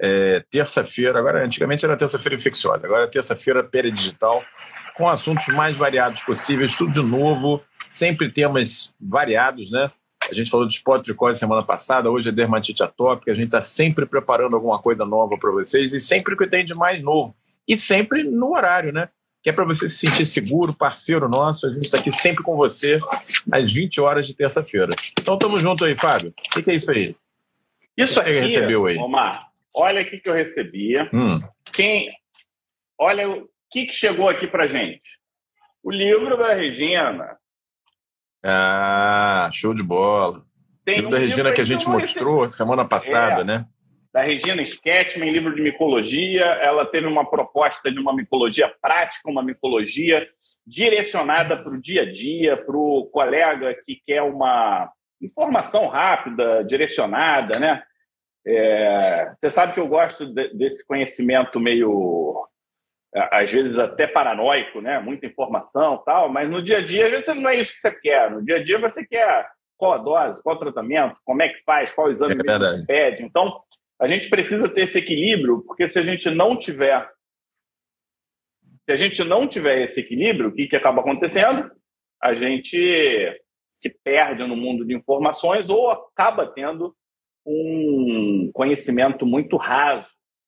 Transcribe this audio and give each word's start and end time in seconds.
é, 0.00 0.44
terça-feira, 0.50 1.18
agora 1.18 1.44
antigamente 1.44 1.84
era 1.84 1.96
terça-feira 1.96 2.36
infecciosa, 2.36 2.86
agora 2.86 3.04
é 3.04 3.08
terça-feira 3.08 3.64
peridigital, 3.64 4.42
com 4.96 5.08
assuntos 5.08 5.46
mais 5.48 5.76
variados 5.76 6.22
possíveis, 6.22 6.74
tudo 6.74 6.92
de 6.92 7.02
novo, 7.02 7.62
sempre 7.88 8.30
temas 8.30 8.92
variados, 9.00 9.70
né? 9.70 9.90
A 10.30 10.34
gente 10.34 10.50
falou 10.50 10.66
de 10.66 10.74
esporte 10.74 11.04
tricose 11.04 11.38
semana 11.38 11.62
passada, 11.62 12.10
hoje 12.10 12.28
é 12.28 12.32
dermatite 12.32 12.82
atópica, 12.82 13.32
a 13.32 13.34
gente 13.34 13.46
está 13.46 13.60
sempre 13.60 14.04
preparando 14.04 14.54
alguma 14.54 14.78
coisa 14.78 15.04
nova 15.04 15.38
para 15.38 15.50
vocês 15.50 15.92
e 15.92 16.00
sempre 16.00 16.36
que 16.36 16.46
tem 16.46 16.64
de 16.64 16.74
mais 16.74 17.02
novo. 17.02 17.34
E 17.66 17.76
sempre 17.76 18.24
no 18.24 18.54
horário, 18.54 18.92
né? 18.92 19.08
Que 19.42 19.50
é 19.50 19.52
para 19.52 19.64
você 19.64 19.88
se 19.88 20.06
sentir 20.06 20.26
seguro, 20.26 20.74
parceiro 20.74 21.28
nosso. 21.28 21.66
A 21.66 21.72
gente 21.72 21.84
está 21.84 21.98
aqui 21.98 22.12
sempre 22.12 22.42
com 22.42 22.56
você 22.56 22.98
às 23.50 23.72
20 23.72 24.00
horas 24.00 24.26
de 24.26 24.34
terça-feira. 24.34 24.94
Então 25.18 25.38
tamo 25.38 25.58
junto 25.60 25.84
aí, 25.84 25.94
Fábio. 25.94 26.30
O 26.30 26.50
que, 26.50 26.62
que 26.62 26.70
é 26.70 26.74
isso 26.74 26.90
aí? 26.90 27.14
Isso 27.96 28.20
aqui, 28.20 28.32
recebeu 28.32 28.86
aí? 28.86 28.98
Omar, 28.98 29.47
olha 29.78 30.02
o 30.02 30.04
que 30.04 30.20
eu 30.24 30.34
recebi. 30.34 30.98
Hum. 31.12 31.40
Quem, 31.72 32.10
olha 32.98 33.28
o 33.28 33.48
que, 33.70 33.86
que 33.86 33.92
chegou 33.92 34.28
aqui 34.28 34.46
para 34.46 34.66
gente. 34.66 35.18
O 35.82 35.90
livro 35.90 36.36
da 36.36 36.54
Regina. 36.54 37.38
Ah, 38.44 39.48
show 39.52 39.72
de 39.72 39.82
bola. 39.82 40.42
Tem 40.84 40.96
livro 40.96 41.08
um 41.08 41.12
da 41.12 41.18
Regina 41.18 41.52
que 41.52 41.60
a 41.60 41.64
gente 41.64 41.88
mostrou 41.88 42.42
recebi. 42.42 42.56
semana 42.56 42.84
passada, 42.84 43.42
é, 43.42 43.44
né? 43.44 43.66
Da 44.12 44.22
Regina 44.22 44.62
Sketchman, 44.62 45.28
livro 45.28 45.54
de 45.54 45.62
micologia. 45.62 46.44
Ela 46.44 46.84
teve 46.86 47.06
uma 47.06 47.28
proposta 47.28 47.90
de 47.90 47.98
uma 47.98 48.14
micologia 48.14 48.68
prática, 48.80 49.30
uma 49.30 49.42
micologia 49.42 50.26
direcionada 50.66 51.56
para 51.56 51.72
o 51.72 51.80
dia 51.80 52.02
a 52.02 52.12
dia, 52.12 52.56
para 52.56 52.76
o 52.76 53.06
colega 53.06 53.74
que 53.84 54.02
quer 54.04 54.22
uma 54.22 54.90
informação 55.20 55.88
rápida, 55.88 56.64
direcionada, 56.64 57.58
né? 57.58 57.82
É, 58.50 59.34
você 59.38 59.50
sabe 59.50 59.74
que 59.74 59.80
eu 59.80 59.86
gosto 59.86 60.24
de, 60.24 60.54
desse 60.54 60.86
conhecimento 60.86 61.60
meio, 61.60 62.46
às 63.30 63.52
vezes 63.52 63.78
até 63.78 64.06
paranoico, 64.06 64.80
né? 64.80 64.98
Muita 65.00 65.26
informação 65.26 66.02
tal, 66.04 66.30
mas 66.30 66.48
no 66.48 66.62
dia 66.62 66.78
a 66.78 66.84
dia, 66.84 67.04
às 67.06 67.10
vezes 67.10 67.42
não 67.42 67.50
é 67.50 67.56
isso 67.56 67.74
que 67.74 67.80
você 67.80 67.90
quer. 67.90 68.30
No 68.30 68.42
dia 68.42 68.56
a 68.56 68.64
dia 68.64 68.78
você 68.78 69.04
quer 69.04 69.46
qual 69.76 69.92
a 69.92 69.98
dose, 69.98 70.42
qual 70.42 70.56
o 70.56 70.58
tratamento, 70.58 71.20
como 71.24 71.42
é 71.42 71.48
que 71.48 71.62
faz, 71.62 71.92
qual 71.92 72.08
o 72.08 72.10
exame 72.10 72.32
é 72.32 72.36
que 72.36 72.58
você 72.58 72.86
pede. 72.86 73.22
Então, 73.22 73.60
a 74.00 74.08
gente 74.08 74.30
precisa 74.30 74.68
ter 74.68 74.82
esse 74.82 74.98
equilíbrio, 74.98 75.62
porque 75.66 75.86
se 75.86 75.98
a 75.98 76.02
gente 76.02 76.30
não 76.30 76.56
tiver 76.56 77.08
se 78.84 78.92
a 78.92 78.96
gente 78.96 79.22
não 79.22 79.46
tiver 79.46 79.82
esse 79.82 80.00
equilíbrio, 80.00 80.48
o 80.48 80.54
que, 80.54 80.66
que 80.66 80.76
acaba 80.76 81.02
acontecendo? 81.02 81.70
A 82.22 82.32
gente 82.32 83.42
se 83.68 83.90
perde 84.02 84.42
no 84.44 84.56
mundo 84.56 84.82
de 84.82 84.94
informações 84.94 85.68
ou 85.68 85.90
acaba 85.90 86.46
tendo 86.46 86.96
um 87.48 88.50
conhecimento 88.52 89.24
muito 89.24 89.56
raso. 89.56 90.06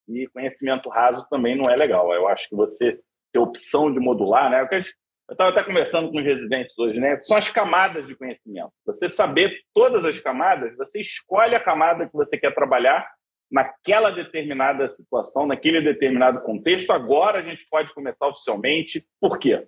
E 0.09 0.27
conhecimento 0.29 0.89
raso 0.89 1.27
também 1.31 1.57
não 1.57 1.71
é 1.71 1.77
legal. 1.77 2.13
Eu 2.13 2.29
acho 2.29 2.49
que 2.49 2.57
você 2.57 3.01
ter 3.33 3.39
opção 3.39 3.93
de 3.93 4.01
modular, 4.01 4.51
né? 4.51 4.61
Eu 4.61 5.33
estava 5.33 5.51
até 5.51 5.63
conversando 5.63 6.11
com 6.11 6.19
os 6.19 6.25
residentes 6.25 6.77
hoje, 6.77 6.99
né? 6.99 7.19
São 7.21 7.37
as 7.37 7.51
camadas 7.51 8.07
de 8.07 8.17
conhecimento. 8.17 8.73
Você 8.85 9.09
saber 9.09 9.53
todas 9.73 10.05
as 10.05 10.19
camadas, 10.19 10.77
você 10.77 11.01
escolhe 11.01 11.55
a 11.55 11.63
camada 11.63 12.07
que 12.07 12.13
você 12.13 12.37
quer 12.37 12.55
trabalhar 12.55 13.09
naquela 13.51 14.11
determinada 14.11 14.89
situação, 14.89 15.47
naquele 15.47 15.81
determinado 15.81 16.41
contexto. 16.43 16.91
Agora 16.91 17.39
a 17.39 17.43
gente 17.43 17.67
pode 17.71 17.95
começar 17.95 18.27
oficialmente. 18.27 19.07
Por 19.21 19.39
quê? 19.39 19.67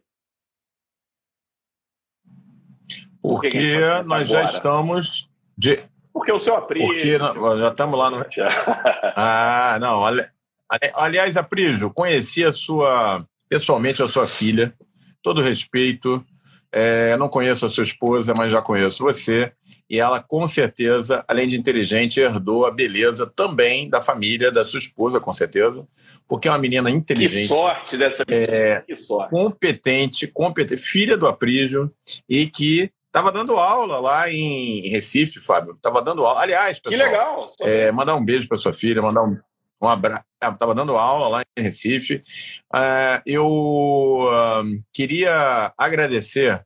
Porque, 3.20 3.48
Porque 3.48 3.78
nós 4.04 4.22
agora? 4.22 4.24
já 4.26 4.44
estamos 4.44 5.30
de, 5.56 5.88
porque 6.12 6.30
o 6.30 6.38
seu 6.38 6.54
Aprígio. 6.54 6.88
Porque 6.88 7.18
já 7.60 7.68
estamos 7.68 7.98
lá 7.98 8.10
no. 8.10 8.24
ah, 9.16 9.78
não. 9.80 10.02
Aliás, 10.94 11.36
Aprígio, 11.36 11.90
conheci 11.90 12.44
a 12.44 12.52
sua. 12.52 13.26
pessoalmente 13.48 14.02
a 14.02 14.08
sua 14.08 14.28
filha. 14.28 14.74
Todo 15.22 15.42
respeito. 15.42 16.24
É, 16.70 17.16
não 17.18 17.28
conheço 17.28 17.66
a 17.66 17.70
sua 17.70 17.84
esposa, 17.84 18.34
mas 18.34 18.50
já 18.50 18.62
conheço 18.62 19.04
você. 19.04 19.52
E 19.88 20.00
ela, 20.00 20.22
com 20.22 20.48
certeza, 20.48 21.22
além 21.28 21.46
de 21.46 21.58
inteligente, 21.58 22.18
herdou 22.18 22.64
a 22.64 22.70
beleza 22.70 23.26
também 23.26 23.90
da 23.90 24.00
família, 24.00 24.50
da 24.50 24.64
sua 24.64 24.78
esposa, 24.78 25.20
com 25.20 25.34
certeza. 25.34 25.86
Porque 26.26 26.48
é 26.48 26.50
uma 26.50 26.58
menina 26.58 26.90
inteligente. 26.90 27.42
Que 27.42 27.48
sorte 27.48 27.96
dessa 27.98 28.24
menina. 28.26 28.50
É, 28.50 28.80
que 28.80 28.96
sorte. 28.96 29.30
Competente, 29.30 30.26
competente, 30.26 30.80
filha 30.80 31.14
do 31.14 31.26
Aprígio, 31.26 31.92
e 32.26 32.46
que 32.46 32.90
Tava 33.12 33.30
dando 33.30 33.58
aula 33.58 34.00
lá 34.00 34.30
em 34.30 34.88
Recife, 34.88 35.38
Fábio. 35.38 35.78
Tava 35.82 36.00
dando 36.00 36.24
aula. 36.24 36.40
Aliás, 36.40 36.80
pessoal. 36.80 36.98
Que 36.98 37.06
legal! 37.06 37.52
É, 37.60 37.92
mandar 37.92 38.14
um 38.14 38.24
beijo 38.24 38.48
para 38.48 38.56
sua 38.56 38.72
filha, 38.72 39.02
mandar 39.02 39.22
um, 39.22 39.38
um 39.82 39.86
abraço. 39.86 40.24
Estava 40.42 40.74
dando 40.74 40.96
aula 40.96 41.28
lá 41.28 41.42
em 41.58 41.62
Recife. 41.62 42.22
Uh, 42.74 43.20
eu 43.26 43.46
uh, 43.46 44.64
queria 44.92 45.74
agradecer. 45.76 46.64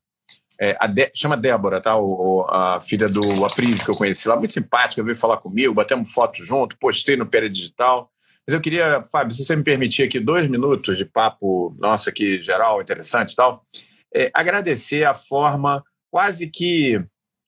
É, 0.58 0.74
a 0.80 0.86
De 0.86 1.10
chama 1.14 1.36
Débora, 1.36 1.82
tá? 1.82 1.98
O, 1.98 2.46
a 2.48 2.80
filha 2.80 3.08
do 3.08 3.44
Aprílio 3.44 3.84
que 3.84 3.90
eu 3.90 3.96
conheci 3.96 4.26
lá, 4.26 4.36
muito 4.36 4.54
simpática, 4.54 5.02
veio 5.02 5.14
falar 5.14 5.36
comigo, 5.36 5.74
batemos 5.74 6.10
foto 6.10 6.42
junto, 6.42 6.78
postei 6.78 7.14
no 7.14 7.26
Pera 7.26 7.50
Digital. 7.50 8.10
Mas 8.46 8.54
eu 8.54 8.60
queria, 8.60 9.04
Fábio, 9.12 9.34
se 9.34 9.44
você 9.44 9.54
me 9.54 9.64
permitir 9.64 10.04
aqui 10.04 10.18
dois 10.18 10.48
minutos 10.48 10.96
de 10.96 11.04
papo 11.04 11.76
nosso 11.78 12.08
aqui, 12.08 12.40
geral, 12.42 12.80
interessante 12.80 13.32
e 13.32 13.36
tal, 13.36 13.66
é, 14.14 14.30
agradecer 14.32 15.04
a 15.04 15.12
forma 15.12 15.84
quase 16.16 16.46
que. 16.46 16.98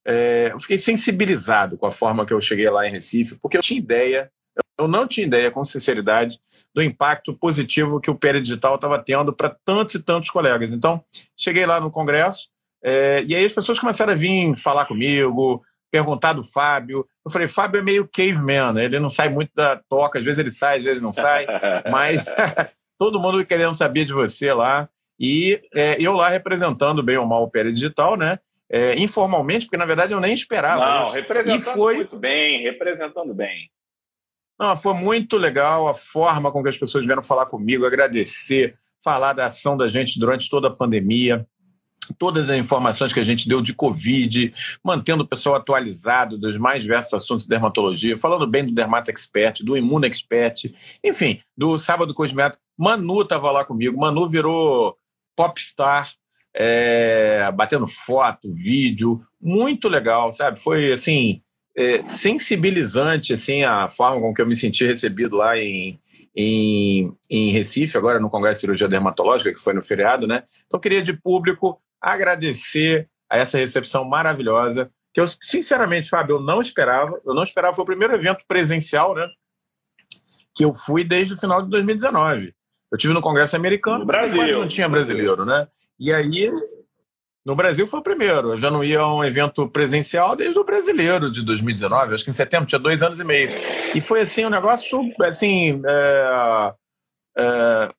É, 0.06 0.51
eu 0.53 0.61
fiquei 0.61 0.77
sensibilizado 0.77 1.79
com 1.79 1.87
a 1.87 1.93
forma 1.93 2.27
que 2.27 2.34
eu 2.34 2.41
cheguei 2.41 2.69
lá 2.69 2.87
em 2.87 2.91
Recife, 2.91 3.37
porque 3.37 3.56
eu 3.56 3.62
tinha 3.62 3.81
ideia, 3.81 4.31
eu 4.79 4.87
não 4.87 5.06
tinha 5.06 5.27
ideia, 5.27 5.51
com 5.51 5.65
sinceridade, 5.65 6.39
do 6.75 6.83
impacto 6.83 7.33
positivo 7.33 7.99
que 7.99 8.11
o 8.11 8.15
Pérez 8.15 8.43
Digital 8.43 8.75
estava 8.75 8.99
tendo 8.99 9.33
para 9.33 9.56
tantos 9.65 9.95
e 9.95 10.03
tantos 10.03 10.29
colegas. 10.29 10.71
Então, 10.71 11.03
cheguei 11.34 11.65
lá 11.65 11.81
no 11.81 11.91
Congresso, 11.91 12.51
é, 12.84 13.25
e 13.27 13.34
aí 13.34 13.43
as 13.43 13.53
pessoas 13.53 13.79
começaram 13.79 14.12
a 14.12 14.17
vir 14.17 14.55
falar 14.56 14.85
comigo, 14.85 15.62
perguntar 15.91 16.35
do 16.35 16.43
Fábio. 16.43 17.06
Eu 17.25 17.31
falei, 17.31 17.49
Fábio 17.49 17.79
é 17.79 17.83
meio 17.83 18.06
caveman, 18.06 18.75
né? 18.75 18.85
ele 18.85 19.00
não 19.00 19.09
sai 19.09 19.31
muito 19.31 19.50
da 19.55 19.81
toca, 19.89 20.19
às 20.19 20.25
vezes 20.27 20.39
ele 20.39 20.50
sai, 20.50 20.77
às 20.77 20.85
vezes 20.85 20.97
ele 20.97 21.05
não 21.05 21.12
sai, 21.12 21.47
mas 21.91 22.23
todo 22.99 23.21
mundo 23.21 23.45
querendo 23.47 23.75
saber 23.75 24.05
de 24.05 24.12
você 24.12 24.53
lá. 24.53 24.91
E 25.21 25.61
é, 25.75 25.97
eu 26.00 26.12
lá 26.12 26.29
representando 26.29 27.03
bem 27.03 27.17
ou 27.17 27.27
mal 27.27 27.43
o 27.43 27.50
Pérez 27.50 27.75
Digital, 27.75 28.17
né? 28.17 28.39
É, 28.71 28.99
informalmente, 28.99 29.67
porque 29.67 29.77
na 29.77 29.87
verdade 29.87 30.12
eu 30.12 30.21
nem 30.21 30.34
esperava. 30.34 30.84
Não, 30.84 31.06
isso. 31.06 31.15
representando 31.15 31.61
e 31.61 31.75
foi... 31.75 31.97
muito 31.97 32.17
bem, 32.17 32.62
representando 32.62 33.34
bem. 33.34 33.71
Não, 34.59 34.77
foi 34.77 34.95
muito 34.95 35.37
legal 35.37 35.87
a 35.87 35.95
forma 35.95 36.51
com 36.51 36.62
que 36.62 36.69
as 36.69 36.77
pessoas 36.77 37.06
vieram 37.06 37.23
falar 37.23 37.47
comigo, 37.47 37.87
agradecer, 37.87 38.77
falar 39.03 39.33
da 39.33 39.47
ação 39.47 39.77
da 39.77 39.89
gente 39.89 40.19
durante 40.19 40.51
toda 40.51 40.67
a 40.67 40.75
pandemia, 40.75 41.47
todas 42.19 42.51
as 42.51 42.56
informações 42.56 43.12
que 43.12 43.21
a 43.21 43.25
gente 43.25 43.49
deu 43.49 43.61
de 43.61 43.73
Covid, 43.73 44.53
mantendo 44.83 45.23
o 45.23 45.27
pessoal 45.27 45.56
atualizado 45.56 46.37
dos 46.37 46.59
mais 46.59 46.83
diversos 46.83 47.15
assuntos 47.15 47.45
de 47.45 47.50
dermatologia, 47.50 48.17
falando 48.17 48.47
bem 48.47 48.65
do 48.65 48.73
Dermata 48.73 49.11
Expert, 49.11 49.62
do 49.62 49.77
Imuno 49.77 50.06
Expert, 50.06 50.75
enfim, 51.05 51.41
do 51.56 51.79
Sábado 51.79 52.12
Cosmético. 52.12 52.62
Manu 52.77 53.23
estava 53.23 53.50
lá 53.50 53.65
comigo, 53.65 54.00
Manu 54.00 54.29
virou 54.29 54.97
popstar 55.37 56.11
é, 56.55 57.51
batendo 57.55 57.87
foto, 57.87 58.53
vídeo, 58.53 59.21
muito 59.41 59.89
legal, 59.89 60.33
sabe? 60.33 60.61
Foi 60.61 60.93
assim 60.93 61.43
é, 61.77 62.03
sensibilizante 62.03 63.33
assim 63.33 63.63
a 63.63 63.89
forma 63.89 64.21
com 64.21 64.35
que 64.35 64.43
eu 64.43 64.47
me 64.47 64.57
senti 64.57 64.85
recebido 64.85 65.37
lá 65.37 65.57
em, 65.57 65.99
em, 66.35 67.13
em 67.31 67.51
Recife, 67.53 67.97
agora 67.97 68.19
no 68.19 68.29
Congresso 68.29 68.57
de 68.57 68.61
Cirurgia 68.63 68.89
Dermatológica, 68.89 69.53
que 69.53 69.61
foi 69.61 69.75
no 69.75 69.83
feriado, 69.83 70.27
né? 70.27 70.43
Então 70.67 70.81
queria 70.81 71.03
de 71.03 71.13
público 71.13 71.81
agradecer 72.01 73.09
a 73.31 73.39
essa 73.39 73.59
recepção 73.59 74.05
maravilhosa, 74.05 74.91
que 75.13 75.21
eu 75.21 75.27
sinceramente, 75.41 76.09
Fábio, 76.09 76.37
eu 76.37 76.41
não 76.41 76.61
esperava, 76.61 77.21
eu 77.25 77.35
não 77.35 77.43
esperava, 77.43 77.75
foi 77.75 77.83
o 77.83 77.87
primeiro 77.87 78.15
evento 78.15 78.45
presencial, 78.49 79.15
né? 79.15 79.29
Que 80.55 80.65
eu 80.65 80.75
fui 80.75 81.05
desde 81.05 81.35
o 81.35 81.37
final 81.37 81.62
de 81.62 81.71
2019. 81.71 82.55
Eu 82.91 82.99
tive 82.99 83.12
no 83.12 83.21
Congresso 83.21 83.55
americano, 83.55 84.01
no 84.01 84.06
Brasil, 84.06 84.39
mas 84.39 84.53
não 84.53 84.67
tinha 84.67 84.89
brasileiro, 84.89 85.44
né? 85.44 85.69
E 85.99 86.12
aí, 86.12 86.53
no 87.45 87.56
Brasil 87.56 87.87
foi 87.87 88.00
o 88.00 88.03
primeiro. 88.03 88.53
Eu 88.53 88.59
já 88.59 88.71
não 88.71 88.85
ia 88.85 89.00
a 89.00 89.15
um 89.15 89.25
evento 89.25 89.69
presencial 89.69 90.37
desde 90.37 90.59
o 90.59 90.65
brasileiro 90.65 91.31
de 91.31 91.43
2019, 91.43 92.15
acho 92.15 92.25
que 92.25 92.31
em 92.31 92.35
setembro, 92.35 92.67
tinha 92.67 92.79
dois 92.79 93.03
anos 93.03 93.19
e 93.19 93.25
meio. 93.25 93.50
E 93.95 94.00
foi 94.00 94.21
assim, 94.21 94.45
um 94.45 94.50
negócio 94.50 95.00
assim. 95.23 95.81
É, 95.87 96.75
é, 97.39 97.91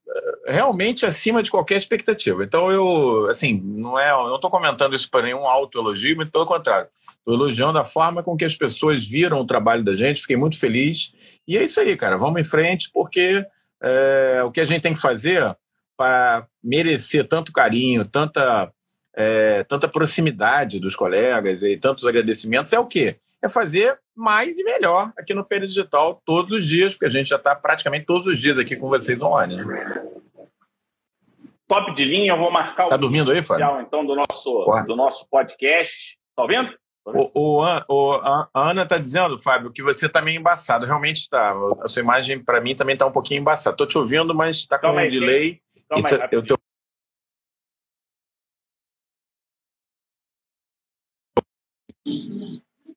realmente 0.46 1.06
acima 1.06 1.42
de 1.42 1.50
qualquer 1.50 1.78
expectativa. 1.78 2.44
Então 2.44 2.70
eu, 2.70 3.28
assim, 3.28 3.62
não 3.64 3.98
é, 3.98 4.12
eu 4.12 4.28
não 4.28 4.36
estou 4.36 4.52
comentando 4.52 4.94
isso 4.94 5.10
para 5.10 5.24
nenhum 5.24 5.48
autoelogio, 5.48 6.16
muito 6.16 6.32
pelo 6.32 6.46
contrário. 6.46 6.90
Estou 7.18 7.34
elogiando 7.34 7.80
a 7.80 7.86
forma 7.86 8.22
com 8.22 8.36
que 8.36 8.46
as 8.46 8.56
pessoas 8.56 9.08
viram 9.08 9.40
o 9.40 9.46
trabalho 9.46 9.84
da 9.84 9.96
gente, 9.96 10.22
fiquei 10.22 10.36
muito 10.36 10.60
feliz. 10.60 11.14
E 11.48 11.58
é 11.58 11.64
isso 11.64 11.80
aí, 11.80 11.96
cara, 11.96 12.18
vamos 12.18 12.42
em 12.42 12.44
frente, 12.44 12.90
porque 12.94 13.46
é, 13.82 14.44
o 14.44 14.52
que 14.52 14.60
a 14.60 14.66
gente 14.66 14.82
tem 14.82 14.94
que 14.94 15.02
fazer 15.02 15.56
para 16.00 16.48
merecer 16.64 17.28
tanto 17.28 17.52
carinho, 17.52 18.08
tanta, 18.08 18.72
é, 19.14 19.66
tanta 19.66 19.86
proximidade 19.86 20.80
dos 20.80 20.96
colegas 20.96 21.62
e 21.62 21.76
tantos 21.76 22.06
agradecimentos 22.06 22.72
é 22.72 22.80
o 22.80 22.86
quê? 22.86 23.18
É 23.44 23.50
fazer 23.50 24.00
mais 24.16 24.58
e 24.58 24.64
melhor 24.64 25.12
aqui 25.18 25.34
no 25.34 25.44
Peri 25.44 25.68
Digital 25.68 26.22
todos 26.26 26.54
os 26.54 26.66
dias, 26.66 26.94
porque 26.94 27.08
a 27.08 27.10
gente 27.10 27.28
já 27.28 27.36
está 27.36 27.54
praticamente 27.54 28.06
todos 28.06 28.28
os 28.28 28.40
dias 28.40 28.58
aqui 28.58 28.78
com 28.78 28.88
vocês 28.88 29.22
online. 29.22 29.58
Né? 29.58 30.06
Top 31.68 31.94
de 31.94 32.06
linha, 32.06 32.32
eu 32.32 32.38
vou 32.38 32.50
marcar 32.50 32.86
o 32.86 32.90
tá 32.90 32.96
dormindo 32.96 33.32
aí, 33.32 33.44
Fábio? 33.44 33.82
então 33.82 34.06
do 34.06 34.16
nosso, 34.16 34.86
do 34.88 34.96
nosso 34.96 35.28
podcast. 35.30 36.18
Tá 36.34 36.44
ouvindo? 36.44 36.74
O, 37.06 37.32
o, 37.34 37.82
o, 37.90 38.14
a 38.14 38.50
Ana 38.54 38.84
está 38.84 38.98
dizendo, 38.98 39.38
Fábio, 39.38 39.72
que 39.72 39.82
você 39.82 40.06
está 40.06 40.22
meio 40.22 40.40
embaçado. 40.40 40.86
Realmente 40.86 41.18
está. 41.18 41.54
A 41.82 41.88
sua 41.88 42.02
imagem, 42.02 42.44
para 42.44 42.62
mim, 42.62 42.76
também 42.76 42.94
está 42.94 43.06
um 43.06 43.12
pouquinho 43.12 43.42
embaçada. 43.42 43.74
Estou 43.74 43.88
te 43.88 43.98
ouvindo, 43.98 44.34
mas 44.34 44.58
está 44.58 44.78
com 44.78 44.84
Calma 44.84 45.02
um 45.02 45.04
aí, 45.04 45.12
delay. 45.12 45.60
Tá, 45.90 46.30
eu 46.32 46.46
tô... 46.46 46.56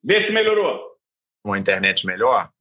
Vê 0.03 0.21
se 0.21 0.31
melhorou. 0.31 0.95
Uma 1.43 1.57
internet 1.57 2.05
melhor? 2.05 2.51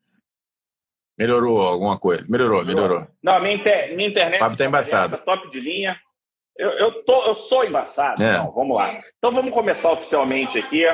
Melhorou 1.18 1.60
alguma 1.60 1.98
coisa? 1.98 2.24
Melhorou, 2.30 2.64
melhorou. 2.64 3.06
Não, 3.22 3.38
minha, 3.40 3.54
inter... 3.54 3.94
minha 3.94 4.08
internet. 4.08 4.38
Fábio 4.38 4.54
está 4.54 4.64
embaçado. 4.64 5.18
Tá 5.18 5.22
top 5.22 5.50
de 5.50 5.60
linha. 5.60 6.00
Eu, 6.56 6.70
eu, 6.70 7.04
tô, 7.04 7.26
eu 7.26 7.34
sou 7.34 7.64
embaçado. 7.64 8.22
É. 8.22 8.38
Não, 8.38 8.52
vamos 8.52 8.76
lá. 8.76 8.98
Então 9.18 9.32
vamos 9.32 9.52
começar 9.52 9.92
oficialmente 9.92 10.58
aqui. 10.58 10.84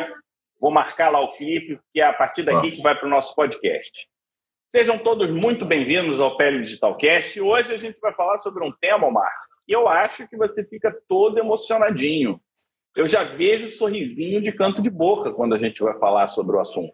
Vou 0.60 0.72
marcar 0.72 1.10
lá 1.10 1.20
o 1.20 1.36
clipe, 1.36 1.78
que 1.92 2.00
é 2.00 2.04
a 2.04 2.12
partir 2.12 2.42
daqui 2.42 2.72
que 2.72 2.82
vai 2.82 2.96
para 2.96 3.06
o 3.06 3.10
nosso 3.10 3.34
podcast. 3.36 4.08
Sejam 4.70 4.98
todos 4.98 5.30
muito 5.30 5.64
bem-vindos 5.64 6.20
ao 6.20 6.36
Pele 6.36 6.60
Digitalcast. 6.60 7.40
Hoje 7.40 7.72
a 7.72 7.78
gente 7.78 7.98
vai 8.00 8.12
falar 8.12 8.36
sobre 8.36 8.62
um 8.62 8.70
tema, 8.70 9.06
Omar, 9.06 9.32
que 9.66 9.74
eu 9.74 9.88
acho 9.88 10.28
que 10.28 10.36
você 10.36 10.62
fica 10.62 10.94
todo 11.08 11.38
emocionadinho. 11.38 12.38
Eu 12.94 13.08
já 13.08 13.24
vejo 13.24 13.70
sorrisinho 13.70 14.42
de 14.42 14.52
canto 14.52 14.82
de 14.82 14.90
boca 14.90 15.32
quando 15.32 15.54
a 15.54 15.58
gente 15.58 15.82
vai 15.82 15.98
falar 15.98 16.26
sobre 16.26 16.54
o 16.54 16.60
assunto. 16.60 16.92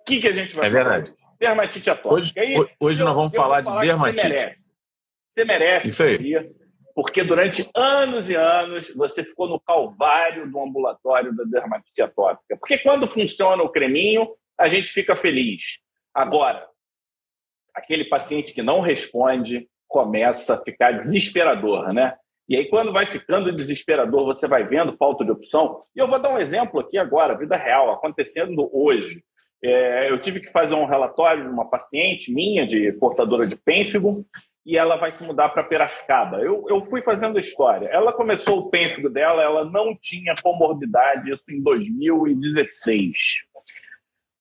O 0.00 0.04
que, 0.06 0.20
que 0.20 0.28
a 0.28 0.32
gente 0.32 0.54
vai 0.54 0.68
é 0.68 0.70
falar? 0.70 0.80
É 0.80 0.84
verdade. 0.84 1.14
Dermatite 1.40 1.90
atópica. 1.90 2.14
Hoje, 2.14 2.32
aí, 2.36 2.54
hoje 2.78 3.02
eu, 3.02 3.06
nós 3.06 3.16
vamos 3.16 3.34
falar 3.34 3.62
de 3.62 3.68
falar 3.68 3.80
dermatite. 3.80 4.22
Você 4.22 4.28
merece. 4.28 4.72
Você 5.28 5.44
merece. 5.44 5.88
Isso 5.88 6.02
aí 6.04 6.52
porque 6.94 7.24
durante 7.24 7.68
anos 7.74 8.28
e 8.28 8.34
anos 8.34 8.94
você 8.94 9.24
ficou 9.24 9.48
no 9.48 9.58
calvário 9.58 10.50
do 10.50 10.60
ambulatório 10.60 11.34
da 11.34 11.44
dermatite 11.44 12.02
atópica. 12.02 12.56
Porque 12.58 12.78
quando 12.78 13.08
funciona 13.08 13.62
o 13.62 13.70
creminho, 13.70 14.28
a 14.58 14.68
gente 14.68 14.92
fica 14.92 15.16
feliz. 15.16 15.78
Agora, 16.14 16.66
aquele 17.74 18.04
paciente 18.04 18.52
que 18.52 18.62
não 18.62 18.80
responde 18.80 19.68
começa 19.88 20.54
a 20.54 20.62
ficar 20.62 20.92
desesperador, 20.92 21.92
né? 21.92 22.14
E 22.48 22.56
aí, 22.56 22.68
quando 22.68 22.92
vai 22.92 23.06
ficando 23.06 23.54
desesperador, 23.54 24.24
você 24.24 24.48
vai 24.48 24.64
vendo 24.64 24.96
falta 24.96 25.24
de 25.24 25.30
opção. 25.30 25.78
E 25.94 26.00
eu 26.00 26.08
vou 26.08 26.18
dar 26.18 26.34
um 26.34 26.38
exemplo 26.38 26.80
aqui 26.80 26.98
agora, 26.98 27.38
vida 27.38 27.56
real, 27.56 27.92
acontecendo 27.92 28.68
hoje. 28.72 29.22
É, 29.62 30.10
eu 30.10 30.20
tive 30.20 30.40
que 30.40 30.50
fazer 30.50 30.74
um 30.74 30.86
relatório 30.86 31.44
de 31.44 31.48
uma 31.48 31.68
paciente 31.68 32.32
minha, 32.32 32.66
de 32.66 32.92
portadora 32.94 33.46
de 33.46 33.54
pênfigo, 33.54 34.26
e 34.66 34.76
ela 34.76 34.96
vai 34.96 35.12
se 35.12 35.22
mudar 35.22 35.50
para 35.50 35.62
Piracicaba. 35.62 36.38
Eu, 36.38 36.64
eu 36.68 36.82
fui 36.82 37.02
fazendo 37.02 37.36
a 37.36 37.40
história. 37.40 37.86
Ela 37.88 38.12
começou 38.12 38.58
o 38.58 38.70
pênfigo 38.70 39.08
dela, 39.08 39.42
ela 39.42 39.64
não 39.64 39.96
tinha 39.96 40.34
comorbidade, 40.42 41.30
isso 41.30 41.50
em 41.50 41.62
2016. 41.62 43.16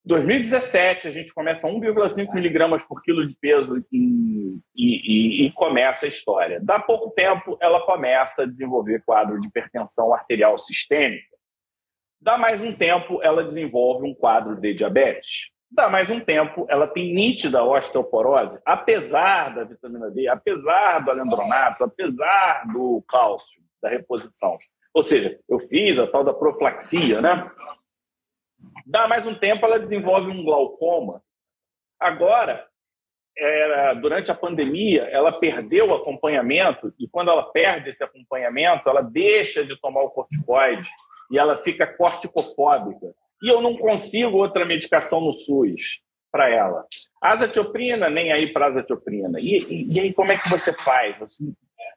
2017, 0.06 1.08
a 1.08 1.12
gente 1.12 1.34
começa 1.34 1.68
1,5 1.68 2.34
miligramas 2.34 2.84
por 2.84 3.02
quilo 3.02 3.28
de 3.28 3.36
peso 3.36 3.84
e, 3.92 4.60
e, 4.76 5.46
e, 5.46 5.52
começa 5.52 6.06
a 6.06 6.10
história. 6.10 6.60
Dá 6.62 6.80
pouco 6.80 7.12
tempo, 7.12 7.58
ela 7.62 7.86
começa 7.86 8.44
a 8.44 8.46
desenvolver 8.46 9.04
quadro 9.06 9.40
de 9.40 9.48
hipertensão 9.48 10.14
arterial 10.14 10.58
sistêmica. 10.58 11.38
Dá 12.22 12.38
mais 12.38 12.62
um 12.62 12.74
tempo, 12.74 13.22
ela 13.22 13.44
desenvolve 13.44 14.08
um 14.08 14.14
quadro 14.14 14.60
de 14.60 14.74
diabetes. 14.74 15.50
Dá 15.72 15.88
mais 15.88 16.10
um 16.10 16.20
tempo, 16.20 16.66
ela 16.68 16.88
tem 16.88 17.14
nítida 17.14 17.64
osteoporose, 17.64 18.60
apesar 18.66 19.54
da 19.54 19.64
vitamina 19.64 20.10
D, 20.10 20.28
apesar 20.28 21.00
do 21.00 21.12
alendronato, 21.12 21.84
apesar 21.84 22.64
do 22.74 23.04
cálcio, 23.08 23.62
da 23.82 23.90
reposição. 23.90 24.58
Ou 24.94 25.04
seja, 25.04 25.40
eu 25.48 25.60
fiz 25.60 26.00
a 26.00 26.08
tal 26.08 26.24
da 26.24 26.34
profilaxia, 26.34 27.22
né? 27.22 27.46
Dá 28.90 29.08
mais 29.08 29.28
um 29.28 29.36
tempo, 29.36 29.64
ela 29.68 29.80
desenvolve 29.80 30.32
um 30.32 30.44
glaucoma. 30.44 31.22
Agora, 32.00 32.66
era, 33.38 33.94
durante 33.94 34.32
a 34.32 34.36
pandemia, 34.36 35.04
ela 35.12 35.32
perdeu 35.32 35.90
o 35.90 35.94
acompanhamento, 35.94 36.92
e 36.98 37.08
quando 37.08 37.30
ela 37.30 37.44
perde 37.44 37.92
esse 37.92 38.04
acompanhamento, 38.04 38.90
ela 38.90 39.02
deixa 39.02 39.64
de 39.64 39.80
tomar 39.80 40.02
o 40.02 40.10
corticoide 40.10 40.90
e 41.30 41.38
ela 41.38 41.62
fica 41.64 41.86
corticofóbica 41.86 43.14
e 43.44 43.48
eu 43.48 43.62
não 43.62 43.78
consigo 43.78 44.38
outra 44.38 44.66
medicação 44.66 45.22
no 45.22 45.34
SUS 45.34 46.02
para 46.32 46.50
ela. 46.50 46.84
Azatioprina, 47.22 48.10
nem 48.10 48.32
aí 48.32 48.52
para 48.52 48.68
azatioprina. 48.68 49.40
E, 49.40 49.60
e, 49.60 49.96
e, 49.96 50.00
aí, 50.00 50.14
como 50.14 50.32
é 50.32 50.38
que 50.40 50.50
você 50.50 50.74
faz? 50.74 51.16
Você 51.20 51.44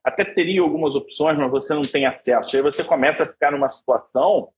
até 0.04 0.26
teria 0.26 0.60
algumas 0.60 0.94
opções, 0.94 1.38
mas 1.38 1.50
você 1.50 1.72
não 1.72 1.82
tem 1.82 2.04
acesso. 2.04 2.54
Aí 2.54 2.62
você 2.62 2.84
começa 2.84 3.22
a 3.22 3.26
ficar 3.26 3.50
numa 3.50 3.68
situação, 3.70 4.50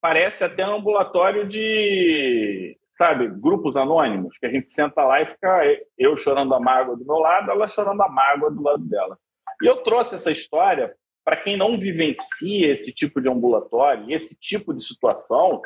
parece 0.00 0.44
até 0.44 0.66
um 0.66 0.76
ambulatório 0.76 1.46
de, 1.46 2.76
sabe, 2.90 3.28
grupos 3.28 3.76
anônimos, 3.76 4.36
que 4.38 4.46
a 4.46 4.50
gente 4.50 4.70
senta 4.70 5.04
lá 5.04 5.20
e 5.20 5.26
fica 5.26 5.62
eu 5.98 6.16
chorando 6.16 6.54
a 6.54 6.60
mágoa 6.60 6.96
do 6.96 7.04
meu 7.04 7.18
lado, 7.18 7.50
ela 7.50 7.68
chorando 7.68 8.02
a 8.02 8.08
mágoa 8.08 8.50
do 8.50 8.62
lado 8.62 8.84
dela. 8.84 9.18
E 9.62 9.66
eu 9.66 9.82
trouxe 9.82 10.14
essa 10.14 10.30
história 10.30 10.94
para 11.24 11.36
quem 11.36 11.56
não 11.56 11.78
vivencia 11.78 12.72
esse 12.72 12.92
tipo 12.92 13.20
de 13.20 13.28
ambulatório, 13.28 14.10
esse 14.10 14.34
tipo 14.34 14.72
de 14.72 14.82
situação, 14.82 15.60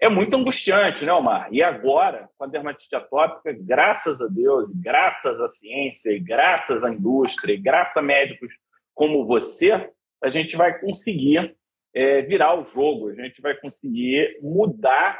é 0.00 0.08
muito 0.08 0.36
angustiante, 0.36 1.04
né, 1.04 1.12
Omar? 1.12 1.48
E 1.50 1.62
agora, 1.62 2.28
com 2.36 2.44
a 2.44 2.46
dermatite 2.46 2.94
atópica, 2.94 3.56
graças 3.58 4.20
a 4.20 4.26
Deus, 4.26 4.68
graças 4.74 5.40
à 5.40 5.48
ciência, 5.48 6.18
graças 6.22 6.84
à 6.84 6.90
indústria, 6.90 7.58
graças 7.60 7.96
a 7.96 8.02
médicos 8.02 8.52
como 8.94 9.26
você, 9.26 9.90
a 10.22 10.28
gente 10.28 10.56
vai 10.56 10.78
conseguir 10.80 11.56
é, 11.96 12.22
virar 12.22 12.60
o 12.60 12.64
jogo, 12.64 13.08
a 13.08 13.14
gente 13.14 13.40
vai 13.40 13.56
conseguir 13.56 14.38
mudar 14.42 15.18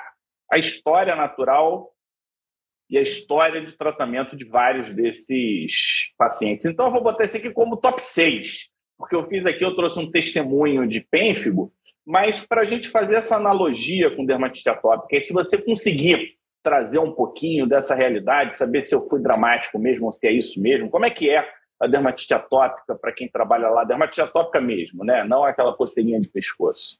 a 0.50 0.58
história 0.58 1.16
natural 1.16 1.92
e 2.88 2.96
a 2.96 3.02
história 3.02 3.64
de 3.64 3.76
tratamento 3.76 4.36
de 4.36 4.44
vários 4.44 4.94
desses 4.94 5.72
pacientes. 6.16 6.66
Então, 6.66 6.86
eu 6.86 6.92
vou 6.92 7.02
botar 7.02 7.24
esse 7.24 7.38
aqui 7.38 7.50
como 7.50 7.76
top 7.76 8.00
6, 8.00 8.68
porque 8.96 9.16
eu 9.16 9.24
fiz 9.26 9.44
aqui, 9.44 9.64
eu 9.64 9.74
trouxe 9.74 9.98
um 9.98 10.10
testemunho 10.10 10.86
de 10.86 11.00
pênfigo 11.00 11.72
mas 12.06 12.46
para 12.46 12.60
a 12.60 12.64
gente 12.64 12.88
fazer 12.88 13.16
essa 13.16 13.36
analogia 13.36 14.14
com 14.14 14.24
dermatite 14.24 14.68
atópica, 14.68 15.20
se 15.24 15.32
você 15.32 15.58
conseguir 15.58 16.36
trazer 16.62 17.00
um 17.00 17.12
pouquinho 17.12 17.66
dessa 17.66 17.94
realidade, 17.94 18.56
saber 18.56 18.84
se 18.84 18.94
eu 18.94 19.04
fui 19.06 19.20
dramático 19.20 19.78
mesmo 19.78 20.06
ou 20.06 20.12
se 20.12 20.24
é 20.26 20.32
isso 20.32 20.60
mesmo, 20.60 20.88
como 20.88 21.04
é 21.04 21.10
que 21.10 21.28
é 21.28 21.48
a 21.80 21.86
dermatite 21.86 22.34
atópica 22.34 22.94
para 22.94 23.12
quem 23.12 23.28
trabalha 23.28 23.68
lá, 23.68 23.84
dermatite 23.84 24.20
atópica 24.20 24.60
mesmo, 24.60 25.04
né? 25.04 25.24
Não 25.24 25.44
aquela 25.44 25.74
coceirinha 25.74 26.20
de 26.20 26.28
pescoço. 26.28 26.98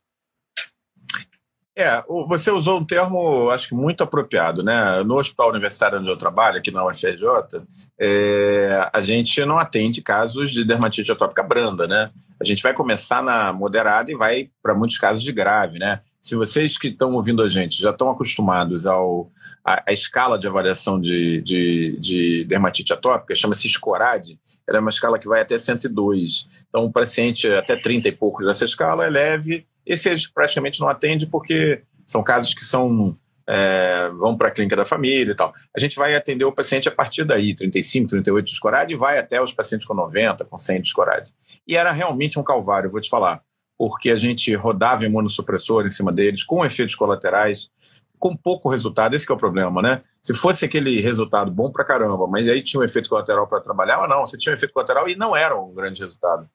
É, 1.79 2.03
você 2.27 2.51
usou 2.51 2.81
um 2.81 2.85
termo, 2.85 3.51
acho 3.51 3.69
que 3.69 3.75
muito 3.75 4.03
apropriado, 4.03 4.63
né? 4.63 5.03
No 5.03 5.19
hospital 5.19 5.51
universitário 5.51 5.99
onde 5.99 6.09
eu 6.09 6.17
trabalho, 6.17 6.57
aqui 6.57 6.71
na 6.71 6.87
UFRJ, 6.87 7.63
é, 8.01 8.89
a 8.91 9.01
gente 9.03 9.45
não 9.45 9.59
atende 9.59 10.01
casos 10.01 10.53
de 10.53 10.65
dermatite 10.65 11.13
atópica 11.13 11.43
branda, 11.43 11.87
né? 11.87 12.11
A 12.41 12.45
gente 12.45 12.63
vai 12.63 12.73
começar 12.73 13.23
na 13.23 13.53
moderada 13.53 14.11
e 14.11 14.17
vai 14.17 14.51
para 14.63 14.75
muitos 14.75 14.97
casos 14.97 15.23
de 15.23 15.33
grave, 15.33 15.79
né? 15.79 16.01
Se 16.27 16.35
vocês 16.35 16.77
que 16.77 16.89
estão 16.89 17.13
ouvindo 17.13 17.41
a 17.41 17.49
gente 17.49 17.81
já 17.81 17.91
estão 17.91 18.11
acostumados 18.11 18.85
ao 18.85 19.31
a, 19.65 19.85
a 19.87 19.93
escala 19.93 20.37
de 20.37 20.49
avaliação 20.49 21.01
de, 21.01 21.41
de, 21.43 21.97
de 22.01 22.45
dermatite 22.49 22.93
atópica, 22.93 23.33
chama-se 23.33 23.69
SCORAD, 23.69 24.37
ela 24.67 24.79
é 24.79 24.81
uma 24.81 24.91
escala 24.91 25.21
que 25.21 25.29
vai 25.29 25.41
até 25.41 25.57
102. 25.57 26.49
Então, 26.69 26.85
o 26.85 26.91
paciente 26.91 27.49
até 27.53 27.77
30 27.77 28.09
e 28.09 28.13
poucos 28.13 28.45
dessa 28.45 28.65
escala 28.65 29.07
é 29.07 29.09
leve, 29.09 29.69
esse 29.87 30.11
praticamente 30.33 30.81
não 30.81 30.89
atende 30.89 31.29
porque 31.29 31.85
são 32.05 32.25
casos 32.25 32.55
que 32.55 32.65
são 32.65 33.17
é, 33.49 34.11
vão 34.19 34.37
para 34.37 34.49
a 34.49 34.51
clínica 34.51 34.75
da 34.75 34.85
família 34.85 35.31
e 35.31 35.37
tal. 35.37 35.55
A 35.77 35.79
gente 35.79 35.95
vai 35.95 36.17
atender 36.17 36.45
o 36.45 36.51
paciente 36.51 36.89
a 36.89 36.93
partir 36.93 37.23
daí, 37.23 37.55
35, 37.55 38.09
38 38.09 38.45
de 38.45 38.53
escorade, 38.53 38.95
e 38.95 38.97
vai 38.97 39.17
até 39.17 39.41
os 39.41 39.53
pacientes 39.53 39.87
com 39.87 39.95
90, 39.95 40.45
com 40.45 40.59
100 40.59 40.81
de 40.81 40.89
escorade. 40.89 41.33
E 41.65 41.77
era 41.77 41.93
realmente 41.93 42.37
um 42.37 42.43
calvário, 42.43 42.91
vou 42.91 43.01
te 43.01 43.09
falar, 43.09 43.43
porque 43.79 44.11
a 44.11 44.17
gente 44.17 44.55
rodava 44.55 45.05
imunossupressor 45.05 45.87
em 45.87 45.91
cima 45.91 46.13
deles, 46.13 46.45
com 46.45 46.65
efeitos 46.65 46.95
colaterais, 46.95 47.71
com 48.19 48.37
pouco 48.37 48.69
resultado. 48.69 49.15
Esse 49.15 49.31
é 49.31 49.35
o 49.35 49.39
problema, 49.39 49.83
né? 49.83 50.03
Se 50.21 50.35
fosse 50.35 50.65
aquele 50.65 51.01
resultado 51.01 51.51
bom 51.51 51.71
pra 51.71 51.85
caramba, 51.85 52.27
mas 52.27 52.49
aí 52.49 52.63
tinha 52.63 52.81
um 52.81 52.85
efeito 52.85 53.09
colateral 53.09 53.47
para 53.47 53.61
trabalhar, 53.61 53.99
mas 53.99 54.09
não, 54.09 54.27
você 54.27 54.37
tinha 54.37 54.53
um 54.53 54.57
efeito 54.57 54.73
colateral 54.73 55.09
e 55.09 55.17
não 55.17 55.37
era 55.37 55.59
um 55.59 55.75
grande 55.75 56.03
resultado. 56.03 56.49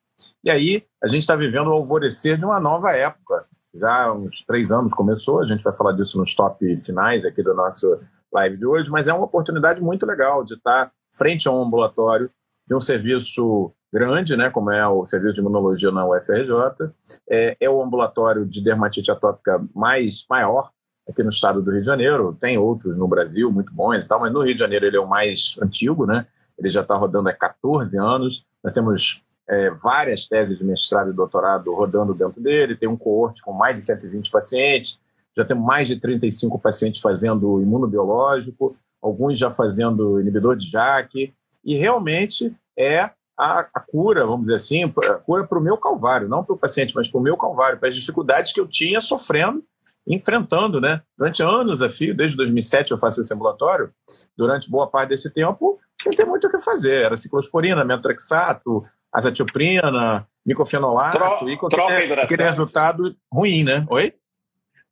E 0.44 0.50
aí 0.50 0.84
a 1.01 1.08
gente 1.08 1.22
está 1.22 1.36
vivendo 1.36 1.68
o 1.68 1.74
alvorecer 1.74 2.38
de 2.38 2.46
uma 2.46 2.60
nova 2.60 2.92
época. 2.92 3.46
Já 3.74 4.12
uns 4.12 4.42
três 4.42 4.72
anos 4.72 4.94
começou, 4.94 5.40
a 5.40 5.46
gente 5.46 5.63
vai 5.63 5.74
falar 5.74 5.94
disso 5.94 6.18
nos 6.18 6.36
top 6.36 6.78
finais 6.78 7.24
aqui 7.25 7.42
do 7.42 7.54
nosso 7.54 8.00
live 8.34 8.58
de 8.58 8.66
hoje, 8.66 8.90
mas 8.90 9.08
é 9.08 9.13
uma 9.13 9.25
oportunidade 9.25 9.82
muito 9.82 10.06
legal 10.06 10.44
de 10.44 10.56
estar 10.56 10.92
frente 11.13 11.48
a 11.48 11.51
um 11.51 11.63
ambulatório 11.63 12.30
de 12.68 12.75
um 12.75 12.80
serviço 12.80 13.74
grande, 13.91 14.38
né, 14.38 14.50
como 14.50 14.71
é 14.71 14.88
o 14.88 15.05
serviço 15.05 15.36
de 15.36 15.41
imunologia 15.41 15.91
na 15.91 16.07
UFRJ, 16.07 16.91
é, 17.29 17.57
é 17.60 17.69
o 17.69 17.81
ambulatório 17.83 18.45
de 18.45 18.63
dermatite 18.63 19.12
atópica 19.12 19.62
mais 19.75 20.25
maior 20.29 20.71
aqui 21.07 21.24
no 21.24 21.29
estado 21.29 21.62
do 21.62 21.71
Rio 21.71 21.81
de 21.81 21.86
Janeiro. 21.86 22.33
Tem 22.39 22.57
outros 22.57 22.98
no 22.98 23.07
Brasil 23.07 23.51
muito 23.51 23.74
bons 23.74 24.05
e 24.05 24.07
tal, 24.07 24.19
mas 24.19 24.31
no 24.31 24.41
Rio 24.41 24.53
de 24.53 24.60
Janeiro 24.60 24.86
ele 24.86 24.98
é 24.98 25.00
o 25.00 25.07
mais 25.07 25.55
antigo, 25.62 26.05
né? 26.05 26.25
Ele 26.57 26.69
já 26.69 26.81
está 26.81 26.95
rodando 26.95 27.29
há 27.29 27.33
14 27.33 27.98
anos. 27.98 28.45
Nós 28.63 28.74
temos 28.74 29.21
é, 29.50 29.69
várias 29.71 30.27
teses 30.27 30.60
de 30.60 30.63
mestrado 30.63 31.10
e 31.10 31.13
doutorado 31.13 31.74
rodando 31.74 32.13
dentro 32.13 32.41
dele. 32.41 32.77
Tem 32.77 32.88
um 32.88 32.98
coorte 32.98 33.41
com 33.41 33.51
mais 33.51 33.75
de 33.75 33.81
120 33.81 34.31
pacientes. 34.31 35.00
Já 35.36 35.43
temos 35.43 35.65
mais 35.65 35.88
de 35.88 36.00
35 36.00 36.60
pacientes 36.60 37.01
fazendo 37.01 37.62
imunobiológico, 37.62 38.75
alguns 39.01 39.39
já 39.39 39.50
fazendo 39.50 40.19
inibidor 40.19 40.55
de 40.55 40.69
JAK. 40.69 41.33
E 41.63 41.75
realmente 41.75 42.55
é 42.77 43.12
a, 43.41 43.67
a, 43.74 43.79
cura, 43.79 44.25
vamos 44.25 44.43
dizer 44.43 44.55
assim, 44.55 44.83
a 44.83 45.13
cura 45.15 45.48
para 45.48 45.57
o 45.57 45.62
meu 45.62 45.77
calvário, 45.77 46.29
não 46.29 46.43
para 46.43 46.53
o 46.53 46.57
paciente, 46.57 46.93
mas 46.95 47.07
para 47.07 47.19
o 47.19 47.24
meu 47.24 47.36
calvário, 47.36 47.79
para 47.79 47.89
as 47.89 47.95
dificuldades 47.95 48.53
que 48.53 48.60
eu 48.60 48.67
tinha 48.67 49.01
sofrendo 49.01 49.63
enfrentando, 50.07 50.81
né? 50.81 51.01
Durante 51.15 51.43
anos 51.43 51.79
a 51.81 51.88
fio, 51.88 52.15
desde 52.15 52.36
2007 52.36 52.91
eu 52.91 52.98
faço 52.98 53.21
esse 53.21 53.33
ambulatório, 53.33 53.91
durante 54.36 54.69
boa 54.69 54.88
parte 54.88 55.10
desse 55.10 55.31
tempo, 55.31 55.79
sem 56.01 56.12
ter 56.13 56.25
muito 56.25 56.48
o 56.48 56.50
que 56.50 56.57
fazer. 56.57 57.03
Era 57.03 57.15
ciclosporina, 57.15 57.86
metrexato, 57.86 58.83
azatioprina, 59.13 60.27
micofenolato, 60.45 61.38
Tro 61.38 61.50
e 61.50 61.57
com 61.57 61.67
aquele, 61.67 62.13
aquele 62.13 62.43
resultado 62.43 63.15
ruim, 63.31 63.63
né? 63.63 63.86
Oi? 63.89 64.13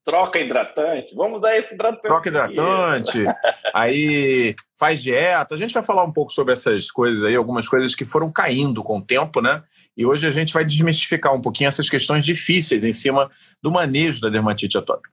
Troca 0.06 0.40
hidratante. 0.40 1.14
Vamos 1.16 1.42
dar 1.42 1.58
esse 1.58 1.74
hidratante. 1.74 2.04
Troca 2.04 2.30
hidratante, 2.30 3.26
aí 3.74 4.56
faz 4.78 5.02
dieta. 5.02 5.56
A 5.56 5.58
gente 5.58 5.74
vai 5.74 5.84
falar 5.84 6.04
um 6.04 6.12
pouco 6.12 6.32
sobre 6.32 6.54
essas 6.54 6.90
coisas 6.90 7.24
aí, 7.24 7.36
algumas 7.36 7.68
coisas 7.68 7.96
que 7.96 8.06
foram 8.06 8.32
caindo 8.32 8.84
com 8.84 8.98
o 8.98 9.06
tempo, 9.06 9.42
né? 9.42 9.64
E 9.96 10.06
hoje 10.06 10.26
a 10.26 10.32
gente 10.32 10.54
vai 10.54 10.64
desmistificar 10.64 11.34
um 11.34 11.42
pouquinho 11.42 11.68
essas 11.68 11.90
questões 11.90 12.24
difíceis 12.24 12.84
em 12.84 12.94
cima 12.94 13.30
do 13.62 13.72
manejo 13.72 14.22
da 14.22 14.30
dermatite 14.30 14.78
atópica. 14.78 15.12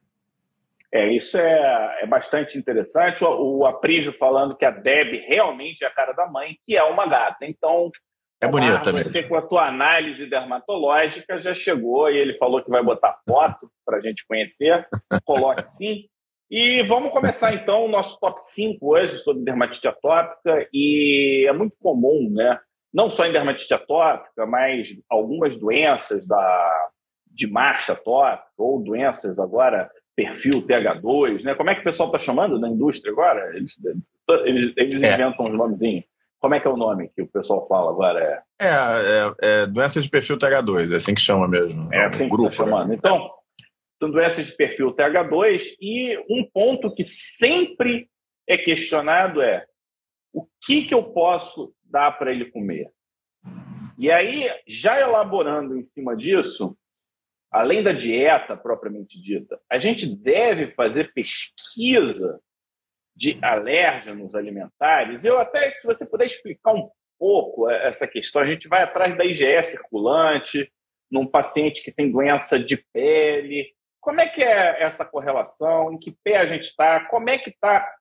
É, 0.91 1.13
isso 1.13 1.37
é, 1.37 1.99
é 2.01 2.07
bastante 2.07 2.57
interessante. 2.57 3.23
O, 3.23 3.59
o 3.59 3.65
Aprígio 3.65 4.13
falando 4.13 4.55
que 4.55 4.63
a 4.63 4.71
Deb 4.71 5.21
realmente 5.27 5.83
é 5.83 5.87
a 5.87 5.91
cara 5.91 6.13
da 6.13 6.25
mãe, 6.25 6.57
que 6.65 6.77
é 6.77 6.83
uma 6.83 7.05
gata. 7.05 7.45
Então, 7.45 7.91
é 8.39 8.47
bonita 8.47 8.93
mesmo. 8.93 9.11
Você, 9.11 9.23
com 9.23 9.35
a 9.35 9.41
tua 9.41 9.67
análise 9.67 10.25
dermatológica, 10.27 11.39
já 11.39 11.53
chegou 11.53 12.09
e 12.09 12.17
ele 12.17 12.37
falou 12.37 12.63
que 12.63 12.69
vai 12.69 12.83
botar 12.83 13.19
foto 13.27 13.69
para 13.85 13.97
a 13.97 13.99
gente 13.99 14.25
conhecer. 14.27 14.87
Coloque 15.25 15.67
sim. 15.77 16.05
E 16.49 16.81
vamos 16.83 17.11
começar 17.11 17.53
então 17.53 17.85
o 17.85 17.89
nosso 17.89 18.19
top 18.19 18.41
5 18.41 18.77
hoje 18.81 19.17
sobre 19.17 19.43
dermatite 19.43 19.87
atópica. 19.87 20.67
E 20.71 21.45
é 21.47 21.53
muito 21.53 21.75
comum, 21.81 22.29
né? 22.31 22.59
Não 22.93 23.09
só 23.09 23.25
em 23.25 23.31
dermatite 23.31 23.73
atópica, 23.73 24.45
mas 24.45 24.95
algumas 25.09 25.57
doenças 25.57 26.25
da, 26.25 26.89
de 27.31 27.47
marcha 27.47 27.93
atópica 27.93 28.47
ou 28.57 28.81
doenças 28.81 29.39
agora 29.39 29.89
perfil 30.15 30.65
TH2, 30.65 31.43
né? 31.43 31.53
Como 31.55 31.69
é 31.69 31.75
que 31.75 31.81
o 31.81 31.83
pessoal 31.83 32.09
está 32.09 32.19
chamando 32.19 32.59
na 32.59 32.69
indústria 32.69 33.11
agora? 33.11 33.55
Eles, 33.55 33.73
eles, 34.45 34.73
eles 34.75 35.03
é. 35.03 35.13
inventam 35.13 35.45
uns 35.45 35.53
nomezinhos. 35.53 36.05
Como 36.39 36.53
é 36.53 36.59
que 36.59 36.67
é 36.67 36.69
o 36.69 36.77
nome 36.77 37.09
que 37.09 37.21
o 37.21 37.27
pessoal 37.27 37.67
fala 37.67 37.89
agora? 37.89 38.43
É, 38.59 38.65
é, 38.65 38.69
é, 38.69 39.61
é 39.61 39.67
doença 39.67 40.01
de 40.01 40.09
perfil 40.09 40.37
TH2, 40.37 40.93
é 40.93 40.95
assim 40.97 41.15
que 41.15 41.21
chama 41.21 41.47
mesmo. 41.47 41.91
É 41.93 42.05
assim 42.05 42.29
grupo, 42.29 42.51
que 42.51 42.57
tá 42.57 42.63
chamando. 42.63 42.89
Né? 42.89 42.95
Então, 42.95 43.31
são 43.99 44.11
doenças 44.11 44.45
de 44.45 44.55
perfil 44.55 44.93
TH2 44.93 45.75
e 45.81 46.17
um 46.29 46.47
ponto 46.53 46.93
que 46.93 47.03
sempre 47.03 48.07
é 48.47 48.57
questionado 48.57 49.41
é 49.41 49.65
o 50.31 50.45
que, 50.61 50.85
que 50.85 50.93
eu 50.93 51.03
posso 51.03 51.73
dar 51.83 52.11
para 52.11 52.31
ele 52.31 52.45
comer? 52.45 52.91
E 53.97 54.11
aí, 54.11 54.47
já 54.67 54.99
elaborando 54.99 55.75
em 55.75 55.83
cima 55.83 56.15
disso, 56.15 56.77
além 57.51 57.81
da 57.81 57.91
dieta 57.91 58.55
propriamente 58.55 59.19
dita, 59.19 59.59
a 59.69 59.79
gente 59.79 60.05
deve 60.05 60.69
fazer 60.71 61.11
pesquisa 61.13 62.39
de 63.17 63.39
alérgenos 63.41 64.35
alimentares. 64.35 65.25
Eu 65.25 65.39
até, 65.39 65.75
se 65.75 65.87
você 65.87 66.05
puder 66.05 66.25
explicar 66.25 66.73
um 66.73 66.87
pouco 67.17 67.67
essa 67.69 68.07
questão, 68.07 68.43
a 68.43 68.45
gente 68.45 68.67
vai 68.67 68.83
atrás 68.83 69.17
da 69.17 69.25
IgE 69.25 69.63
circulante, 69.63 70.71
num 71.11 71.25
paciente 71.25 71.83
que 71.83 71.91
tem 71.91 72.11
doença 72.11 72.59
de 72.59 72.77
pele. 72.93 73.73
Como 73.99 74.21
é 74.21 74.27
que 74.27 74.43
é 74.43 74.83
essa 74.83 75.03
correlação? 75.03 75.91
Em 75.91 75.97
que 75.97 76.15
pé 76.23 76.37
a 76.37 76.45
gente 76.45 76.65
está? 76.65 77.05
Como 77.05 77.27
é 77.29 77.39
que 77.39 77.49
está 77.49 77.91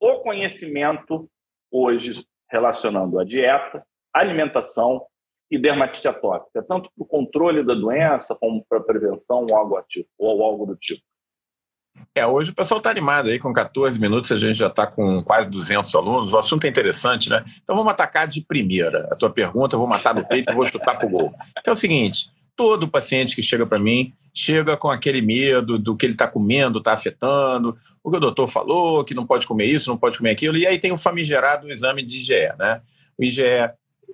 o 0.00 0.20
conhecimento 0.20 1.28
hoje 1.70 2.24
relacionando 2.48 3.18
a 3.18 3.24
dieta, 3.24 3.84
alimentação 4.12 5.04
e 5.50 5.58
dermatite 5.58 6.06
atópica, 6.06 6.62
tanto 6.62 6.90
para 6.94 7.02
o 7.02 7.06
controle 7.06 7.64
da 7.64 7.74
doença 7.74 8.34
como 8.36 8.64
para 8.68 8.78
a 8.78 8.84
prevenção 8.84 9.44
ou 9.50 9.56
algo, 9.56 9.76
ativo, 9.76 10.08
ou 10.18 10.42
algo 10.44 10.66
do 10.66 10.76
tipo? 10.76 11.02
É, 12.14 12.26
hoje 12.26 12.50
o 12.50 12.54
pessoal 12.54 12.78
está 12.78 12.90
animado 12.90 13.28
aí, 13.28 13.38
com 13.38 13.52
14 13.52 13.98
minutos 13.98 14.30
a 14.32 14.36
gente 14.36 14.54
já 14.54 14.66
está 14.66 14.86
com 14.86 15.22
quase 15.22 15.48
200 15.48 15.94
alunos, 15.94 16.32
o 16.32 16.38
assunto 16.38 16.64
é 16.66 16.68
interessante, 16.68 17.30
né? 17.30 17.42
Então 17.62 17.74
vamos 17.74 17.92
atacar 17.92 18.28
de 18.28 18.42
primeira. 18.42 19.08
A 19.10 19.16
tua 19.16 19.30
pergunta 19.30 19.74
eu 19.74 19.78
vou 19.78 19.88
matar 19.88 20.14
no 20.14 20.26
peito 20.26 20.50
e 20.50 20.54
vou 20.54 20.66
chutar 20.66 20.98
para 20.98 21.06
o 21.06 21.10
gol. 21.10 21.34
Então 21.58 21.72
é 21.72 21.76
o 21.76 21.78
seguinte, 21.78 22.30
todo 22.54 22.88
paciente 22.88 23.34
que 23.34 23.42
chega 23.42 23.66
para 23.66 23.78
mim 23.78 24.12
chega 24.34 24.76
com 24.76 24.90
aquele 24.90 25.20
medo 25.20 25.78
do 25.78 25.96
que 25.96 26.06
ele 26.06 26.14
está 26.14 26.26
comendo, 26.26 26.78
está 26.78 26.92
afetando, 26.92 27.76
o 28.02 28.10
que 28.10 28.16
o 28.16 28.20
doutor 28.20 28.48
falou, 28.48 29.04
que 29.04 29.14
não 29.14 29.26
pode 29.26 29.46
comer 29.46 29.66
isso, 29.66 29.90
não 29.90 29.98
pode 29.98 30.16
comer 30.16 30.30
aquilo, 30.30 30.56
e 30.56 30.66
aí 30.66 30.78
tem 30.78 30.92
o 30.92 30.98
famigerado 30.98 31.70
exame 31.70 32.02
de 32.02 32.18
IgE, 32.18 32.52
né? 32.58 32.80
O 33.18 33.24
IgE 33.24 33.42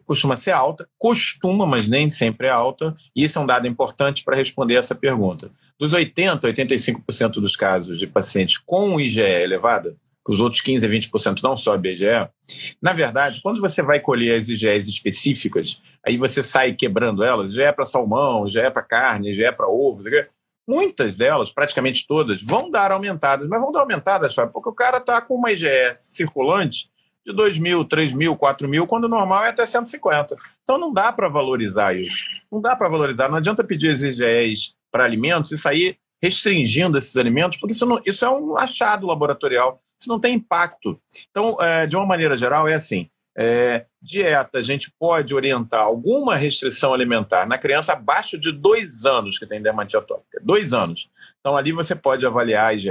costuma 0.05 0.37
ser 0.37 0.53
alta, 0.53 0.89
costuma, 0.99 1.67
mas 1.67 1.89
nem 1.89 2.09
sempre 2.11 2.47
é 2.47 2.51
alta, 2.51 2.95
e 3.15 3.25
isso 3.25 3.39
é 3.39 3.43
um 3.43 3.47
dado 3.47 3.67
importante 3.67 4.25
para 4.25 4.37
responder 4.37 4.75
essa 4.75 4.95
pergunta. 4.95 5.51
Dos 5.79 5.93
80% 5.93 6.45
a 6.45 6.53
85% 6.53 7.33
dos 7.35 7.55
casos 7.55 7.99
de 7.99 8.07
pacientes 8.07 8.59
com 8.59 9.01
IgE 9.01 9.21
elevada, 9.21 9.97
os 10.29 10.41
outros 10.41 10.63
15% 10.63 10.85
a 10.85 10.89
20% 10.89 11.43
não 11.43 11.57
sobe 11.57 11.91
IgE, 11.91 12.29
na 12.83 12.93
verdade, 12.93 13.41
quando 13.43 13.61
você 13.61 13.83
vai 13.83 13.99
colher 13.99 14.39
as 14.39 14.49
IgEs 14.49 14.87
específicas, 14.87 15.81
aí 16.07 16.19
você 16.19 16.43
sai 16.43 16.75
quebrando 16.75 17.25
elas, 17.25 17.53
IgE 17.53 17.73
para 17.73 17.87
salmão, 17.87 18.47
IgE 18.47 18.71
para 18.71 18.83
carne, 18.83 19.31
IgE 19.31 19.51
para 19.53 19.69
ovo, 19.69 20.05
muitas 20.69 21.17
delas, 21.17 21.51
praticamente 21.51 22.07
todas, 22.07 22.43
vão 22.43 22.71
dar 22.71 22.93
aumentadas, 22.93 23.49
mas 23.49 23.61
vão 23.61 23.73
dar 23.73 23.81
aumentadas, 23.81 24.35
sabe? 24.35 24.53
Porque 24.53 24.69
o 24.69 24.75
cara 24.75 24.99
está 24.99 25.19
com 25.23 25.35
uma 25.35 25.51
IgE 25.51 25.95
circulante 25.97 26.91
de 27.29 27.35
2 27.35 27.59
mil, 27.59 27.85
3 27.85 28.15
mil, 28.15 28.37
4 28.37 28.67
mil, 28.67 28.87
quando 28.87 29.05
o 29.05 29.09
normal 29.09 29.45
é 29.45 29.51
até 29.51 29.67
150. 29.67 30.37
Então 30.63 30.79
não 30.79 30.93
dá 30.93 31.13
para 31.13 31.29
valorizar 31.29 31.95
isso. 31.95 32.25
Não 32.51 32.61
dá 32.61 32.75
para 32.75 32.89
valorizar. 32.89 33.29
Não 33.29 33.37
adianta 33.37 33.63
pedir 33.63 33.89
exigês 33.89 34.75
para 34.91 35.05
alimentos 35.05 35.53
e 35.53 35.59
sair 35.59 35.99
restringindo 36.23 36.99
esses 36.99 37.17
alimentos, 37.17 37.59
porque 37.59 37.73
isso, 37.73 37.87
não, 37.87 38.01
isso 38.05 38.25
é 38.25 38.31
um 38.31 38.57
achado 38.57 39.07
laboratorial. 39.07 39.81
Isso 40.01 40.09
não 40.09 40.19
tem 40.19 40.35
impacto. 40.35 40.99
Então, 41.31 41.57
é, 41.61 41.87
de 41.87 41.97
uma 41.97 42.07
maneira 42.07 42.37
geral, 42.37 42.67
é 42.67 42.75
assim: 42.75 43.09
é, 43.37 43.85
dieta, 44.01 44.59
a 44.59 44.63
gente 44.63 44.91
pode 44.99 45.35
orientar 45.35 45.83
alguma 45.83 46.35
restrição 46.35 46.95
alimentar 46.95 47.47
na 47.47 47.59
criança 47.59 47.93
abaixo 47.93 48.39
de 48.39 48.53
dois 48.53 49.05
anos 49.05 49.39
que 49.39 49.47
tem 49.47 49.61
dermatite 49.61 49.97
atópica. 49.97 50.41
Dois 50.43 50.73
anos. 50.73 51.11
Então, 51.41 51.57
ali 51.57 51.73
você 51.73 51.95
pode 51.95 52.25
avaliar 52.25 52.69
a 52.69 52.75
IgE, 52.75 52.91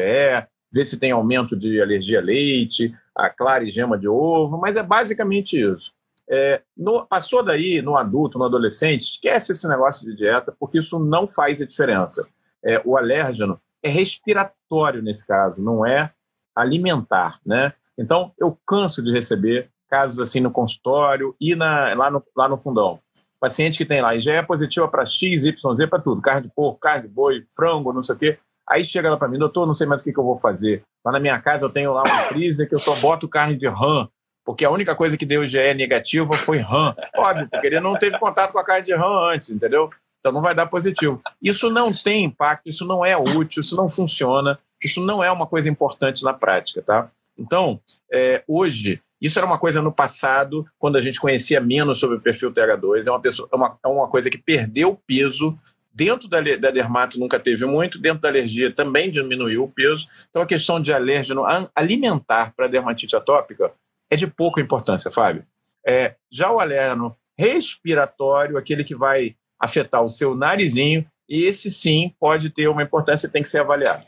ver 0.71 0.85
se 0.85 0.97
tem 0.97 1.11
aumento 1.11 1.55
de 1.55 1.81
alergia 1.81 2.19
a 2.19 2.21
leite, 2.21 2.93
a 3.17 3.29
clara 3.29 3.63
e 3.63 3.69
gema 3.69 3.97
de 3.97 4.07
ovo, 4.07 4.57
mas 4.57 4.75
é 4.75 4.83
basicamente 4.83 5.59
isso. 5.59 5.91
É, 6.29 6.61
no, 6.75 7.05
passou 7.05 7.41
daí, 7.41 7.81
no 7.81 7.95
adulto, 7.95 8.37
no 8.37 8.45
adolescente, 8.45 9.03
esquece 9.03 9.53
esse 9.53 9.67
negócio 9.67 10.05
de 10.05 10.15
dieta, 10.15 10.55
porque 10.59 10.79
isso 10.79 10.99
não 10.99 11.25
faz 11.25 11.61
a 11.61 11.65
diferença. 11.65 12.27
É, 12.63 12.81
o 12.85 12.97
alérgeno 12.97 13.59
é 13.81 13.89
respiratório 13.89 15.01
nesse 15.01 15.25
caso, 15.25 15.63
não 15.63 15.85
é 15.85 16.11
alimentar, 16.55 17.39
né? 17.45 17.73
Então, 17.97 18.31
eu 18.37 18.57
canso 18.65 19.01
de 19.01 19.11
receber 19.11 19.69
casos 19.87 20.19
assim 20.19 20.39
no 20.39 20.51
consultório 20.51 21.35
e 21.39 21.55
na, 21.55 21.93
lá, 21.93 22.11
no, 22.11 22.23
lá 22.35 22.49
no 22.49 22.57
fundão. 22.57 22.99
Paciente 23.39 23.77
que 23.77 23.85
tem 23.85 24.01
lá 24.01 24.15
IgE 24.15 24.31
é 24.31 24.41
positiva 24.41 24.87
para 24.87 25.05
X, 25.05 25.45
Y, 25.45 25.75
Z, 25.75 25.87
para 25.87 26.01
tudo. 26.01 26.21
Carne 26.21 26.47
de 26.47 26.53
porco, 26.53 26.79
carne 26.79 27.07
de 27.07 27.13
boi, 27.13 27.41
frango, 27.55 27.93
não 27.93 28.01
sei 28.01 28.15
o 28.15 28.17
quê. 28.17 28.39
Aí 28.69 28.83
chega 28.83 29.09
lá 29.09 29.17
para 29.17 29.27
mim, 29.27 29.39
doutor, 29.39 29.65
não 29.65 29.75
sei 29.75 29.87
mais 29.87 30.01
o 30.01 30.03
que, 30.03 30.11
que 30.11 30.19
eu 30.19 30.23
vou 30.23 30.35
fazer. 30.35 30.83
Lá 31.05 31.11
na 31.11 31.19
minha 31.19 31.39
casa 31.39 31.65
eu 31.65 31.69
tenho 31.69 31.93
lá 31.93 32.03
um 32.03 32.23
freezer 32.27 32.67
que 32.67 32.75
eu 32.75 32.79
só 32.79 32.95
boto 32.95 33.27
carne 33.27 33.55
de 33.55 33.67
rã, 33.67 34.07
porque 34.45 34.65
a 34.65 34.69
única 34.71 34.95
coisa 34.95 35.17
que 35.17 35.25
deu 35.25 35.47
GE 35.47 35.73
negativa 35.73 36.37
foi 36.37 36.57
rã. 36.59 36.95
Óbvio, 37.15 37.47
porque 37.49 37.67
ele 37.67 37.79
não 37.79 37.97
teve 37.97 38.17
contato 38.19 38.51
com 38.51 38.59
a 38.59 38.63
carne 38.63 38.85
de 38.85 38.93
rã 38.93 39.33
antes, 39.33 39.49
entendeu? 39.49 39.89
Então 40.19 40.31
não 40.31 40.41
vai 40.41 40.53
dar 40.53 40.67
positivo. 40.67 41.21
Isso 41.41 41.69
não 41.69 41.93
tem 41.93 42.25
impacto, 42.25 42.67
isso 42.67 42.85
não 42.85 43.05
é 43.05 43.15
útil, 43.15 43.61
isso 43.61 43.75
não 43.75 43.87
funciona, 43.87 44.59
isso 44.83 45.01
não 45.01 45.23
é 45.23 45.31
uma 45.31 45.47
coisa 45.47 45.69
importante 45.69 46.23
na 46.23 46.33
prática, 46.33 46.81
tá? 46.81 47.09
Então, 47.37 47.79
é, 48.11 48.43
hoje, 48.47 49.01
isso 49.21 49.39
era 49.39 49.45
uma 49.45 49.57
coisa 49.57 49.81
no 49.81 49.91
passado, 49.91 50.65
quando 50.77 50.97
a 50.97 51.01
gente 51.01 51.19
conhecia 51.19 51.61
menos 51.61 51.99
sobre 51.99 52.17
o 52.17 52.21
perfil 52.21 52.51
TH2, 52.51 53.07
é 53.07 53.11
uma, 53.11 53.21
pessoa, 53.21 53.47
é 53.51 53.55
uma, 53.55 53.77
é 53.83 53.87
uma 53.87 54.07
coisa 54.07 54.29
que 54.29 54.37
perdeu 54.37 54.99
peso 55.07 55.57
Dentro 55.97 56.27
da, 56.27 56.39
da 56.39 56.69
dermato 56.69 57.19
nunca 57.19 57.39
teve 57.39 57.65
muito, 57.65 57.97
dentro 57.97 58.21
da 58.21 58.29
alergia 58.29 58.71
também 58.71 59.09
diminuiu 59.09 59.63
o 59.63 59.67
peso. 59.67 60.07
Então 60.29 60.43
a 60.43 60.45
questão 60.45 60.79
de 60.79 60.93
alérgeno 60.93 61.43
alimentar 61.73 62.53
para 62.55 62.67
dermatite 62.67 63.15
atópica 63.15 63.71
é 64.07 64.15
de 64.15 64.27
pouca 64.27 64.61
importância, 64.61 65.09
Fábio. 65.09 65.43
É, 65.83 66.13
já 66.31 66.51
o 66.51 66.59
alérgeno 66.59 67.17
respiratório, 67.35 68.59
aquele 68.59 68.83
que 68.83 68.93
vai 68.93 69.35
afetar 69.59 70.03
o 70.03 70.09
seu 70.09 70.35
narizinho, 70.35 71.03
esse 71.27 71.71
sim 71.71 72.13
pode 72.19 72.51
ter 72.51 72.67
uma 72.67 72.83
importância 72.83 73.25
e 73.25 73.31
tem 73.31 73.41
que 73.41 73.49
ser 73.49 73.61
avaliado. 73.61 74.05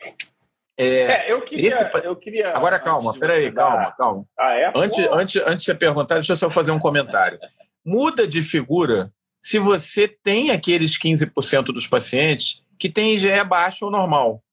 É, 0.78 1.30
é, 1.30 1.32
eu, 1.32 1.42
queria, 1.42 1.70
esse... 1.70 2.06
eu 2.06 2.16
queria. 2.16 2.52
Agora 2.56 2.78
calma, 2.78 3.18
peraí, 3.18 3.52
calma, 3.52 3.92
calma. 3.98 4.26
Ah, 4.38 4.54
é? 4.54 4.72
Antes, 4.76 5.08
antes, 5.12 5.42
antes 5.42 5.60
de 5.62 5.66
você 5.66 5.74
perguntar, 5.74 6.16
deixa 6.16 6.34
eu 6.34 6.38
só 6.38 6.52
fazer 6.52 6.70
um 6.70 6.78
comentário. 6.78 7.40
Muda 7.84 8.28
de 8.28 8.44
figura 8.44 9.12
se 9.42 9.60
você 9.60 10.08
tem 10.08 10.52
aqueles 10.52 10.98
15% 10.98 11.66
dos 11.66 11.88
pacientes 11.88 12.64
que 12.78 12.90
tem 12.90 13.16
IgE 13.16 13.44
baixo 13.44 13.86
ou 13.86 13.92
normal, 13.92 14.44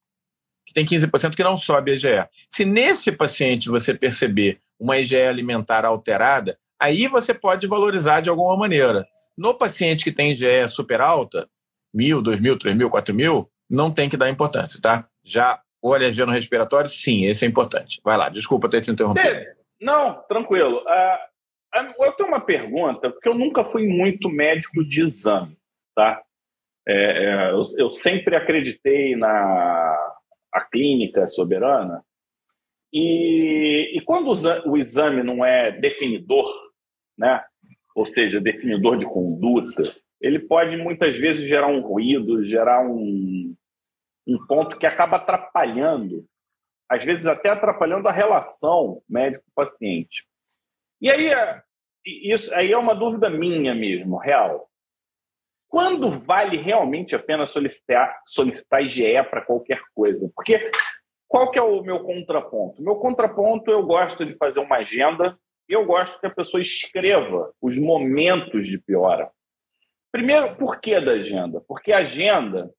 que 0.66 0.74
tem 0.74 0.84
15% 0.84 1.34
que 1.34 1.44
não 1.44 1.56
sobe 1.56 1.92
a 1.92 1.94
IgE. 1.94 2.28
Se 2.48 2.64
nesse 2.64 3.12
paciente 3.12 3.68
você 3.68 3.94
perceber 3.94 4.60
uma 4.78 4.98
IgE 4.98 5.16
alimentar 5.16 5.84
alterada, 5.84 6.58
aí 6.80 7.06
você 7.06 7.32
pode 7.32 7.66
valorizar 7.66 8.20
de 8.20 8.28
alguma 8.28 8.56
maneira. 8.56 9.06
No 9.36 9.54
paciente 9.54 10.02
que 10.02 10.12
tem 10.12 10.32
IgE 10.32 10.68
super 10.68 11.00
alta, 11.00 11.48
mil, 11.94 12.20
dois 12.20 12.40
mil, 12.40 12.58
três 12.58 12.76
mil, 12.76 12.90
quatro 12.90 13.14
mil, 13.14 13.50
não 13.70 13.90
tem 13.90 14.08
que 14.08 14.16
dar 14.16 14.28
importância, 14.28 14.80
tá? 14.80 15.06
Já 15.24 15.60
o 15.82 15.94
alergeno 15.94 16.32
respiratório, 16.32 16.90
sim, 16.90 17.26
esse 17.26 17.44
é 17.44 17.48
importante. 17.48 18.00
Vai 18.04 18.16
lá, 18.16 18.28
desculpa 18.28 18.68
ter 18.68 18.80
te 18.80 18.90
interrompido. 18.90 19.40
Não, 19.80 20.20
tranquilo. 20.28 20.78
Uh, 20.78 21.18
eu 21.98 22.12
tenho 22.12 22.28
uma 22.28 22.40
pergunta, 22.40 23.10
porque 23.10 23.28
eu 23.28 23.34
nunca 23.34 23.64
fui 23.64 23.86
muito 23.86 24.28
médico 24.28 24.84
de 24.84 25.02
exame, 25.02 25.56
tá? 25.94 26.22
É, 26.88 26.94
é, 26.94 27.50
eu, 27.50 27.64
eu, 27.78 27.90
sempre 27.90 28.36
acreditei 28.36 29.16
na 29.16 30.12
a 30.52 30.60
clínica 30.60 31.26
soberana, 31.26 32.02
e, 32.92 33.98
e 33.98 34.00
quando 34.02 34.32
o, 34.66 34.76
exame 34.76 35.22
não 35.22 35.44
é 35.44 35.70
definidor, 35.72 36.48
né? 37.18 37.44
ou 37.94 38.06
seja, 38.06 38.40
definidor 38.40 38.98
de 38.98 39.06
conduta, 39.06 39.82
ele 40.20 40.38
pode 40.38 40.76
muitas 40.76 41.18
vezes 41.18 41.48
gerar 41.48 41.66
um 41.66 41.80
ruído, 41.80 42.44
gerar 42.44 42.86
um, 42.86 43.54
um 44.26 44.46
ponto 44.46 44.78
que 44.78 44.86
acaba 44.86 45.16
atrapalhando, 45.16 46.26
às 46.88 47.04
vezes 47.04 47.26
até 47.26 47.48
atrapalhando 47.48 48.06
a 48.06 48.12
relação 48.12 49.02
médico-paciente. 49.08 50.26
E 51.00 51.10
aí, 51.10 51.26
é, 51.28 51.62
isso 52.06 52.54
aí 52.54 52.72
é 52.72 52.78
uma 52.78 52.94
dúvida 52.94 53.28
minha 53.28 53.74
mesmo, 53.74 54.16
real. 54.16 54.68
Quando 55.68 56.10
vale 56.10 56.56
realmente 56.56 57.14
a 57.14 57.18
pena 57.18 57.44
solicitar, 57.44 58.20
solicitar 58.24 58.82
IgE 58.82 59.22
para 59.24 59.42
qualquer 59.42 59.80
coisa? 59.94 60.30
Porque 60.34 60.70
qual 61.28 61.50
que 61.50 61.58
é 61.58 61.62
o 61.62 61.82
meu 61.82 62.00
contraponto? 62.04 62.80
Meu 62.80 62.96
contraponto, 62.96 63.70
eu 63.70 63.82
gosto 63.82 64.24
de 64.24 64.32
fazer 64.34 64.60
uma 64.60 64.76
agenda 64.76 65.36
e 65.68 65.72
eu 65.72 65.84
gosto 65.84 66.20
que 66.20 66.26
a 66.26 66.34
pessoa 66.34 66.60
escreva 66.60 67.52
os 67.60 67.76
momentos 67.76 68.66
de 68.66 68.78
piora. 68.78 69.30
Primeiro, 70.12 70.54
por 70.56 70.80
que 70.80 71.00
da 71.00 71.12
agenda? 71.12 71.60
Porque 71.66 71.92
a 71.92 71.98
agenda 71.98 72.72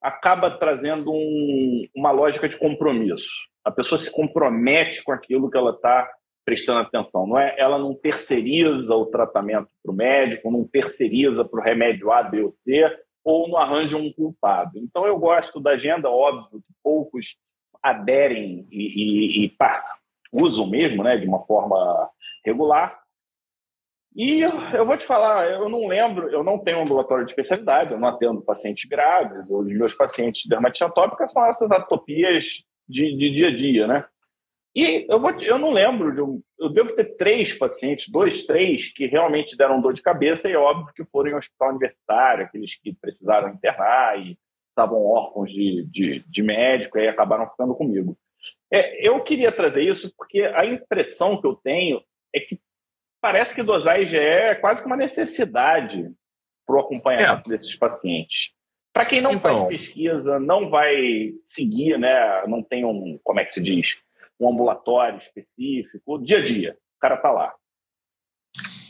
acaba 0.00 0.50
trazendo 0.50 1.10
um, 1.10 1.88
uma 1.96 2.10
lógica 2.10 2.46
de 2.46 2.58
compromisso. 2.58 3.32
A 3.64 3.70
pessoa 3.70 3.98
se 3.98 4.12
compromete 4.12 5.02
com 5.02 5.10
aquilo 5.10 5.50
que 5.50 5.56
ela 5.56 5.70
está 5.70 6.08
prestando 6.44 6.80
atenção. 6.80 7.26
Não 7.26 7.38
é, 7.38 7.54
ela 7.58 7.78
não 7.78 7.94
terceiriza 7.94 8.94
o 8.94 9.06
tratamento 9.06 9.68
para 9.82 9.92
o 9.92 9.94
médico, 9.94 10.50
não 10.50 10.64
terceiriza 10.64 11.44
para 11.44 11.60
o 11.60 11.62
remédio 11.62 12.12
A, 12.12 12.22
B 12.22 12.42
ou 12.42 12.50
C, 12.50 12.84
ou 13.24 13.48
não 13.48 13.56
arranja 13.56 13.96
um 13.96 14.12
culpado. 14.12 14.78
Então 14.78 15.06
eu 15.06 15.18
gosto 15.18 15.60
da 15.60 15.72
agenda, 15.72 16.10
óbvio 16.10 16.60
que 16.60 16.74
poucos 16.82 17.36
aderem 17.82 18.66
e, 18.70 19.44
e, 19.44 19.46
e 19.46 19.56
usam 20.32 20.68
mesmo, 20.68 21.02
né, 21.02 21.16
de 21.16 21.26
uma 21.26 21.44
forma 21.46 22.10
regular, 22.44 23.04
e 24.16 24.42
eu 24.42 24.86
vou 24.86 24.96
te 24.96 25.04
falar, 25.04 25.50
eu 25.50 25.68
não 25.68 25.88
lembro, 25.88 26.28
eu 26.28 26.44
não 26.44 26.56
tenho 26.56 26.80
ambulatório 26.80 27.24
de 27.24 27.32
especialidade, 27.32 27.92
eu 27.92 27.98
não 27.98 28.08
atendo 28.08 28.42
pacientes 28.42 28.88
graves, 28.88 29.50
os 29.50 29.66
meus 29.66 29.92
pacientes 29.92 30.42
de 30.42 30.48
dermatite 30.48 30.84
atópica 30.84 31.26
são 31.26 31.44
essas 31.46 31.68
atopias 31.72 32.62
de, 32.88 33.16
de, 33.16 33.30
dia 33.32 33.48
a 33.48 33.56
dia, 33.56 33.86
né? 33.88 34.04
E 34.74 35.06
eu, 35.08 35.20
vou, 35.20 35.30
eu 35.40 35.56
não 35.56 35.70
lembro, 35.70 36.12
de 36.12 36.20
um, 36.20 36.42
eu 36.58 36.68
devo 36.68 36.92
ter 36.94 37.16
três 37.16 37.56
pacientes, 37.56 38.08
dois, 38.08 38.44
três, 38.44 38.92
que 38.92 39.06
realmente 39.06 39.56
deram 39.56 39.80
dor 39.80 39.92
de 39.92 40.02
cabeça, 40.02 40.48
e 40.48 40.52
é 40.52 40.58
óbvio 40.58 40.92
que 40.92 41.04
foram 41.04 41.30
em 41.30 41.34
hospital 41.34 41.70
universitário, 41.70 42.44
aqueles 42.44 42.74
que 42.80 42.92
precisaram 42.92 43.50
internar 43.50 44.18
e 44.18 44.36
estavam 44.70 45.04
órfãos 45.04 45.50
de, 45.50 45.86
de, 45.90 46.24
de 46.28 46.42
médico 46.42 46.98
e 46.98 47.06
acabaram 47.06 47.48
ficando 47.48 47.74
comigo. 47.74 48.18
É, 48.72 49.08
eu 49.08 49.22
queria 49.22 49.52
trazer 49.52 49.82
isso 49.84 50.12
porque 50.16 50.42
a 50.42 50.66
impressão 50.66 51.40
que 51.40 51.46
eu 51.46 51.54
tenho 51.54 52.02
é 52.34 52.40
que 52.40 52.58
parece 53.20 53.54
que 53.54 53.62
dosar 53.62 54.02
IgE 54.02 54.16
é 54.16 54.54
quase 54.56 54.82
que 54.82 54.86
uma 54.86 54.96
necessidade 54.96 56.10
para 56.66 56.76
o 56.76 56.80
acompanhamento 56.80 57.48
é. 57.48 57.56
desses 57.56 57.76
pacientes. 57.76 58.50
Para 58.92 59.06
quem 59.06 59.20
não 59.20 59.32
então, 59.32 59.58
faz 59.58 59.68
pesquisa, 59.68 60.38
não 60.38 60.68
vai 60.68 61.32
seguir, 61.42 61.98
né? 61.98 62.44
não 62.46 62.62
tem 62.62 62.84
um, 62.84 63.18
como 63.22 63.40
é 63.40 63.44
que 63.44 63.52
se 63.52 63.60
diz, 63.60 63.98
um 64.40 64.52
ambulatório 64.52 65.18
específico, 65.18 66.18
dia 66.18 66.38
a 66.38 66.42
dia, 66.42 66.76
o 66.96 67.00
cara 67.00 67.16
está 67.16 67.30
lá. 67.30 67.52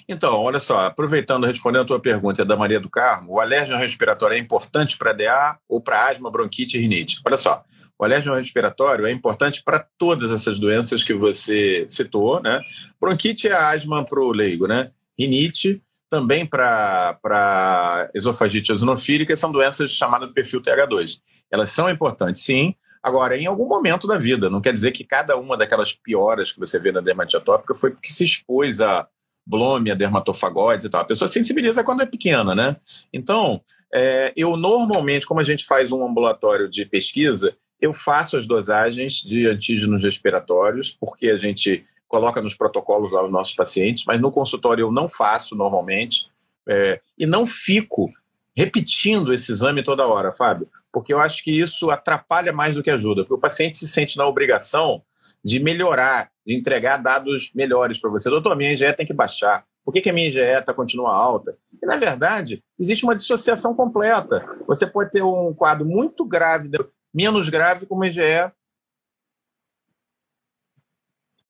Então, 0.07 0.39
olha 0.43 0.61
só, 0.61 0.87
aproveitando, 0.87 1.47
respondendo 1.47 1.83
a 1.83 1.87
tua 1.87 2.01
pergunta 2.01 2.45
da 2.45 2.57
Maria 2.57 2.79
do 2.79 2.91
Carmo, 2.91 3.33
o 3.33 3.41
alérgeno 3.41 3.79
respiratório 3.79 4.35
é 4.35 4.39
importante 4.39 4.99
para 4.99 5.15
DA 5.15 5.59
ou 5.67 5.81
para 5.81 6.09
asma, 6.09 6.31
bronquite 6.31 6.77
e 6.77 6.81
rinite? 6.81 7.21
Olha 7.27 7.39
só, 7.39 7.65
o 7.99 8.05
alérgeno 8.05 8.35
respiratório 8.35 9.07
é 9.07 9.11
importante 9.11 9.63
para 9.63 9.87
todas 9.97 10.31
essas 10.31 10.59
doenças 10.59 11.03
que 11.03 11.15
você 11.15 11.87
citou, 11.89 12.43
né? 12.43 12.61
Bronquite 13.01 13.49
é 13.49 13.55
asma 13.55 14.05
para 14.05 14.21
o 14.21 14.31
leigo, 14.31 14.67
né? 14.67 14.91
Rinite 15.19 15.83
também 16.11 16.45
para 16.45 18.11
esofagite 18.15 18.71
eosinofílica, 18.71 19.35
são 19.37 19.51
doenças 19.51 19.91
chamadas 19.91 20.29
de 20.29 20.35
perfil 20.35 20.61
TH2. 20.61 21.19
Elas 21.51 21.71
são 21.71 21.89
importantes, 21.89 22.43
sim, 22.43 22.75
Agora, 23.05 23.37
em 23.37 23.45
algum 23.45 23.69
momento 23.69 24.07
da 24.07 24.17
vida, 24.17 24.49
não 24.49 24.63
quer 24.63 24.73
dizer 24.73 24.91
que 24.91 25.05
cada 25.05 25.37
uma 25.37 25.59
daquelas 25.59 25.93
pioras 25.93 26.51
que 26.51 26.59
você 26.59 26.81
vê 26.81 26.91
na 26.91 27.03
dermatite 27.03 27.37
atópica 27.37 27.75
foi 27.75 27.91
porque 27.91 28.11
se 28.11 28.25
expôs 28.25 28.81
a 28.81 29.07
blômia, 29.47 29.95
dermatofagóides 29.95 30.87
e 30.87 30.89
tal. 30.89 31.03
A 31.03 31.05
pessoa 31.05 31.29
sensibiliza 31.29 31.85
quando 31.85 32.01
é 32.01 32.07
pequena, 32.07 32.55
né? 32.55 32.75
Então, 33.13 33.61
é, 33.93 34.33
eu 34.35 34.57
normalmente, 34.57 35.27
como 35.27 35.39
a 35.39 35.45
gente 35.45 35.67
faz 35.67 35.93
um 35.93 36.03
ambulatório 36.03 36.67
de 36.67 36.87
pesquisa, 36.87 37.55
eu 37.79 37.93
faço 37.93 38.39
as 38.39 38.47
dosagens 38.47 39.17
de 39.17 39.47
antígenos 39.47 40.03
respiratórios, 40.03 40.97
porque 40.99 41.29
a 41.29 41.37
gente 41.37 41.85
coloca 42.09 42.41
nos 42.41 42.55
protocolos 42.55 43.13
lá 43.13 43.23
os 43.23 43.31
nossos 43.31 43.53
pacientes, 43.55 44.07
mas 44.07 44.19
no 44.19 44.31
consultório 44.31 44.85
eu 44.85 44.91
não 44.91 45.11
faço 45.11 45.55
normalmente. 45.55 46.31
É, 46.67 47.03
e 47.19 47.27
não 47.27 47.45
fico 47.45 48.11
repetindo 48.57 49.31
esse 49.31 49.53
exame 49.53 49.85
toda 49.85 50.07
hora, 50.07 50.33
Fábio, 50.33 50.67
porque 50.95 51.13
eu 51.13 51.19
acho 51.19 51.43
que 51.43 51.51
isso 51.51 51.91
atrapalha 51.91 52.53
mais 52.53 52.73
do 52.73 52.83
que 52.83 52.89
ajuda, 52.89 53.23
porque 53.23 53.35
o 53.35 53.41
paciente 53.41 53.77
se 53.77 53.89
sente 53.89 54.17
na 54.17 54.29
obrigação 54.29 55.03
de 55.45 55.59
melhorar, 55.59 56.31
de 56.47 56.55
entregar 56.57 56.99
dados 56.99 57.51
melhores 57.53 57.99
para 57.99 58.11
você. 58.11 58.31
Doutor, 58.31 58.57
minha 58.57 58.73
IgE 58.73 58.93
tem 58.93 59.05
que 59.05 59.13
baixar. 59.13 59.67
Por 59.85 59.93
que, 59.93 60.01
que 60.01 60.09
a 60.09 60.13
minha 60.13 60.29
IgE 60.29 60.39
está 60.39 60.73
continua 60.73 61.13
alta? 61.13 61.59
E, 61.83 61.85
na 61.85 61.97
verdade, 61.97 62.63
existe 62.79 63.03
uma 63.03 63.17
dissociação 63.17 63.75
completa. 63.75 64.47
Você 64.69 64.87
pode 64.87 65.11
ter 65.11 65.21
um 65.21 65.53
quadro 65.53 65.85
muito 65.85 66.25
grave 66.25 66.71
menos 67.13 67.49
grave 67.49 67.87
com 67.87 67.97
uma 67.97 68.07
IgE 68.07 68.53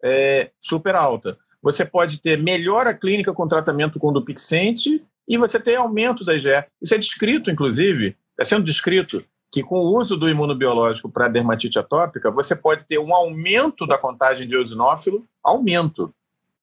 é, 0.02 0.50
super 0.58 0.94
alta. 0.94 1.36
Você 1.60 1.84
pode 1.84 2.18
ter 2.18 2.38
melhora 2.38 2.94
clínica 2.94 3.32
com 3.34 3.46
tratamento 3.46 3.98
com 3.98 4.10
dupixente 4.10 5.04
e 5.28 5.36
você 5.36 5.60
tem 5.60 5.76
aumento 5.76 6.24
da 6.24 6.34
IgE. 6.34 6.64
Isso 6.80 6.94
é 6.94 6.98
descrito, 6.98 7.50
inclusive, 7.50 8.16
está 8.30 8.44
sendo 8.44 8.64
descrito 8.64 9.22
que 9.54 9.62
com 9.62 9.76
o 9.76 9.96
uso 9.96 10.16
do 10.16 10.28
imunobiológico 10.28 11.08
para 11.08 11.28
dermatite 11.28 11.78
atópica, 11.78 12.28
você 12.28 12.56
pode 12.56 12.82
ter 12.82 12.98
um 12.98 13.14
aumento 13.14 13.86
da 13.86 13.96
contagem 13.96 14.48
de 14.48 14.56
eosinófilo, 14.56 15.24
aumento, 15.44 16.12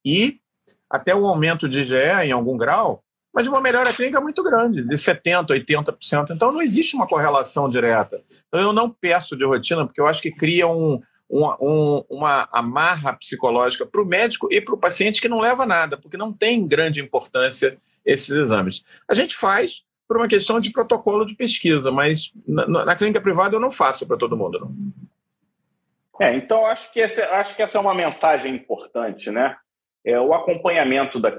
e 0.03 0.41
até 0.89 1.15
um 1.15 1.25
aumento 1.25 1.69
de 1.69 1.83
IgE 1.83 2.25
em 2.25 2.33
algum 2.33 2.57
grau, 2.57 3.01
mas 3.33 3.47
uma 3.47 3.61
melhora 3.61 3.93
clínica 3.93 4.19
muito 4.19 4.43
grande, 4.43 4.83
de 4.83 4.95
70%, 4.95 5.51
80%. 5.51 6.31
Então 6.31 6.51
não 6.51 6.61
existe 6.61 6.93
uma 6.93 7.07
correlação 7.07 7.69
direta. 7.69 8.21
Então, 8.49 8.59
eu 8.59 8.73
não 8.73 8.89
peço 8.89 9.37
de 9.37 9.45
rotina, 9.45 9.85
porque 9.85 10.01
eu 10.01 10.05
acho 10.05 10.21
que 10.21 10.29
cria 10.29 10.67
um, 10.67 11.01
um, 11.29 12.03
uma 12.09 12.49
amarra 12.51 13.13
psicológica 13.13 13.85
para 13.85 14.01
o 14.01 14.05
médico 14.05 14.49
e 14.51 14.59
para 14.59 14.75
o 14.75 14.77
paciente 14.77 15.21
que 15.21 15.29
não 15.29 15.39
leva 15.39 15.65
nada, 15.65 15.95
porque 15.95 16.17
não 16.17 16.33
tem 16.33 16.65
grande 16.65 16.99
importância 16.99 17.77
esses 18.05 18.31
exames. 18.31 18.83
A 19.07 19.13
gente 19.13 19.33
faz 19.33 19.81
por 20.11 20.17
uma 20.17 20.27
questão 20.27 20.59
de 20.59 20.71
protocolo 20.71 21.23
de 21.25 21.35
pesquisa, 21.35 21.89
mas 21.89 22.33
na, 22.45 22.67
na 22.83 22.95
clínica 22.97 23.21
privada 23.21 23.55
eu 23.55 23.61
não 23.61 23.71
faço 23.71 24.05
para 24.05 24.17
todo 24.17 24.35
mundo. 24.35 24.59
Não. 24.59 24.75
É, 26.19 26.35
então 26.35 26.65
acho 26.65 26.91
que, 26.91 26.99
esse, 26.99 27.21
acho 27.21 27.55
que 27.55 27.61
essa 27.61 27.77
é 27.77 27.81
uma 27.81 27.95
mensagem 27.95 28.53
importante, 28.53 29.31
né? 29.31 29.55
É, 30.05 30.19
o 30.19 30.33
acompanhamento 30.33 31.17
da, 31.17 31.31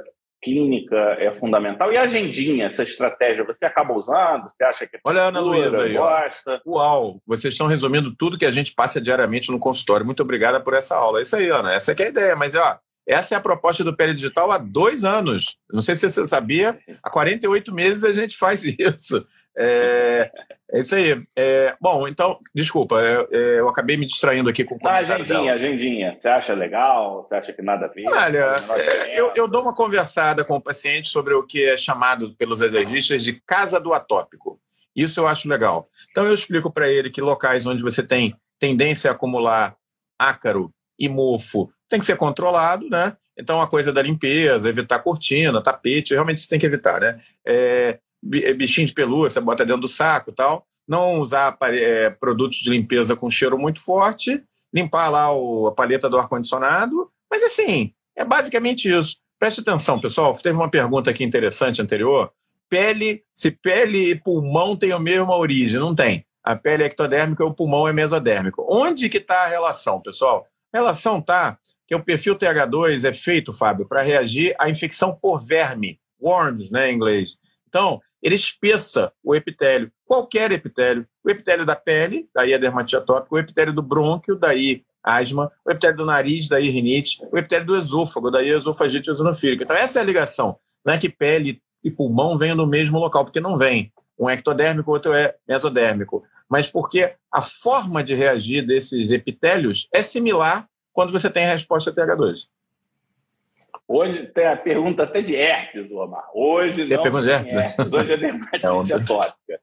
clínica 0.42 0.96
é 1.18 1.32
fundamental. 1.38 1.92
E 1.92 1.98
a 1.98 2.02
agendinha, 2.04 2.64
essa 2.64 2.82
estratégia, 2.82 3.44
você 3.44 3.66
acaba 3.66 3.92
usando? 3.92 4.48
Você 4.48 4.64
acha 4.64 4.86
que 4.86 4.96
é 4.96 5.00
Olha 5.04 5.24
a 5.24 5.26
Ana 5.26 5.40
Luísa 5.40 5.82
aí. 5.82 5.92
Gosta? 5.92 6.62
Uau, 6.66 7.20
vocês 7.26 7.52
estão 7.52 7.66
resumindo 7.66 8.16
tudo 8.16 8.38
que 8.38 8.46
a 8.46 8.50
gente 8.50 8.74
passa 8.74 9.02
diariamente 9.02 9.52
no 9.52 9.58
consultório. 9.58 10.06
Muito 10.06 10.22
obrigada 10.22 10.60
por 10.60 10.72
essa 10.72 10.96
aula. 10.96 11.18
É 11.18 11.22
isso 11.24 11.36
aí, 11.36 11.50
Ana. 11.50 11.74
Essa 11.74 11.92
é 11.92 12.02
a 12.02 12.08
ideia. 12.08 12.34
Mas, 12.34 12.54
ó, 12.54 12.78
essa 13.06 13.34
é 13.34 13.38
a 13.38 13.40
proposta 13.40 13.82
do 13.82 13.94
Digital 14.14 14.50
há 14.52 14.58
dois 14.58 15.04
anos. 15.04 15.56
Não 15.70 15.82
sei 15.82 15.96
se 15.96 16.10
você 16.10 16.26
sabia, 16.26 16.78
há 17.02 17.10
48 17.10 17.74
meses 17.74 18.04
a 18.04 18.12
gente 18.12 18.36
faz 18.36 18.62
isso. 18.64 19.26
É, 19.56 20.30
é 20.70 20.80
isso 20.80 20.94
aí. 20.94 21.22
É, 21.36 21.74
bom, 21.80 22.08
então, 22.08 22.38
desculpa, 22.54 22.96
eu, 22.96 23.28
é, 23.30 23.36
é, 23.36 23.60
eu, 23.60 23.68
acabei 23.68 23.96
me 23.96 24.06
distraindo 24.06 24.48
aqui 24.48 24.64
com 24.64 24.76
o 24.76 24.78
ah, 24.84 24.98
agendinha, 24.98 25.26
dela. 25.26 25.52
agendinha. 25.52 26.16
Você 26.16 26.28
acha 26.28 26.54
legal? 26.54 27.22
Você 27.22 27.34
acha 27.34 27.52
que 27.52 27.62
nada 27.62 27.86
a 27.86 27.88
ver? 27.88 28.08
Olha, 28.08 28.56
é, 28.76 29.20
eu, 29.20 29.32
eu, 29.34 29.48
dou 29.48 29.62
uma 29.62 29.74
conversada 29.74 30.44
com 30.44 30.56
o 30.56 30.60
paciente 30.60 31.08
sobre 31.08 31.34
o 31.34 31.42
que 31.42 31.64
é 31.64 31.76
chamado 31.76 32.34
pelos 32.36 32.60
exergistas 32.60 33.22
de 33.24 33.40
casa 33.46 33.78
do 33.78 33.92
atópico. 33.92 34.58
Isso 34.94 35.20
eu 35.20 35.26
acho 35.26 35.48
legal. 35.48 35.86
Então, 36.10 36.26
eu 36.26 36.34
explico 36.34 36.70
para 36.70 36.88
ele 36.88 37.10
que 37.10 37.20
locais 37.20 37.66
onde 37.66 37.82
você 37.82 38.02
tem 38.02 38.34
tendência 38.58 39.10
a 39.10 39.14
acumular 39.14 39.74
ácaro 40.18 40.72
e 40.98 41.08
mofo 41.08 41.70
tem 41.92 42.00
que 42.00 42.06
ser 42.06 42.16
controlado, 42.16 42.88
né? 42.88 43.16
Então, 43.38 43.60
a 43.60 43.66
coisa 43.66 43.92
da 43.92 44.02
limpeza, 44.02 44.68
evitar 44.68 44.98
cortina, 45.00 45.62
tapete, 45.62 46.14
realmente 46.14 46.40
você 46.40 46.48
tem 46.48 46.58
que 46.58 46.66
evitar, 46.66 47.00
né? 47.00 47.20
É, 47.46 47.98
é, 48.34 48.54
bichinho 48.54 48.86
de 48.86 48.94
pelúcia, 48.94 49.40
bota 49.40 49.64
dentro 49.64 49.82
do 49.82 49.88
saco 49.88 50.30
e 50.30 50.34
tal. 50.34 50.66
Não 50.88 51.20
usar 51.20 51.56
é, 51.62 52.10
produtos 52.10 52.58
de 52.58 52.70
limpeza 52.70 53.14
com 53.14 53.30
cheiro 53.30 53.58
muito 53.58 53.82
forte, 53.82 54.42
limpar 54.74 55.08
lá 55.10 55.32
o, 55.32 55.66
a 55.68 55.72
paleta 55.72 56.08
do 56.08 56.18
ar-condicionado. 56.18 57.10
Mas, 57.30 57.42
assim, 57.42 57.92
é 58.16 58.24
basicamente 58.24 58.90
isso. 58.90 59.16
Preste 59.38 59.60
atenção, 59.60 60.00
pessoal. 60.00 60.34
Teve 60.34 60.56
uma 60.56 60.70
pergunta 60.70 61.10
aqui 61.10 61.24
interessante 61.24 61.82
anterior. 61.82 62.30
Pele, 62.70 63.22
se 63.34 63.50
pele 63.50 64.10
e 64.10 64.14
pulmão 64.14 64.76
têm 64.76 64.92
a 64.92 64.98
mesma 64.98 65.36
origem? 65.36 65.78
Não 65.78 65.94
tem. 65.94 66.24
A 66.42 66.56
pele 66.56 66.82
é 66.84 66.86
ectodérmica 66.86 67.42
e 67.42 67.46
o 67.46 67.54
pulmão 67.54 67.86
é 67.86 67.92
mesodérmico. 67.92 68.66
Onde 68.68 69.08
que 69.08 69.18
está 69.18 69.44
a 69.44 69.46
relação, 69.46 70.00
pessoal? 70.00 70.46
A 70.72 70.78
relação 70.78 71.18
está 71.18 71.58
que 71.92 71.96
o 71.96 72.02
perfil 72.02 72.34
TH2 72.36 73.04
é 73.04 73.12
feito, 73.12 73.52
Fábio, 73.52 73.86
para 73.86 74.00
reagir 74.00 74.54
à 74.58 74.70
infecção 74.70 75.14
por 75.14 75.38
verme, 75.38 76.00
worms, 76.18 76.70
né, 76.70 76.90
em 76.90 76.94
inglês. 76.94 77.36
Então, 77.68 78.00
ele 78.22 78.34
espessa 78.34 79.12
o 79.22 79.34
epitélio, 79.34 79.92
qualquer 80.06 80.50
epitélio, 80.52 81.06
o 81.22 81.30
epitélio 81.30 81.66
da 81.66 81.76
pele, 81.76 82.28
daí 82.34 82.54
a 82.54 82.58
dermatite 82.58 82.96
atópica, 82.96 83.34
o 83.34 83.38
epitélio 83.38 83.74
do 83.74 83.82
brônquio, 83.82 84.36
daí 84.36 84.82
asma, 85.02 85.52
o 85.66 85.70
epitélio 85.70 85.98
do 85.98 86.06
nariz, 86.06 86.48
daí 86.48 86.70
rinite, 86.70 87.18
o 87.30 87.36
epitélio 87.36 87.66
do 87.66 87.76
esôfago, 87.76 88.30
daí 88.30 88.48
esofagite 88.48 89.10
eosinofílica. 89.10 89.64
Então, 89.64 89.76
essa 89.76 89.98
é 89.98 90.02
a 90.02 90.04
ligação. 90.04 90.56
Não 90.82 90.94
é 90.94 90.98
que 90.98 91.10
pele 91.10 91.60
e 91.84 91.90
pulmão 91.90 92.38
venham 92.38 92.56
do 92.56 92.66
mesmo 92.66 92.98
local, 92.98 93.22
porque 93.22 93.40
não 93.40 93.58
vem. 93.58 93.92
Um 94.18 94.30
é 94.30 94.34
ectodérmico, 94.34 94.90
o 94.90 94.94
outro 94.94 95.12
é 95.12 95.34
mesodérmico. 95.46 96.22
Mas 96.48 96.68
porque 96.68 97.12
a 97.30 97.42
forma 97.42 98.02
de 98.02 98.14
reagir 98.14 98.64
desses 98.64 99.10
epitélios 99.10 99.88
é 99.92 100.02
similar 100.02 100.66
quando 100.92 101.12
você 101.12 101.30
tem 101.30 101.44
a 101.44 101.48
resposta 101.48 101.92
TH2. 101.92 102.48
Hoje 103.88 104.26
tem 104.28 104.46
a 104.46 104.56
pergunta 104.56 105.02
até 105.02 105.20
de 105.20 105.34
herpes, 105.34 105.90
Omar. 105.90 106.24
Hoje 106.34 106.86
tem 106.86 106.96
não 106.96 107.02
pergunta 107.02 107.24
de 107.24 107.30
herpes. 107.30 107.52
herpes. 107.52 107.92
Hoje 107.92 108.12
é 108.12 108.16
dermatite 108.16 108.64
é 108.92 108.96
atópica. 108.96 109.60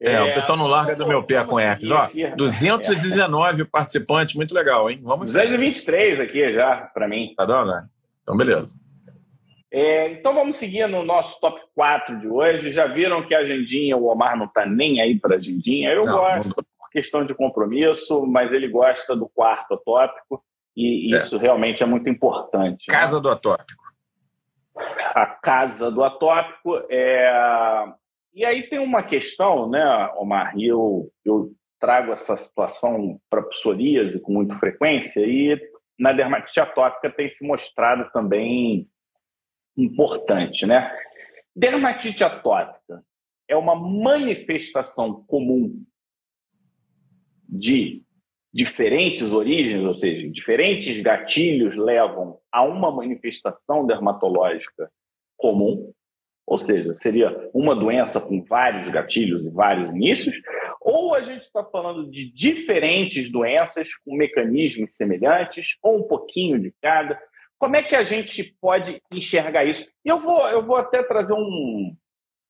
É, 0.00 0.12
é, 0.12 0.22
o 0.22 0.34
pessoal 0.34 0.58
não 0.58 0.66
larga 0.66 0.94
do 0.94 1.06
meu 1.06 1.22
pé 1.22 1.42
com 1.44 1.58
herpes. 1.58 1.90
Ó, 1.90 2.08
219 2.36 3.64
participantes, 3.64 4.34
muito 4.34 4.54
legal, 4.54 4.88
hein? 4.90 5.00
Vamos 5.02 5.32
223 5.32 6.20
aqui 6.20 6.52
já, 6.52 6.90
para 6.94 7.08
mim. 7.08 7.34
Tá 7.36 7.44
dando, 7.44 7.72
né? 7.72 7.86
Então, 8.22 8.36
beleza. 8.36 8.76
É, 9.72 10.10
então 10.12 10.34
vamos 10.34 10.58
seguir 10.58 10.86
no 10.86 11.02
nosso 11.02 11.40
top 11.40 11.58
4 11.74 12.20
de 12.20 12.28
hoje. 12.28 12.70
Já 12.70 12.86
viram 12.86 13.26
que 13.26 13.34
a 13.34 13.38
agendinha, 13.38 13.96
o 13.96 14.06
Omar 14.06 14.36
não 14.36 14.46
tá 14.46 14.66
nem 14.66 15.00
aí 15.00 15.18
para 15.18 15.36
agendinha. 15.36 15.90
Eu 15.90 16.04
não, 16.04 16.12
gosto, 16.12 16.48
não... 16.48 16.54
por 16.78 16.90
questão 16.92 17.24
de 17.24 17.34
compromisso, 17.34 18.26
mas 18.26 18.52
ele 18.52 18.68
gosta 18.68 19.16
do 19.16 19.28
quarto 19.28 19.80
tópico. 19.84 20.44
E 20.76 21.14
é. 21.14 21.18
isso 21.18 21.36
realmente 21.38 21.82
é 21.82 21.86
muito 21.86 22.08
importante. 22.08 22.84
Né? 22.88 22.94
Casa 22.94 23.16
né? 23.16 23.22
do 23.22 23.30
atópico. 23.30 23.82
A 25.14 25.26
casa 25.26 25.90
do 25.90 26.02
atópico 26.02 26.82
é. 26.90 27.84
E 28.34 28.44
aí 28.44 28.62
tem 28.62 28.78
uma 28.78 29.02
questão, 29.02 29.68
né, 29.68 30.10
Omar? 30.16 30.56
E 30.56 30.66
eu, 30.66 31.10
eu 31.22 31.52
trago 31.78 32.12
essa 32.12 32.38
situação 32.38 33.20
para 33.28 33.42
psoríase 33.42 34.18
com 34.20 34.32
muita 34.32 34.54
frequência 34.54 35.20
e 35.20 35.60
na 35.98 36.12
dermatite 36.12 36.58
atópica 36.58 37.10
tem 37.10 37.28
se 37.28 37.46
mostrado 37.46 38.10
também 38.12 38.88
importante, 39.76 40.64
né? 40.64 40.90
Dermatite 41.54 42.24
atópica 42.24 43.04
é 43.46 43.56
uma 43.56 43.74
manifestação 43.74 45.22
comum 45.26 45.84
de 47.46 48.02
diferentes 48.52 49.32
origens, 49.32 49.82
ou 49.84 49.94
seja, 49.94 50.28
diferentes 50.28 51.02
gatilhos 51.02 51.74
levam 51.74 52.38
a 52.50 52.62
uma 52.62 52.90
manifestação 52.90 53.86
dermatológica 53.86 54.90
comum, 55.36 55.92
ou 56.46 56.58
seja, 56.58 56.92
seria 56.94 57.50
uma 57.54 57.74
doença 57.74 58.20
com 58.20 58.42
vários 58.42 58.92
gatilhos 58.92 59.46
e 59.46 59.50
vários 59.50 59.88
inícios, 59.88 60.34
ou 60.80 61.14
a 61.14 61.22
gente 61.22 61.42
está 61.42 61.64
falando 61.64 62.10
de 62.10 62.30
diferentes 62.32 63.30
doenças 63.30 63.88
com 64.04 64.16
mecanismos 64.16 64.94
semelhantes, 64.94 65.76
ou 65.82 66.00
um 66.00 66.02
pouquinho 66.02 66.58
de 66.58 66.74
cada. 66.82 67.18
Como 67.58 67.76
é 67.76 67.82
que 67.82 67.96
a 67.96 68.02
gente 68.02 68.56
pode 68.60 69.00
enxergar 69.10 69.64
isso? 69.64 69.88
Eu 70.04 70.20
vou, 70.20 70.46
eu 70.48 70.66
vou 70.66 70.76
até 70.76 71.02
trazer 71.02 71.32
um, 71.32 71.96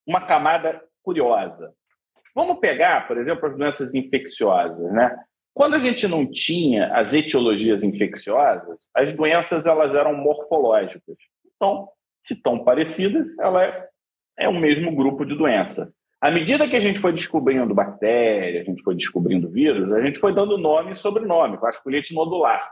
uma 0.07 0.27
camada 0.27 0.83
curiosa. 1.03 1.73
Vamos 2.35 2.59
pegar, 2.59 3.07
por 3.07 3.19
exemplo, 3.19 3.47
as 3.47 3.57
doenças 3.57 3.95
infecciosas, 3.95 4.91
né? 4.93 5.15
Quando 5.55 5.75
a 5.75 5.81
gente 5.81 6.09
não 6.09 6.27
tinha 6.27 6.95
as 6.95 7.13
etiologias 7.13 7.83
infecciosas, 7.83 8.89
as 8.95 9.13
doenças 9.13 9.67
elas 9.67 9.95
eram 9.95 10.15
morfológicas. 10.15 11.17
Então, 11.55 11.89
se 12.23 12.35
estão 12.35 12.65
parecidas, 12.65 13.29
ela 13.39 13.63
é, 13.63 13.89
é 14.39 14.49
o 14.49 14.55
mesmo 14.55 14.95
grupo 14.95 15.25
de 15.25 15.35
doença. 15.35 15.93
À 16.21 16.31
medida 16.31 16.69
que 16.69 16.77
a 16.77 16.81
gente 16.81 17.01
foi 17.01 17.13
descobrindo 17.13 17.75
bactérias, 17.75 18.63
a 18.63 18.71
gente 18.71 18.83
foi 18.83 18.95
descobrindo 18.95 19.51
vírus, 19.51 19.93
a 19.93 20.01
gente 20.01 20.19
foi 20.19 20.33
dando 20.33 20.57
nome 20.57 20.93
e 20.93 20.97
sobrenome, 20.97 21.57
vasculite 21.57 22.15
nodular. 22.15 22.63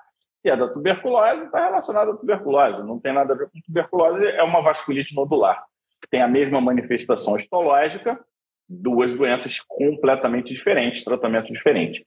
Se 0.40 0.48
é 0.48 0.56
da 0.56 0.68
tuberculose, 0.68 1.44
está 1.44 1.66
relacionado 1.66 2.12
à 2.12 2.16
tuberculose, 2.16 2.86
não 2.86 2.98
tem 2.98 3.12
nada 3.12 3.34
a 3.34 3.36
ver 3.36 3.50
com 3.50 3.60
tuberculose, 3.60 4.24
é 4.24 4.42
uma 4.42 4.62
vasculite 4.62 5.14
nodular. 5.14 5.62
Tem 6.08 6.22
a 6.22 6.28
mesma 6.28 6.60
manifestação 6.60 7.36
histológica, 7.36 8.18
duas 8.68 9.12
doenças 9.14 9.58
completamente 9.66 10.54
diferentes, 10.54 11.02
tratamento 11.02 11.52
diferente. 11.52 12.06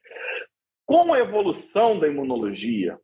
Com 0.86 1.14
a 1.14 1.20
evolução 1.20 2.00
da 2.00 2.08
imunologia, 2.08 2.98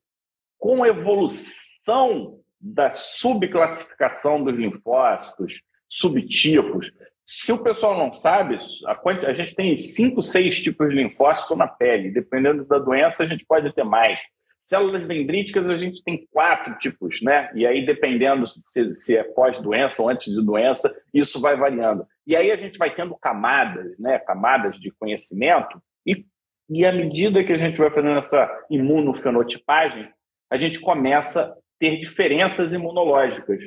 com 0.58 0.84
a 0.84 0.88
evolução 0.88 2.39
da 2.60 2.94
subclassificação 2.94 4.44
dos 4.44 4.56
linfócitos, 4.56 5.62
subtipos, 5.88 6.92
se 7.32 7.52
o 7.52 7.60
pessoal 7.60 7.96
não 7.96 8.12
sabe, 8.12 8.58
a, 8.88 9.34
gente 9.34 9.54
tem 9.54 9.78
cinco, 9.78 10.24
seis 10.24 10.60
tipos 10.60 10.89
de 10.89 10.96
linfócitos 10.96 11.56
na 11.56 11.68
pele. 11.68 12.10
Dependendo 12.10 12.65
da 12.65 12.80
doença, 12.80 13.22
a 13.22 13.28
gente 13.28 13.46
pode 13.46 13.72
ter 13.72 13.84
mais. 13.84 14.20
Células 14.60 15.06
dendríticas, 15.06 15.68
a 15.68 15.78
gente 15.78 16.04
tem 16.04 16.28
quatro 16.32 16.76
tipos, 16.80 17.22
né? 17.22 17.52
E 17.54 17.68
aí, 17.68 17.86
dependendo 17.86 18.48
se, 18.48 18.96
se 18.96 19.15
é 19.15 19.24
pós-doença 19.24 20.02
ou 20.02 20.10
antes 20.10 20.34
de 20.34 20.44
doença, 20.44 20.92
isso 21.13 21.39
vai 21.39 21.56
variando. 21.56 22.04
E 22.26 22.36
aí 22.36 22.52
a 22.52 22.56
gente 22.56 22.80
vai 22.80 22.96
tendo 22.96 23.15
camadas, 23.15 23.96
né? 24.00 24.18
Camadas 24.18 24.80
de 24.80 24.89
conhecimento 24.89 25.80
e 26.04 26.26
e 26.70 26.86
à 26.86 26.92
medida 26.92 27.44
que 27.44 27.52
a 27.52 27.58
gente 27.58 27.78
vai 27.78 27.90
fazendo 27.90 28.20
essa 28.20 28.50
imunofenotipagem, 28.70 30.08
a 30.52 30.58
gente 30.58 30.80
começa 30.80 31.44
a 31.44 31.54
ter 31.80 31.98
diferenças 31.98 32.74
imunológicas. 32.74 33.60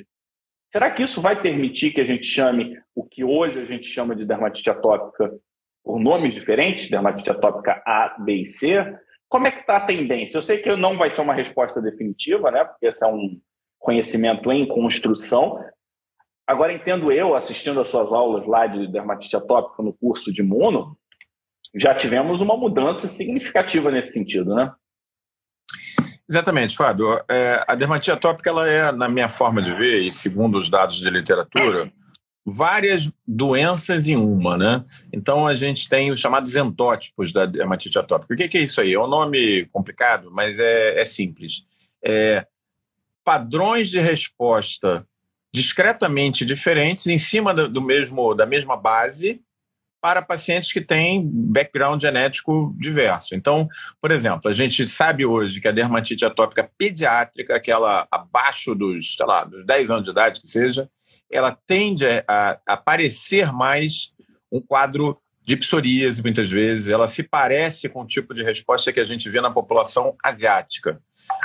Será 0.70 0.90
que 0.90 1.02
isso 1.02 1.20
vai 1.20 1.40
permitir 1.40 1.92
que 1.92 2.00
a 2.00 2.04
gente 2.04 2.24
chame 2.24 2.78
o 2.94 3.04
que 3.04 3.24
hoje 3.24 3.60
a 3.60 3.64
gente 3.64 3.86
chama 3.86 4.14
de 4.14 4.24
dermatite 4.24 4.70
atópica 4.70 5.32
por 5.84 5.98
nomes 5.98 6.32
diferentes, 6.32 6.88
dermatite 6.88 7.30
atópica 7.30 7.82
A, 7.84 8.16
B 8.18 8.44
e 8.44 8.48
C? 8.48 8.96
Como 9.28 9.46
é 9.46 9.50
que 9.50 9.60
está 9.60 9.78
a 9.78 9.86
tendência? 9.86 10.38
Eu 10.38 10.42
sei 10.42 10.58
que 10.58 10.74
não 10.76 10.96
vai 10.96 11.10
ser 11.10 11.22
uma 11.22 11.34
resposta 11.34 11.80
definitiva, 11.80 12.50
né? 12.50 12.64
Porque 12.64 12.86
esse 12.86 13.04
é 13.04 13.06
um 13.06 13.40
conhecimento 13.78 14.52
em 14.52 14.66
construção. 14.66 15.58
Agora, 16.46 16.72
entendo 16.72 17.10
eu, 17.10 17.34
assistindo 17.34 17.80
às 17.80 17.88
suas 17.88 18.12
aulas 18.12 18.46
lá 18.46 18.66
de 18.66 18.86
dermatite 18.86 19.36
atópica 19.36 19.82
no 19.82 19.92
curso 19.92 20.32
de 20.32 20.40
imuno, 20.40 20.96
já 21.74 21.94
tivemos 21.94 22.40
uma 22.40 22.56
mudança 22.56 23.08
significativa 23.08 23.90
nesse 23.90 24.12
sentido, 24.12 24.54
né? 24.54 24.72
Exatamente, 26.28 26.76
Fábio. 26.76 27.22
É, 27.28 27.64
a 27.66 27.74
dermatite 27.74 28.10
atópica 28.10 28.50
ela 28.50 28.68
é, 28.68 28.92
na 28.92 29.08
minha 29.08 29.28
forma 29.28 29.62
de 29.62 29.72
ver, 29.72 30.02
e 30.02 30.12
segundo 30.12 30.58
os 30.58 30.68
dados 30.68 30.96
de 30.96 31.10
literatura, 31.10 31.92
várias 32.44 33.10
doenças 33.26 34.08
em 34.08 34.16
uma, 34.16 34.56
né? 34.56 34.84
Então 35.12 35.46
a 35.46 35.54
gente 35.54 35.88
tem 35.88 36.10
os 36.10 36.20
chamados 36.20 36.56
endótipos 36.56 37.32
da 37.32 37.46
dermatite 37.46 37.98
atópica. 37.98 38.34
O 38.34 38.36
que, 38.36 38.48
que 38.48 38.58
é 38.58 38.62
isso 38.62 38.80
aí? 38.80 38.94
É 38.94 39.00
um 39.00 39.06
nome 39.06 39.66
complicado, 39.72 40.30
mas 40.30 40.58
é, 40.58 41.00
é 41.00 41.04
simples. 41.04 41.64
É 42.04 42.46
padrões 43.24 43.88
de 43.88 44.00
resposta 44.00 45.06
discretamente 45.54 46.44
diferentes 46.44 47.06
em 47.06 47.18
cima 47.18 47.54
do, 47.54 47.68
do 47.68 47.80
mesmo 47.80 48.34
da 48.34 48.46
mesma 48.46 48.76
base 48.76 49.40
para 50.02 50.20
pacientes 50.20 50.72
que 50.72 50.80
têm 50.80 51.30
background 51.32 52.02
genético 52.02 52.74
diverso. 52.76 53.36
Então, 53.36 53.68
por 54.00 54.10
exemplo, 54.10 54.50
a 54.50 54.52
gente 54.52 54.88
sabe 54.88 55.24
hoje 55.24 55.60
que 55.60 55.68
a 55.68 55.72
dermatite 55.72 56.24
atópica 56.24 56.68
pediátrica, 56.76 57.54
aquela 57.54 58.08
abaixo 58.10 58.74
dos, 58.74 59.14
sei 59.14 59.24
lá, 59.24 59.44
dos 59.44 59.64
10 59.64 59.90
anos 59.90 60.04
de 60.04 60.10
idade 60.10 60.40
que 60.40 60.48
seja, 60.48 60.90
ela 61.30 61.56
tende 61.66 62.04
a, 62.26 62.58
aparecer 62.66 63.52
mais 63.52 64.12
um 64.50 64.60
quadro 64.60 65.16
de 65.46 65.56
psoríase, 65.56 66.20
muitas 66.20 66.50
vezes, 66.50 66.88
ela 66.88 67.06
se 67.06 67.22
parece 67.22 67.88
com 67.88 68.02
o 68.02 68.06
tipo 68.06 68.34
de 68.34 68.42
resposta 68.42 68.92
que 68.92 69.00
a 69.00 69.04
gente 69.04 69.30
vê 69.30 69.40
na 69.40 69.50
população 69.50 70.16
asiática. 70.22 71.00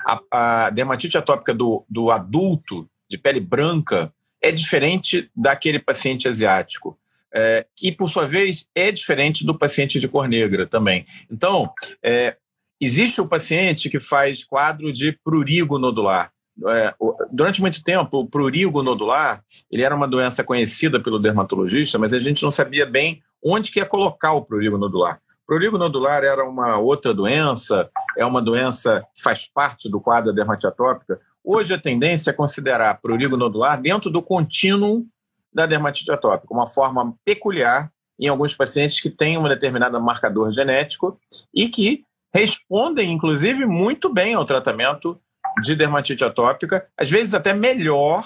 A, 0.06 0.66
a 0.66 0.70
dermatite 0.72 1.18
atópica 1.18 1.54
do, 1.54 1.86
do 1.88 2.10
adulto, 2.10 2.90
de 3.08 3.20
pele 3.20 3.40
branca, 3.40 4.12
é 4.42 4.52
diferente 4.52 5.30
daquele 5.36 5.80
paciente 5.80 6.28
asiático. 6.28 7.00
É, 7.40 7.68
que, 7.76 7.92
por 7.92 8.10
sua 8.10 8.26
vez, 8.26 8.66
é 8.74 8.92
diferente 8.92 9.46
do 9.46 9.56
paciente 9.56 10.00
de 10.00 10.08
cor 10.08 10.28
negra 10.28 10.66
também. 10.66 11.06
Então, 11.32 11.72
é, 12.02 12.36
existe 12.82 13.22
o 13.22 13.28
paciente 13.28 13.92
que 13.92 14.00
faz 14.00 14.44
quadro 14.44 14.92
de 14.92 15.12
prurigo 15.24 15.78
nodular. 15.78 16.32
É, 16.68 16.96
durante 17.32 17.62
muito 17.62 17.84
tempo, 17.84 18.18
o 18.18 18.28
prurigo 18.28 18.82
nodular 18.82 19.44
ele 19.70 19.84
era 19.84 19.96
uma 19.96 20.08
doença 20.08 20.44
conhecida 20.44 21.00
pelo 21.00 21.20
dermatologista, 21.20 22.00
mas 22.00 22.12
a 22.12 22.20
gente 22.20 22.42
não 22.42 22.50
sabia 22.50 22.88
bem 22.88 23.22
onde 23.44 23.70
que 23.70 23.78
ia 23.78 23.86
colocar 23.86 24.34
o 24.34 24.42
prurigo 24.42 24.76
nodular. 24.76 25.22
Prurigo 25.46 25.78
nodular 25.78 26.24
era 26.24 26.44
uma 26.44 26.78
outra 26.78 27.14
doença, 27.14 27.88
é 28.18 28.26
uma 28.26 28.42
doença 28.42 29.06
que 29.16 29.22
faz 29.22 29.48
parte 29.48 29.88
do 29.88 30.02
quadro 30.02 30.32
da 30.32 30.36
dermatite 30.36 30.66
atópica. 30.66 31.20
Hoje 31.44 31.74
a 31.74 31.78
tendência 31.78 32.32
é 32.32 32.34
considerar 32.34 33.00
prurigo 33.00 33.38
nodular 33.38 33.80
dentro 33.80 34.10
do 34.10 34.24
contínuo 34.24 35.06
da 35.54 35.66
dermatite 35.66 36.12
atópica, 36.12 36.54
uma 36.54 36.68
forma 36.68 37.16
peculiar 37.26 37.92
em 38.20 38.28
alguns 38.28 38.56
pacientes 38.56 39.00
que 39.00 39.10
têm 39.10 39.38
um 39.38 39.48
determinado 39.48 40.00
marcador 40.02 40.52
genético 40.52 41.20
e 41.54 41.70
que 41.70 42.04
respondem, 42.34 43.12
inclusive, 43.12 43.66
muito 43.66 44.12
bem 44.12 44.34
ao 44.34 44.46
tratamento 44.46 45.20
de 45.64 45.76
dermatite 45.76 46.24
atópica, 46.24 46.88
às 46.98 47.10
vezes 47.10 47.34
até 47.34 47.54
melhor 47.54 48.24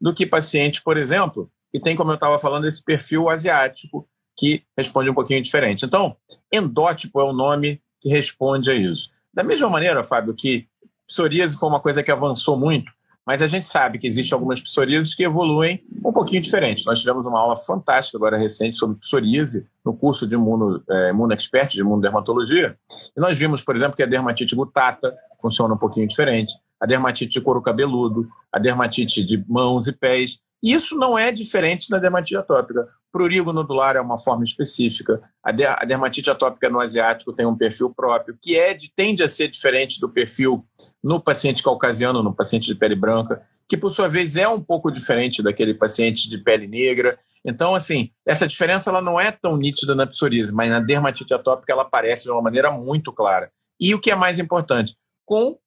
do 0.00 0.14
que 0.14 0.26
pacientes, 0.26 0.80
por 0.80 0.96
exemplo, 0.96 1.50
que 1.72 1.80
tem, 1.80 1.96
como 1.96 2.10
eu 2.10 2.14
estava 2.14 2.38
falando, 2.38 2.66
esse 2.66 2.82
perfil 2.82 3.28
asiático, 3.28 4.08
que 4.36 4.64
responde 4.76 5.10
um 5.10 5.14
pouquinho 5.14 5.42
diferente. 5.42 5.84
Então, 5.84 6.16
endótipo 6.52 7.20
é 7.20 7.24
o 7.24 7.32
nome 7.32 7.80
que 8.00 8.08
responde 8.08 8.70
a 8.70 8.74
isso. 8.74 9.10
Da 9.32 9.44
mesma 9.44 9.68
maneira, 9.68 10.02
Fábio, 10.02 10.34
que 10.34 10.66
psoríase 11.06 11.58
foi 11.58 11.68
uma 11.68 11.80
coisa 11.80 12.02
que 12.02 12.10
avançou 12.10 12.56
muito, 12.56 12.92
mas 13.30 13.40
a 13.42 13.46
gente 13.46 13.64
sabe 13.64 13.96
que 13.96 14.08
existem 14.08 14.34
algumas 14.34 14.60
psoríases 14.60 15.14
que 15.14 15.22
evoluem 15.22 15.84
um 16.04 16.12
pouquinho 16.12 16.42
diferente. 16.42 16.84
Nós 16.84 16.98
tivemos 16.98 17.26
uma 17.26 17.38
aula 17.38 17.54
fantástica 17.54 18.18
agora 18.18 18.36
recente 18.36 18.76
sobre 18.76 18.98
psoríase 18.98 19.68
no 19.84 19.94
curso 19.94 20.26
de 20.26 20.34
imuno, 20.34 20.82
é, 20.90 21.10
imuno 21.10 21.32
expert 21.32 21.70
de 21.70 21.80
imunodermatologia. 21.80 22.76
E 23.16 23.20
nós 23.20 23.38
vimos, 23.38 23.62
por 23.62 23.76
exemplo, 23.76 23.94
que 23.94 24.02
a 24.02 24.06
dermatite 24.06 24.56
gutata 24.56 25.16
funciona 25.40 25.74
um 25.74 25.78
pouquinho 25.78 26.08
diferente, 26.08 26.52
a 26.80 26.86
dermatite 26.86 27.34
de 27.34 27.40
couro 27.40 27.62
cabeludo, 27.62 28.28
a 28.52 28.58
dermatite 28.58 29.22
de 29.24 29.44
mãos 29.48 29.86
e 29.86 29.92
pés. 29.92 30.40
Isso 30.62 30.96
não 30.96 31.18
é 31.18 31.32
diferente 31.32 31.88
da 31.88 31.98
dermatite 31.98 32.36
atópica. 32.36 32.86
Prurigo 33.10 33.52
nodular 33.52 33.96
é 33.96 34.00
uma 34.00 34.18
forma 34.18 34.44
específica. 34.44 35.20
A, 35.42 35.50
a, 35.50 35.84
dermatite 35.84 36.30
atópica 36.30 36.68
no 36.68 36.78
asiático 36.78 37.32
tem 37.32 37.46
um 37.46 37.56
perfil 37.56 37.90
próprio, 37.90 38.38
que 38.40 38.56
é 38.56 38.74
de, 38.74 38.92
tende 38.94 39.22
a 39.22 39.28
ser 39.28 39.48
diferente 39.48 39.98
do 39.98 40.08
perfil 40.08 40.64
no 41.02 41.20
paciente 41.20 41.62
caucasiano, 41.62 42.22
no 42.22 42.34
paciente 42.34 42.66
de 42.66 42.74
pele 42.74 42.94
branca, 42.94 43.42
que 43.68 43.76
por 43.76 43.90
sua 43.90 44.08
vez 44.08 44.36
é 44.36 44.46
um 44.48 44.60
pouco 44.60 44.90
diferente 44.90 45.42
daquele 45.42 45.74
paciente 45.74 46.28
de 46.28 46.38
pele 46.38 46.66
negra. 46.66 47.18
Então, 47.44 47.74
assim, 47.74 48.10
essa 48.26 48.46
diferença 48.46 48.90
ela 48.90 49.00
não 49.00 49.18
é 49.18 49.32
tão 49.32 49.56
nítida 49.56 49.94
na 49.94 50.06
psoríase, 50.06 50.52
mas 50.52 50.68
na 50.70 50.78
dermatite 50.78 51.32
atópica 51.32 51.72
ela 51.72 51.82
aparece 51.82 52.24
de 52.24 52.30
uma 52.30 52.42
maneira 52.42 52.70
muito 52.70 53.12
clara. 53.12 53.50
E 53.80 53.94
o 53.94 54.00
que 54.00 54.10
é 54.10 54.14
mais 54.14 54.38
importante, 54.38 54.94
com, 55.24 55.58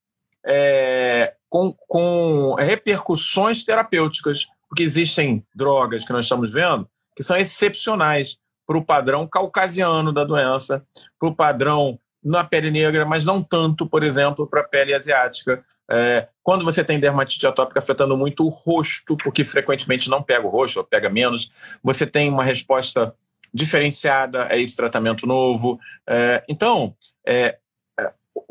é, 0.45 1.34
com, 1.49 1.73
com 1.88 2.56
repercussões 2.60 3.63
terapêuticas, 3.63 4.45
porque 4.73 4.81
existem 4.81 5.45
drogas 5.53 6.03
que 6.03 6.12
nós 6.12 6.25
estamos 6.25 6.51
vendo 6.51 6.89
que 7.15 7.21
são 7.21 7.38
excepcionais 7.38 8.39
para 8.65 8.75
o 8.75 8.83
padrão 8.83 9.27
caucasiano 9.27 10.12
da 10.12 10.23
doença, 10.23 10.83
para 11.19 11.29
o 11.29 11.36
padrão 11.36 11.99
na 12.23 12.43
pele 12.43 12.71
negra, 12.71 13.05
mas 13.05 13.23
não 13.23 13.43
tanto, 13.43 13.86
por 13.86 14.01
exemplo, 14.01 14.47
para 14.47 14.62
a 14.62 14.67
pele 14.67 14.95
asiática. 14.95 15.63
É, 15.91 16.27
quando 16.41 16.65
você 16.65 16.83
tem 16.83 16.99
dermatite 16.99 17.45
atópica 17.45 17.79
afetando 17.79 18.17
muito 18.17 18.43
o 18.43 18.49
rosto, 18.49 19.15
porque 19.17 19.45
frequentemente 19.45 20.09
não 20.09 20.23
pega 20.23 20.47
o 20.47 20.49
rosto, 20.49 20.77
ou 20.77 20.83
pega 20.83 21.07
menos, 21.07 21.51
você 21.83 22.07
tem 22.07 22.27
uma 22.27 22.43
resposta 22.43 23.13
diferenciada 23.53 24.47
a 24.47 24.57
esse 24.57 24.75
tratamento 24.75 25.27
novo. 25.27 25.79
É, 26.09 26.43
então, 26.49 26.95
é, 27.27 27.33
é 27.43 27.57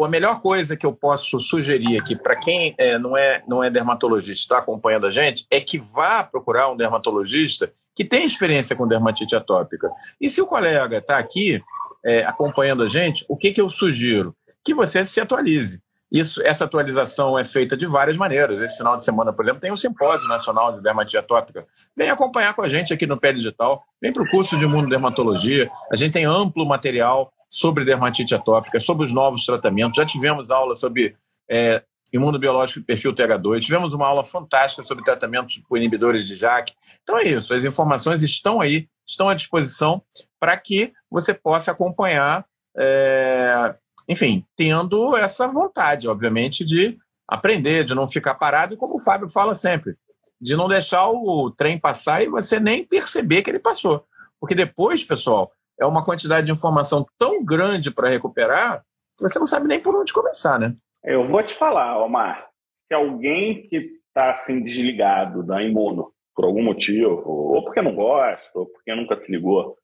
a 0.01 0.09
melhor 0.09 0.41
coisa 0.41 0.77
que 0.77 0.87
eu 0.87 0.93
posso 0.93 1.39
sugerir 1.41 1.99
aqui 1.99 2.17
para 2.17 2.37
quem 2.37 2.75
é, 2.79 2.99
não, 2.99 3.17
é, 3.17 3.43
não 3.47 3.63
é 3.63 3.71
dermatologista 3.71 4.43
está 4.43 4.59
acompanhando 4.59 5.07
a 5.07 5.11
gente 5.11 5.47
é 5.51 5.61
que 5.61 5.79
vá 5.79 6.25
procurar 6.25 6.71
um 6.71 6.77
dermatologista 6.77 7.73
que 7.95 8.05
tem 8.05 8.25
experiência 8.25 8.75
com 8.75 8.89
dermatite 8.89 9.37
atópica. 9.37 9.91
E 10.21 10.31
se 10.31 10.41
o 10.41 10.47
colega 10.47 10.99
está 10.99 11.19
aqui 11.19 11.63
é, 12.05 12.25
acompanhando 12.25 12.83
a 12.83 12.89
gente, 12.89 13.25
o 13.29 13.37
que, 13.37 13.53
que 13.53 13.61
eu 13.61 13.69
sugiro? 13.69 14.35
Que 14.65 14.75
você 14.75 15.05
se 15.05 15.21
atualize. 15.21 15.81
Isso, 16.13 16.43
essa 16.45 16.65
atualização 16.67 17.39
é 17.39 17.45
feita 17.45 17.75
de 17.75 17.87
várias 17.87 18.19
maneiras. 18.19 18.61
Esse 18.61 18.77
final 18.77 18.99
de 18.99 19.05
semana, 19.05 19.33
por 19.33 19.45
exemplo, 19.45 19.61
tem 19.61 19.73
um 19.73 19.77
simpósio 19.77 20.29
nacional 20.29 20.73
de 20.75 20.83
dermatite 20.83 21.17
atópica. 21.17 21.67
Vem 21.97 22.11
acompanhar 22.11 22.53
com 22.53 22.61
a 22.61 22.69
gente 22.69 22.93
aqui 22.93 23.07
no 23.07 23.19
Pé 23.19 23.33
Digital. 23.33 23.83
Vem 24.01 24.13
para 24.13 24.23
o 24.23 24.29
curso 24.29 24.59
de 24.59 24.65
imunodermatologia. 24.65 25.71
A 25.91 25.97
gente 25.97 26.13
tem 26.13 26.27
amplo 26.27 26.67
material 26.67 27.33
sobre 27.49 27.87
dermatite 27.87 28.35
atópica, 28.35 28.79
sobre 28.79 29.07
os 29.07 29.13
novos 29.13 29.47
tratamentos. 29.47 29.97
Já 29.97 30.05
tivemos 30.05 30.51
aula 30.51 30.75
sobre 30.75 31.17
é, 31.49 31.83
imunobiológico 32.13 32.81
de 32.81 32.87
perfil 32.87 33.15
TH2. 33.15 33.61
Tivemos 33.61 33.95
uma 33.95 34.07
aula 34.07 34.23
fantástica 34.23 34.83
sobre 34.83 35.03
tratamentos 35.03 35.63
por 35.67 35.79
inibidores 35.79 36.27
de 36.29 36.37
JAK. 36.37 36.75
Então 37.03 37.19
é 37.19 37.25
isso, 37.25 37.55
as 37.55 37.65
informações 37.65 38.23
estão 38.23 38.61
aí, 38.61 38.87
estão 39.07 39.29
à 39.29 39.35
disposição 39.35 40.03
para 40.39 40.57
que 40.57 40.93
você 41.11 41.33
possa 41.33 41.71
acompanhar, 41.71 42.45
é, 42.77 43.75
enfim, 44.09 44.45
tendo 44.57 45.17
essa 45.17 45.47
vontade, 45.49 46.09
obviamente, 46.09 46.65
de 46.65 46.99
aprender, 47.27 47.85
de 47.85 47.95
não 47.95 48.07
ficar 48.07 48.35
parado, 48.35 48.75
e 48.75 48.77
como 48.77 48.95
o 48.95 49.03
Fábio 49.03 49.29
fala 49.29 49.55
sempre, 49.55 49.97
de 50.41 50.57
não 50.57 50.69
deixar 50.69 51.09
o 51.09 51.51
trem 51.51 51.79
passar 51.79 52.23
e 52.23 52.29
você 52.29 52.59
nem 52.59 52.85
perceber 52.85 53.43
que 53.43 53.51
ele 53.51 53.59
passou. 53.59 54.05
Porque 54.41 54.55
depois, 54.55 55.05
pessoal, 55.05 55.53
é 55.79 55.87
uma 55.87 56.05
quantidade 56.05 56.47
de 56.47 56.53
informação 56.53 57.07
tão 57.17 57.45
grande 57.45 57.91
para 57.91 58.09
recuperar 58.09 58.85
que 59.17 59.23
você 59.23 59.39
não 59.39 59.47
sabe 59.47 59.69
nem 59.69 59.81
por 59.81 59.95
onde 59.95 60.13
começar, 60.13 60.59
né? 60.59 60.75
Eu 61.05 61.27
vou 61.27 61.43
te 61.43 61.55
falar, 61.55 61.99
Omar, 62.03 62.49
se 62.75 62.95
alguém 62.95 63.67
que 63.69 64.01
está 64.09 64.33
assim 64.33 64.61
desligado 64.61 65.43
da 65.43 65.63
imuno 65.63 66.13
por 66.35 66.45
algum 66.45 66.63
motivo, 66.63 67.23
ou 67.27 67.65
porque 67.65 67.83
não 67.83 67.95
gosta, 67.95 68.51
ou 68.55 68.67
porque 68.67 68.95
nunca 68.95 69.17
se 69.17 69.31
ligou, 69.31 69.77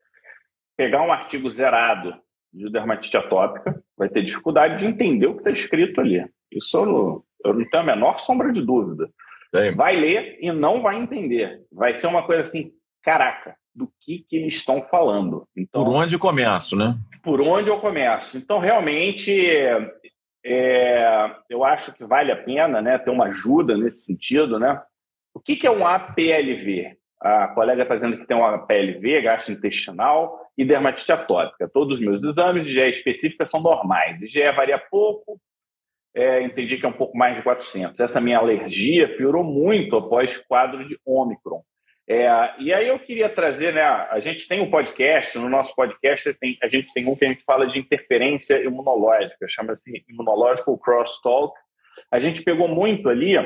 pegar 0.77 1.03
um 1.03 1.13
artigo 1.13 1.49
zerado 1.51 2.15
de 2.53 2.71
dermatite 2.71 3.17
atópica, 3.17 3.83
vai 3.97 4.09
ter 4.09 4.25
dificuldade 4.25 4.79
de 4.79 4.87
entender 4.87 5.27
o 5.27 5.35
que 5.35 5.41
está 5.41 5.51
escrito 5.51 6.01
ali. 6.01 6.25
Isso 6.51 6.77
eu 6.77 6.87
não, 6.87 7.23
eu 7.45 7.55
não 7.55 7.69
tenho 7.69 7.83
a 7.83 7.87
menor 7.87 8.19
sombra 8.21 8.53
de 8.53 8.63
dúvida. 8.63 9.11
Sim. 9.55 9.75
Vai 9.75 9.97
ler 9.97 10.39
e 10.41 10.53
não 10.53 10.83
vai 10.83 10.97
entender. 10.97 11.63
Vai 11.73 11.97
ser 11.97 12.07
uma 12.07 12.23
coisa 12.23 12.43
assim, 12.43 12.73
caraca, 13.03 13.57
do 13.75 13.91
que, 14.01 14.25
que 14.29 14.37
eles 14.37 14.55
estão 14.55 14.83
falando. 14.83 15.47
Então, 15.57 15.85
por 15.85 15.95
onde 15.95 16.15
eu 16.15 16.19
começo, 16.19 16.77
né? 16.77 16.99
Por 17.23 17.41
onde 17.41 17.71
eu 17.71 17.79
começo. 17.79 18.37
Então, 18.37 18.59
realmente, 18.59 19.33
é, 20.45 21.31
eu 21.49 21.65
acho 21.65 21.93
que 21.93 22.05
vale 22.05 22.33
a 22.33 22.37
pena 22.37 22.83
né, 22.83 22.99
ter 22.99 23.11
uma 23.11 23.27
ajuda 23.27 23.77
nesse 23.77 24.05
sentido. 24.05 24.59
Né? 24.59 24.81
O 25.35 25.41
que, 25.41 25.57
que 25.57 25.67
é 25.67 25.71
um 25.71 25.87
APLV? 25.87 26.98
A 27.21 27.49
colega 27.49 27.83
está 27.83 27.97
dizendo 27.97 28.19
que 28.19 28.27
tem 28.27 28.37
um 28.37 28.45
APLV, 28.45 29.23
gastrointestinal 29.23 30.41
e 30.57 30.65
dermatite 30.65 31.11
atópica. 31.11 31.69
Todos 31.69 31.99
os 31.99 32.05
meus 32.05 32.23
exames 32.23 32.65
de 32.65 32.73
GE 32.73 32.91
específica 32.91 33.45
são 33.45 33.61
normais. 33.61 34.23
IgE 34.23 34.53
varia 34.53 34.79
pouco, 34.79 35.41
é, 36.15 36.43
entendi 36.43 36.79
que 36.79 36.87
é 36.87 36.89
um 36.89 36.93
pouco 36.93 37.17
mais 37.17 37.37
de 37.37 37.43
400. 37.43 37.99
Essa 37.99 38.21
minha 38.21 38.39
alergia 38.39 39.17
piorou 39.17 39.43
muito 39.43 39.97
após 39.97 40.37
quadro 40.37 40.87
de 40.87 40.99
Ômicron. 41.05 41.63
É, 42.09 42.55
e 42.59 42.73
aí 42.73 42.89
eu 42.89 42.99
queria 42.99 43.29
trazer, 43.29 43.75
né? 43.75 43.83
A 43.83 44.19
gente 44.19 44.49
tem 44.49 44.61
um 44.61 44.71
podcast, 44.71 45.37
no 45.37 45.49
nosso 45.49 45.75
podcast 45.75 46.33
tem, 46.35 46.57
a 46.63 46.69
gente 46.69 46.91
tem 46.95 47.07
um 47.07 47.15
que 47.15 47.25
a 47.25 47.29
gente 47.29 47.45
fala 47.45 47.67
de 47.67 47.79
interferência 47.79 48.63
imunológica, 48.65 49.47
chama-se 49.49 50.05
Immunological 50.09 50.79
Crosstalk. 50.79 51.55
A 52.11 52.19
gente 52.19 52.43
pegou 52.43 52.67
muito 52.67 53.11
ali 53.11 53.37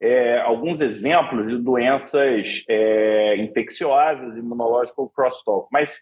é, 0.00 0.38
alguns 0.40 0.80
exemplos 0.80 1.46
de 1.46 1.58
doenças 1.58 2.64
é, 2.68 3.36
infecciosas, 3.36 4.36
Immunological 4.36 5.08
Crosstalk, 5.10 5.68
mas 5.70 6.00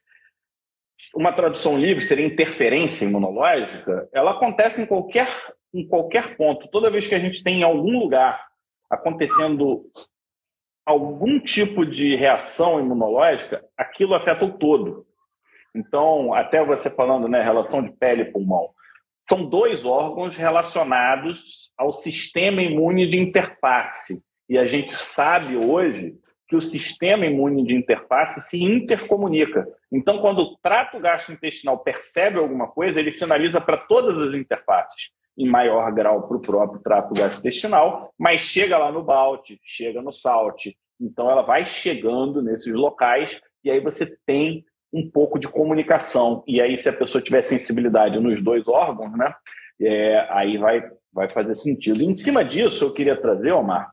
uma 1.14 1.32
tradução 1.32 1.78
livre 1.78 2.02
seria 2.02 2.26
interferência 2.26 3.04
imunológica, 3.04 4.08
ela 4.12 4.32
acontece 4.32 4.82
em 4.82 4.86
qualquer, 4.86 5.28
em 5.72 5.86
qualquer 5.86 6.36
ponto. 6.36 6.68
Toda 6.68 6.90
vez 6.90 7.06
que 7.06 7.14
a 7.14 7.18
gente 7.18 7.42
tem 7.42 7.60
em 7.60 7.64
algum 7.64 7.98
lugar 7.98 8.48
acontecendo 8.90 9.84
algum 10.86 11.38
tipo 11.38 11.84
de 11.84 12.16
reação 12.16 12.80
imunológica, 12.80 13.64
aquilo 13.76 14.14
afeta 14.14 14.44
o 14.44 14.56
todo. 14.56 15.06
Então, 15.74 16.32
até 16.32 16.64
você 16.64 16.88
falando, 16.88 17.28
né, 17.28 17.42
relação 17.42 17.82
de 17.82 17.92
pele 17.92 18.22
e 18.22 18.32
pulmão, 18.32 18.70
são 19.28 19.44
dois 19.44 19.84
órgãos 19.84 20.36
relacionados 20.36 21.67
ao 21.78 21.92
sistema 21.92 22.60
imune 22.60 23.06
de 23.06 23.16
interface. 23.16 24.20
E 24.48 24.58
a 24.58 24.66
gente 24.66 24.92
sabe 24.94 25.56
hoje 25.56 26.16
que 26.48 26.56
o 26.56 26.62
sistema 26.62 27.26
imune 27.26 27.62
de 27.62 27.74
interface 27.74 28.40
se 28.48 28.62
intercomunica. 28.62 29.66
Então, 29.92 30.20
quando 30.20 30.40
o 30.40 30.56
trato 30.56 30.98
gastrointestinal 30.98 31.78
percebe 31.78 32.38
alguma 32.38 32.66
coisa, 32.66 32.98
ele 32.98 33.12
sinaliza 33.12 33.60
para 33.60 33.76
todas 33.76 34.16
as 34.16 34.34
interfaces, 34.34 35.10
em 35.36 35.46
maior 35.46 35.92
grau 35.92 36.26
para 36.26 36.36
o 36.36 36.40
próprio 36.40 36.80
trato 36.80 37.14
gastrointestinal, 37.14 38.12
mas 38.18 38.42
chega 38.42 38.78
lá 38.78 38.90
no 38.90 39.04
BALT, 39.04 39.58
chega 39.62 40.00
no 40.00 40.10
SALT. 40.10 40.74
Então, 40.98 41.30
ela 41.30 41.42
vai 41.42 41.66
chegando 41.66 42.42
nesses 42.42 42.72
locais 42.72 43.38
e 43.62 43.70
aí 43.70 43.80
você 43.80 44.06
tem 44.26 44.64
um 44.90 45.08
pouco 45.08 45.38
de 45.38 45.46
comunicação. 45.46 46.42
E 46.46 46.62
aí, 46.62 46.78
se 46.78 46.88
a 46.88 46.92
pessoa 46.94 47.22
tiver 47.22 47.42
sensibilidade 47.42 48.18
nos 48.18 48.42
dois 48.42 48.66
órgãos, 48.66 49.12
né, 49.16 49.34
é, 49.80 50.26
aí 50.30 50.58
vai, 50.58 50.82
vai 51.12 51.28
fazer 51.28 51.54
sentido. 51.54 52.02
Em 52.02 52.16
cima 52.16 52.44
disso, 52.44 52.84
eu 52.84 52.92
queria 52.92 53.20
trazer, 53.20 53.52
Omar, 53.52 53.90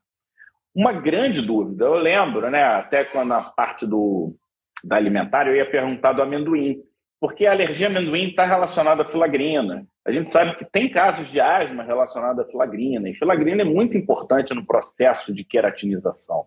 uma 0.74 0.92
grande 0.92 1.42
dúvida. 1.42 1.86
Eu 1.86 1.96
lembro, 1.96 2.50
né, 2.50 2.64
até 2.64 3.06
quando 3.06 3.30
na 3.30 3.42
parte 3.42 3.86
do, 3.86 4.36
da 4.84 4.98
alimentar, 4.98 5.48
eu 5.48 5.56
ia 5.56 5.70
perguntar 5.70 6.14
do 6.14 6.22
amendoim, 6.22 6.82
porque 7.20 7.46
a 7.46 7.52
alergia 7.52 7.88
a 7.88 7.90
amendoim 7.90 8.30
está 8.30 8.46
relacionada 8.46 9.04
à 9.04 9.10
filagrina. 9.10 9.86
A 10.06 10.12
gente 10.12 10.32
sabe 10.32 10.56
que 10.58 10.66
tem 10.66 10.92
casos 10.92 11.32
de 11.32 11.40
asma 11.40 11.84
relacionada 11.84 12.44
à 12.44 12.46
filagrina, 12.46 13.10
e 13.10 13.16
filagrina 13.16 13.62
é 13.62 13.66
muito 13.66 13.98
importante 13.98 14.54
no 14.54 14.66
processo 14.66 15.34
de 15.34 15.44
queratinização. 15.44 16.46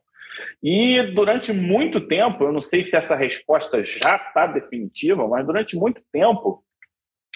E 0.63 1.03
durante 1.15 1.53
muito 1.53 2.01
tempo, 2.01 2.45
eu 2.45 2.53
não 2.53 2.61
sei 2.61 2.85
se 2.85 2.95
essa 2.95 3.17
resposta 3.17 3.83
já 3.83 4.17
está 4.17 4.47
definitiva, 4.47 5.27
mas 5.27 5.45
durante 5.45 5.75
muito 5.77 6.01
tempo 6.13 6.63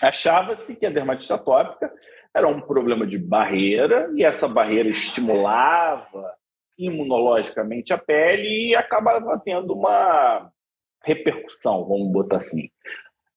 achava-se 0.02 0.76
que 0.76 0.86
a 0.86 0.90
dermatite 0.90 1.32
atópica 1.32 1.92
era 2.34 2.48
um 2.48 2.60
problema 2.60 3.06
de 3.06 3.18
barreira 3.18 4.10
e 4.14 4.24
essa 4.24 4.48
barreira 4.48 4.88
estimulava 4.88 6.34
imunologicamente 6.78 7.92
a 7.92 7.98
pele 7.98 8.70
e 8.70 8.74
acabava 8.74 9.40
tendo 9.44 9.74
uma 9.74 10.50
repercussão, 11.04 11.86
vamos 11.86 12.10
botar 12.12 12.38
assim. 12.38 12.70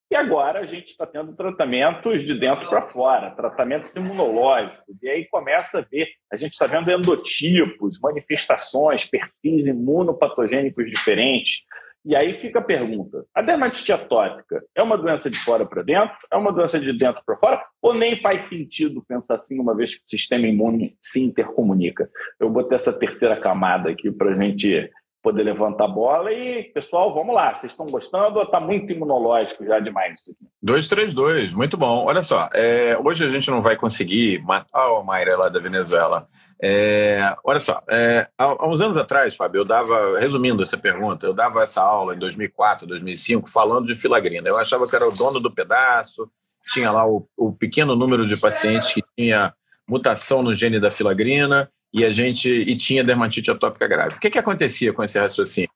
E 0.09 0.15
agora 0.15 0.59
a 0.59 0.65
gente 0.65 0.89
está 0.89 1.05
tendo 1.05 1.35
tratamentos 1.35 2.23
de 2.25 2.39
dentro 2.39 2.69
para 2.69 2.83
fora, 2.83 3.31
tratamentos 3.31 3.93
imunológicos. 3.95 4.95
E 5.01 5.09
aí 5.09 5.25
começa 5.25 5.79
a 5.79 5.81
ver, 5.81 6.07
a 6.31 6.37
gente 6.37 6.53
está 6.53 6.67
vendo 6.67 6.91
endotipos, 6.91 7.99
manifestações, 7.99 9.03
perfis 9.05 9.65
imunopatogênicos 9.65 10.85
diferentes. 10.89 11.63
E 12.05 12.15
aí 12.15 12.33
fica 12.33 12.59
a 12.59 12.61
pergunta: 12.61 13.25
a 13.33 13.41
dermatite 13.41 13.91
atópica 13.91 14.63
é 14.75 14.83
uma 14.83 14.97
doença 14.97 15.29
de 15.29 15.39
fora 15.39 15.65
para 15.65 15.81
dentro? 15.81 16.15
É 16.31 16.37
uma 16.37 16.51
doença 16.51 16.79
de 16.79 16.93
dentro 16.93 17.23
para 17.25 17.35
fora? 17.37 17.65
Ou 17.81 17.93
nem 17.93 18.21
faz 18.21 18.43
sentido 18.43 19.03
pensar 19.07 19.35
assim, 19.35 19.59
uma 19.59 19.75
vez 19.75 19.95
que 19.95 20.03
o 20.03 20.07
sistema 20.07 20.45
imune 20.47 20.95
se 21.01 21.19
intercomunica? 21.19 22.09
Eu 22.39 22.49
botei 22.49 22.75
essa 22.75 22.93
terceira 22.93 23.39
camada 23.39 23.89
aqui 23.89 24.11
para 24.11 24.33
a 24.33 24.35
gente 24.35 24.91
poder 25.25 25.41
levantar 25.41 25.85
a 25.85 25.87
bola 25.87 26.31
e, 26.31 26.65
pessoal, 26.65 27.11
vamos 27.11 27.33
lá, 27.33 27.51
vocês 27.55 27.71
estão 27.71 27.87
gostando 27.87 28.37
ou 28.37 28.43
está 28.43 28.59
muito 28.59 28.93
imunológico 28.93 29.65
já 29.65 29.79
demais? 29.79 30.19
2-3-2, 30.63 31.53
muito 31.53 31.75
bom. 31.75 32.05
Olha 32.05 32.21
só, 32.21 32.47
é, 32.53 32.95
hoje 33.03 33.25
a 33.25 33.29
gente 33.29 33.49
não 33.49 33.59
vai 33.59 33.75
conseguir 33.75 34.39
matar 34.43 34.87
o 34.91 35.03
Mayra 35.03 35.35
lá 35.35 35.49
da 35.49 35.59
Venezuela. 35.59 36.27
É, 36.61 37.35
olha 37.43 37.59
só, 37.59 37.81
é, 37.89 38.27
há, 38.37 38.67
uns 38.69 38.81
anos 38.81 38.97
atrás, 38.97 39.35
Fábio, 39.35 39.61
eu 39.61 39.65
dava, 39.65 40.19
resumindo 40.19 40.61
essa 40.61 40.77
pergunta, 40.77 41.25
eu 41.25 41.33
dava 41.33 41.63
essa 41.63 41.81
aula 41.81 42.13
em 42.13 42.19
2004, 42.19 42.85
2005, 42.85 43.49
falando 43.49 43.87
de 43.87 43.95
filagrina. 43.95 44.47
Eu 44.47 44.59
achava 44.59 44.85
que 44.87 44.95
era 44.95 45.07
o 45.07 45.11
dono 45.11 45.39
do 45.39 45.51
pedaço, 45.51 46.29
tinha 46.67 46.91
lá 46.91 47.07
o, 47.07 47.27
o 47.35 47.51
pequeno 47.51 47.95
número 47.95 48.27
de 48.27 48.37
pacientes 48.37 48.93
que 48.93 49.03
tinha 49.17 49.55
mutação 49.89 50.43
no 50.43 50.53
gene 50.53 50.79
da 50.79 50.91
filagrina 50.91 51.67
e 51.95 52.03
a 52.03 52.11
gente 52.11 52.49
e 52.49 52.75
tinha 52.75 53.05
dermatite 53.05 53.49
atópica 53.49 53.87
grave. 53.87 54.17
O 54.17 54.19
que, 54.19 54.29
que 54.29 54.37
acontecia 54.37 54.91
com 54.91 55.01
esse 55.01 55.17
raciocínio? 55.17 55.69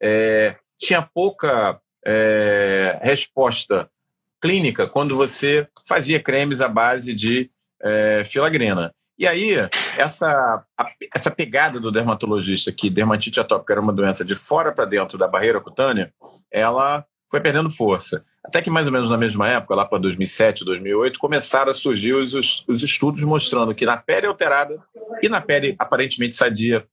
É, 0.00 0.54
tinha 0.78 1.02
pouca 1.02 1.80
é, 2.06 3.00
resposta 3.02 3.90
clínica 4.40 4.86
quando 4.86 5.16
você 5.16 5.66
fazia 5.84 6.22
cremes 6.22 6.60
à 6.60 6.68
base 6.68 7.12
de 7.12 7.50
é, 7.82 8.22
filagrina. 8.24 8.94
E 9.18 9.26
aí, 9.26 9.54
essa, 9.96 10.64
a, 10.78 10.90
essa 11.12 11.32
pegada 11.32 11.80
do 11.80 11.90
dermatologista 11.90 12.70
que 12.70 12.88
dermatite 12.88 13.40
atópica 13.40 13.72
era 13.72 13.80
uma 13.80 13.92
doença 13.92 14.24
de 14.24 14.36
fora 14.36 14.72
para 14.72 14.84
dentro 14.84 15.18
da 15.18 15.26
barreira 15.26 15.60
cutânea, 15.60 16.14
ela 16.48 17.04
foi 17.30 17.40
perdendo 17.40 17.70
força. 17.70 18.24
Até 18.44 18.62
que 18.62 18.70
mais 18.70 18.86
ou 18.86 18.92
menos 18.92 19.10
na 19.10 19.18
mesma 19.18 19.48
época, 19.48 19.74
lá 19.74 19.84
para 19.84 19.98
2007, 19.98 20.64
2008, 20.64 21.18
começaram 21.18 21.70
a 21.70 21.74
surgir 21.74 22.12
os, 22.12 22.64
os 22.66 22.82
estudos 22.82 23.24
mostrando 23.24 23.74
que 23.74 23.84
na 23.84 23.96
pele 23.96 24.26
alterada 24.26 24.78
e 25.22 25.28
na 25.28 25.40
pele 25.40 25.74
aparentemente 25.78 26.34
sadia 26.34 26.86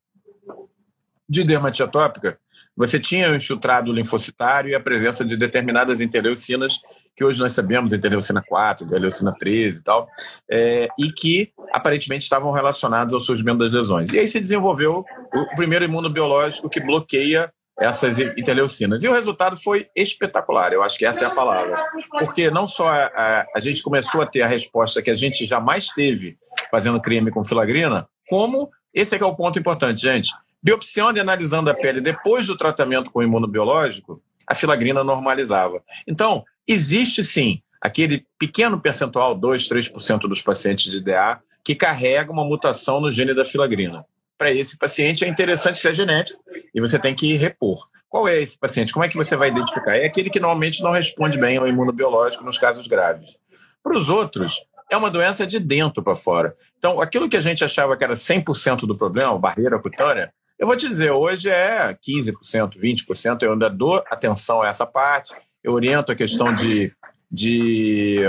de 1.30 1.43
dermatite 1.43 1.84
atópica, 1.84 2.38
você 2.76 3.00
tinha 3.00 3.32
o 3.32 3.36
infiltrado 3.36 3.93
linfocitário 3.93 4.69
e 4.69 4.76
a 4.76 4.80
presença 4.80 5.24
de 5.24 5.38
determinadas 5.38 6.02
interleucinas, 6.02 6.80
que 7.15 7.24
hoje 7.24 7.39
nós 7.39 7.54
sabemos, 7.54 7.93
interleucina 7.93 8.41
4, 8.41 8.86
interleucina 8.86 9.34
13 9.38 9.80
e 9.80 9.84
tal, 9.84 10.08
é, 10.50 10.88
e 11.00 11.12
que 11.12 11.52
aparentemente 11.72 12.24
estavam 12.24 12.52
relacionados 12.52 13.13
ao 13.13 13.22
surgimento 13.22 13.60
das 13.60 13.72
lesões. 13.72 14.12
E 14.12 14.19
aí 14.19 14.28
se 14.28 14.39
desenvolveu 14.39 15.06
o 15.34 15.56
primeiro 15.56 15.86
imunobiológico 15.86 16.69
que 16.69 16.80
bloqueia 16.80 17.52
essas 17.80 18.20
interleucinas. 18.20 19.02
E 19.04 19.08
o 19.08 19.14
resultado 19.14 19.58
foi 19.58 19.88
espetacular, 19.96 20.74
eu 20.74 20.84
acho 20.84 20.98
que 20.98 21.06
essa 21.06 21.24
é 21.24 21.28
a 21.28 21.36
palavra. 21.36 21.84
Porque 22.20 22.52
não 22.52 22.68
só 22.68 22.88
a, 22.88 23.06
a, 23.06 23.46
a 23.56 23.60
gente 23.60 23.82
começou 23.82 24.22
a 24.22 24.26
ter 24.26 24.42
a 24.42 24.48
resposta 24.48 25.02
que 25.02 25.10
a 25.10 25.16
gente 25.16 25.46
jamais 25.46 25.88
teve 25.88 26.38
fazendo 26.70 27.02
crime 27.02 27.32
com 27.32 27.44
filagrina, 27.44 28.08
como, 28.30 28.70
esse 28.94 29.16
é 29.16 29.18
que 29.18 29.24
é 29.24 29.28
o 29.28 29.36
ponto 29.36 29.58
importante, 29.58 30.02
gente, 30.02 30.32
biopsiando 30.62 31.18
e 31.18 31.22
analisando 31.22 31.70
a 31.70 31.74
pele 31.74 32.00
depois 32.00 32.48
do 32.48 32.56
tratamento 32.56 33.12
com 33.12 33.24
imunobiológico, 33.24 34.22
a 34.48 34.56
filagrina 34.56 35.04
normalizava. 35.04 35.84
Então, 36.08 36.44
existe 36.68 37.26
sim 37.26 37.62
aquele 37.82 38.26
pequeno 38.40 38.80
percentual, 38.80 39.36
2, 39.36 39.68
3% 39.68 40.20
dos 40.22 40.42
pacientes 40.42 40.92
de 40.92 41.02
DA, 41.02 41.40
que 41.64 41.76
carrega 41.76 42.32
uma 42.32 42.46
mutação 42.46 43.02
no 43.02 43.12
gene 43.12 43.34
da 43.34 43.44
filagrina 43.44 44.06
para 44.38 44.52
esse 44.52 44.78
paciente 44.78 45.24
é 45.24 45.28
interessante 45.28 45.80
ser 45.80 45.93
genético 45.93 46.43
e 46.74 46.82
você 46.82 46.98
tem 47.00 47.15
que 47.15 47.36
repor. 47.36 47.88
Qual 48.10 48.28
é 48.28 48.41
esse 48.41 48.58
paciente? 48.58 48.93
Como 48.93 49.04
é 49.04 49.10
que 49.10 49.17
você 49.17 49.36
vai 49.36 49.50
identificar? 49.50 49.96
É 49.96 50.06
aquele 50.06 50.30
que 50.30 50.39
normalmente 50.39 50.84
não 50.84 50.91
responde 50.91 51.38
bem 51.38 51.58
ao 51.58 51.67
imunobiológico 51.67 52.43
nos 52.43 52.58
casos 52.58 52.88
graves. 52.88 53.36
Para 53.82 53.98
os 53.98 54.10
outros, 54.10 54.63
é 54.89 54.98
uma 54.98 55.10
doença 55.10 55.48
de 55.48 55.60
dentro 55.60 56.04
para 56.04 56.15
fora. 56.15 56.56
Então, 56.78 57.02
aquilo 57.02 57.28
que 57.28 57.38
a 57.38 57.41
gente 57.41 57.63
achava 57.63 57.98
que 57.98 58.04
era 58.04 58.13
100% 58.13 58.82
do 58.86 58.96
problema, 58.96 59.38
barreira 59.39 59.80
cutânea, 59.80 60.32
eu 60.60 60.67
vou 60.67 60.76
te 60.76 60.88
dizer, 60.88 61.12
hoje 61.12 61.50
é 61.50 61.93
15%, 61.93 62.78
20%. 62.78 63.41
Eu 63.41 63.54
ainda 63.54 63.69
dou 63.69 64.04
atenção 64.10 64.62
a 64.62 64.67
essa 64.67 64.86
parte, 64.86 65.34
eu 65.63 65.74
oriento 65.74 66.12
a 66.12 66.15
questão 66.15 66.54
de, 66.54 66.93
de 67.32 68.19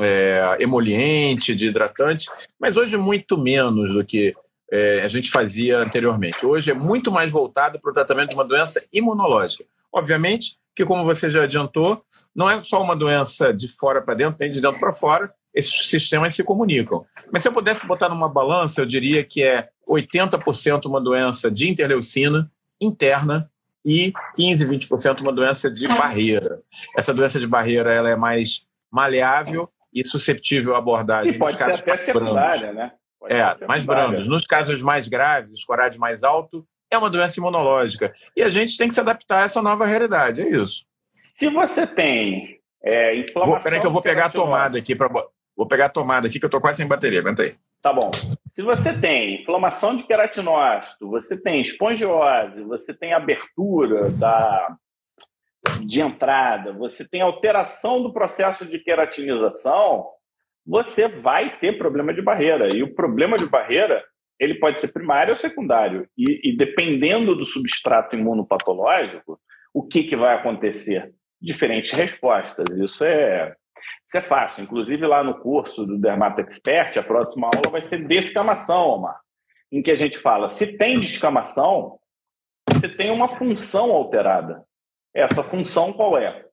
é, 0.00 0.56
emoliente, 0.58 1.54
de 1.54 1.68
hidratante, 1.68 2.26
mas 2.58 2.76
hoje 2.76 2.96
muito 2.96 3.36
menos 3.36 3.92
do 3.92 4.04
que 4.04 4.34
é, 4.70 5.02
a 5.02 5.08
gente 5.08 5.30
fazia 5.30 5.78
anteriormente. 5.78 6.44
Hoje 6.44 6.70
é 6.70 6.74
muito 6.74 7.10
mais 7.10 7.30
voltado 7.30 7.80
para 7.80 7.90
o 7.90 7.94
tratamento 7.94 8.30
de 8.30 8.34
uma 8.34 8.44
doença 8.44 8.84
imunológica. 8.92 9.64
Obviamente 9.92 10.58
que, 10.74 10.84
como 10.84 11.04
você 11.04 11.30
já 11.30 11.44
adiantou, 11.44 12.02
não 12.34 12.50
é 12.50 12.60
só 12.62 12.82
uma 12.82 12.94
doença 12.94 13.52
de 13.52 13.66
fora 13.66 14.02
para 14.02 14.14
dentro, 14.14 14.36
tem 14.36 14.50
de 14.50 14.60
dentro 14.60 14.78
para 14.78 14.92
fora, 14.92 15.32
esses 15.54 15.88
sistemas 15.88 16.34
se 16.34 16.44
comunicam. 16.44 17.06
Mas 17.32 17.42
se 17.42 17.48
eu 17.48 17.52
pudesse 17.52 17.86
botar 17.86 18.10
numa 18.10 18.28
balança, 18.28 18.82
eu 18.82 18.86
diria 18.86 19.24
que 19.24 19.42
é 19.42 19.70
80% 19.88 20.84
uma 20.84 21.00
doença 21.00 21.50
de 21.50 21.68
interleucina 21.68 22.50
interna 22.78 23.50
e 23.82 24.12
15, 24.34 24.66
20% 24.66 25.20
uma 25.20 25.32
doença 25.32 25.70
de 25.70 25.88
barreira. 25.88 26.60
Essa 26.94 27.14
doença 27.14 27.40
de 27.40 27.46
barreira 27.46 27.90
ela 27.90 28.10
é 28.10 28.16
mais 28.16 28.66
maleável 28.90 29.70
e 29.94 30.04
susceptível 30.04 30.74
à 30.74 30.78
abordagem. 30.78 31.32
E 31.32 31.38
pode 31.38 31.56
ser 31.56 31.72
até 31.72 31.96
secundária, 31.96 32.72
né? 32.72 32.92
É, 33.28 33.66
mais 33.66 33.84
brandos. 33.84 34.26
Nos 34.26 34.46
casos 34.46 34.82
mais 34.82 35.08
graves, 35.08 35.52
escorade 35.52 35.98
mais 35.98 36.22
alto, 36.22 36.66
é 36.90 36.96
uma 36.96 37.10
doença 37.10 37.38
imunológica. 37.38 38.12
E 38.36 38.42
a 38.42 38.48
gente 38.48 38.76
tem 38.76 38.88
que 38.88 38.94
se 38.94 39.00
adaptar 39.00 39.42
a 39.42 39.44
essa 39.44 39.62
nova 39.62 39.86
realidade, 39.86 40.42
é 40.42 40.48
isso. 40.48 40.84
Se 41.38 41.48
você 41.50 41.86
tem 41.86 42.58
é, 42.82 43.16
inflamação... 43.16 43.62
Peraí 43.62 43.80
que 43.80 43.86
eu 43.86 43.90
vou 43.90 44.02
pegar 44.02 44.26
a 44.26 44.30
tomada 44.30 44.78
aqui. 44.78 44.94
Pra... 44.94 45.08
Vou 45.56 45.66
pegar 45.66 45.86
a 45.86 45.90
tomada 45.90 46.28
aqui 46.28 46.38
que 46.38 46.44
eu 46.44 46.48
estou 46.48 46.60
quase 46.60 46.78
sem 46.78 46.86
bateria, 46.86 47.20
aguenta 47.20 47.42
aí. 47.42 47.54
Tá 47.82 47.92
bom. 47.92 48.10
Se 48.48 48.62
você 48.62 48.92
tem 48.92 49.40
inflamação 49.40 49.96
de 49.96 50.04
queratinócito, 50.04 51.08
você 51.08 51.36
tem 51.36 51.60
espongiose, 51.60 52.62
você 52.62 52.92
tem 52.92 53.12
abertura 53.12 54.10
da, 54.18 54.76
de 55.80 56.00
entrada, 56.00 56.72
você 56.72 57.06
tem 57.06 57.20
alteração 57.20 58.02
do 58.02 58.12
processo 58.12 58.66
de 58.66 58.78
queratinização, 58.78 60.06
você 60.66 61.06
vai 61.06 61.58
ter 61.58 61.78
problema 61.78 62.12
de 62.12 62.20
barreira. 62.20 62.68
E 62.74 62.82
o 62.82 62.94
problema 62.94 63.36
de 63.36 63.48
barreira 63.48 64.04
ele 64.38 64.56
pode 64.56 64.80
ser 64.80 64.88
primário 64.88 65.30
ou 65.30 65.36
secundário. 65.36 66.08
E, 66.16 66.50
e 66.50 66.56
dependendo 66.56 67.34
do 67.34 67.46
substrato 67.46 68.16
imunopatológico, 68.16 69.40
o 69.72 69.82
que, 69.86 70.04
que 70.04 70.16
vai 70.16 70.34
acontecer? 70.34 71.12
Diferentes 71.40 71.92
respostas. 71.92 72.66
Isso 72.76 73.04
é, 73.04 73.54
isso 74.06 74.18
é 74.18 74.22
fácil. 74.22 74.64
Inclusive, 74.64 75.06
lá 75.06 75.22
no 75.22 75.38
curso 75.38 75.86
do 75.86 75.98
Dermato 75.98 76.40
Expert, 76.40 76.98
a 76.98 77.02
próxima 77.02 77.48
aula 77.54 77.70
vai 77.70 77.82
ser 77.82 78.06
descamação, 78.06 78.88
Omar. 78.88 79.20
Em 79.70 79.82
que 79.82 79.90
a 79.90 79.96
gente 79.96 80.18
fala, 80.18 80.50
se 80.50 80.76
tem 80.76 81.00
descamação, 81.00 81.98
você 82.68 82.88
tem 82.88 83.10
uma 83.10 83.28
função 83.28 83.90
alterada. 83.90 84.64
Essa 85.14 85.42
função 85.42 85.92
qual 85.92 86.18
é? 86.18 86.44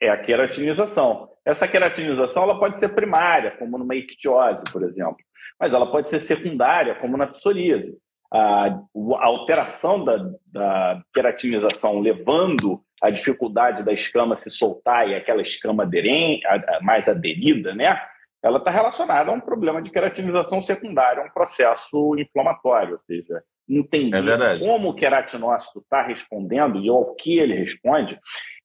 É 0.00 0.08
a 0.08 0.16
queratinização. 0.16 1.28
Essa 1.48 1.66
queratinização 1.66 2.42
ela 2.42 2.58
pode 2.58 2.78
ser 2.78 2.90
primária, 2.90 3.52
como 3.52 3.78
numa 3.78 3.94
ictiose, 3.94 4.64
por 4.70 4.82
exemplo, 4.82 5.16
mas 5.58 5.72
ela 5.72 5.90
pode 5.90 6.10
ser 6.10 6.20
secundária, 6.20 6.94
como 6.96 7.16
na 7.16 7.26
psoríase. 7.26 7.96
A, 8.30 8.66
a 8.66 9.24
alteração 9.24 10.04
da, 10.04 10.18
da 10.52 11.02
queratinização 11.14 12.00
levando 12.00 12.82
a 13.02 13.08
dificuldade 13.08 13.82
da 13.82 13.94
escama 13.94 14.36
se 14.36 14.50
soltar 14.50 15.08
e 15.08 15.14
aquela 15.14 15.40
escama 15.40 15.84
aderente, 15.84 16.42
mais 16.82 17.08
aderida, 17.08 17.74
né? 17.74 17.98
Ela 18.42 18.58
está 18.58 18.70
relacionada 18.70 19.30
a 19.30 19.34
um 19.34 19.40
problema 19.40 19.80
de 19.80 19.90
queratinização 19.90 20.60
secundária, 20.60 21.24
um 21.24 21.30
processo 21.30 22.14
inflamatório, 22.18 22.94
ou 22.94 23.00
seja, 23.00 23.42
entender 23.66 24.40
é 24.40 24.58
como 24.58 24.90
o 24.90 24.94
queratinócito 24.94 25.80
está 25.80 26.02
respondendo 26.02 26.78
e 26.78 26.88
ao 26.90 27.14
que 27.14 27.38
ele 27.38 27.54
responde. 27.54 28.18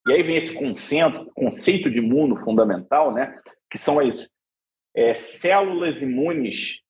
E 0.06 0.12
aí 0.12 0.22
vem 0.22 0.36
esse 0.36 0.54
conceito, 0.54 1.30
conceito 1.34 1.90
de 1.90 1.98
imuno 1.98 2.36
fundamental, 2.36 3.12
né? 3.12 3.36
Que 3.70 3.78
são 3.78 3.98
as 3.98 4.28
é, 4.94 5.14
células 5.14 6.02
imunes 6.02 6.84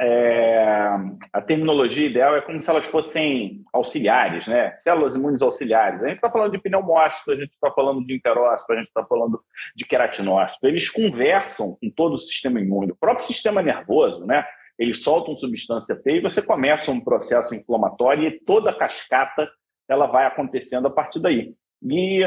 é, 0.00 0.94
a 1.32 1.40
terminologia 1.40 2.06
ideal 2.06 2.36
é 2.36 2.40
como 2.40 2.62
se 2.62 2.70
elas 2.70 2.86
fossem 2.86 3.64
auxiliares, 3.72 4.46
né? 4.46 4.78
Células 4.84 5.16
imunes 5.16 5.42
auxiliares. 5.42 6.02
A 6.02 6.06
gente 6.06 6.16
está 6.16 6.30
falando 6.30 6.52
de 6.52 6.58
pneumócito, 6.58 7.32
a 7.32 7.34
gente 7.34 7.50
está 7.50 7.70
falando 7.72 8.06
de 8.06 8.14
enterócito, 8.14 8.72
a 8.72 8.76
gente 8.76 8.86
está 8.86 9.04
falando 9.04 9.42
de 9.74 9.84
queratinócito. 9.84 10.66
Eles 10.66 10.88
conversam 10.88 11.76
com 11.80 11.90
todo 11.90 12.14
o 12.14 12.18
sistema 12.18 12.60
imune, 12.60 12.92
o 12.92 12.96
próprio 12.96 13.26
sistema 13.26 13.60
nervoso, 13.60 14.24
né? 14.24 14.44
Eles 14.78 15.02
soltam 15.02 15.34
substância 15.34 15.96
P 15.96 16.18
e 16.18 16.22
você 16.22 16.40
começa 16.40 16.92
um 16.92 17.00
processo 17.00 17.52
inflamatório 17.54 18.28
e 18.28 18.38
toda 18.40 18.70
a 18.70 18.78
cascata 18.78 19.50
ela 19.88 20.06
vai 20.06 20.26
acontecendo 20.26 20.86
a 20.86 20.90
partir 20.90 21.18
daí. 21.18 21.54
E 21.82 22.22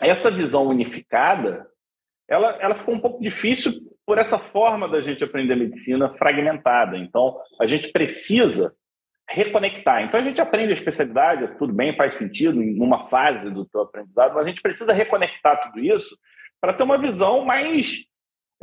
essa 0.00 0.30
visão 0.30 0.66
unificada, 0.66 1.66
ela, 2.28 2.56
ela 2.60 2.74
ficou 2.74 2.94
um 2.94 3.00
pouco 3.00 3.22
difícil 3.22 3.72
por 4.06 4.18
essa 4.18 4.38
forma 4.38 4.88
da 4.88 5.00
gente 5.00 5.24
aprender 5.24 5.56
medicina 5.56 6.14
fragmentada. 6.16 6.96
Então, 6.96 7.38
a 7.60 7.66
gente 7.66 7.90
precisa 7.90 8.74
reconectar. 9.28 10.02
Então, 10.02 10.20
a 10.20 10.22
gente 10.22 10.40
aprende 10.40 10.70
a 10.70 10.74
especialidade, 10.74 11.56
tudo 11.58 11.72
bem, 11.72 11.96
faz 11.96 12.14
sentido 12.14 12.62
em 12.62 12.80
uma 12.80 13.08
fase 13.08 13.50
do 13.50 13.64
teu 13.64 13.82
aprendizado, 13.82 14.34
mas 14.34 14.44
a 14.44 14.48
gente 14.48 14.60
precisa 14.60 14.92
reconectar 14.92 15.60
tudo 15.62 15.80
isso 15.80 16.16
para 16.60 16.74
ter 16.74 16.82
uma 16.82 16.98
visão 16.98 17.44
mais 17.44 18.04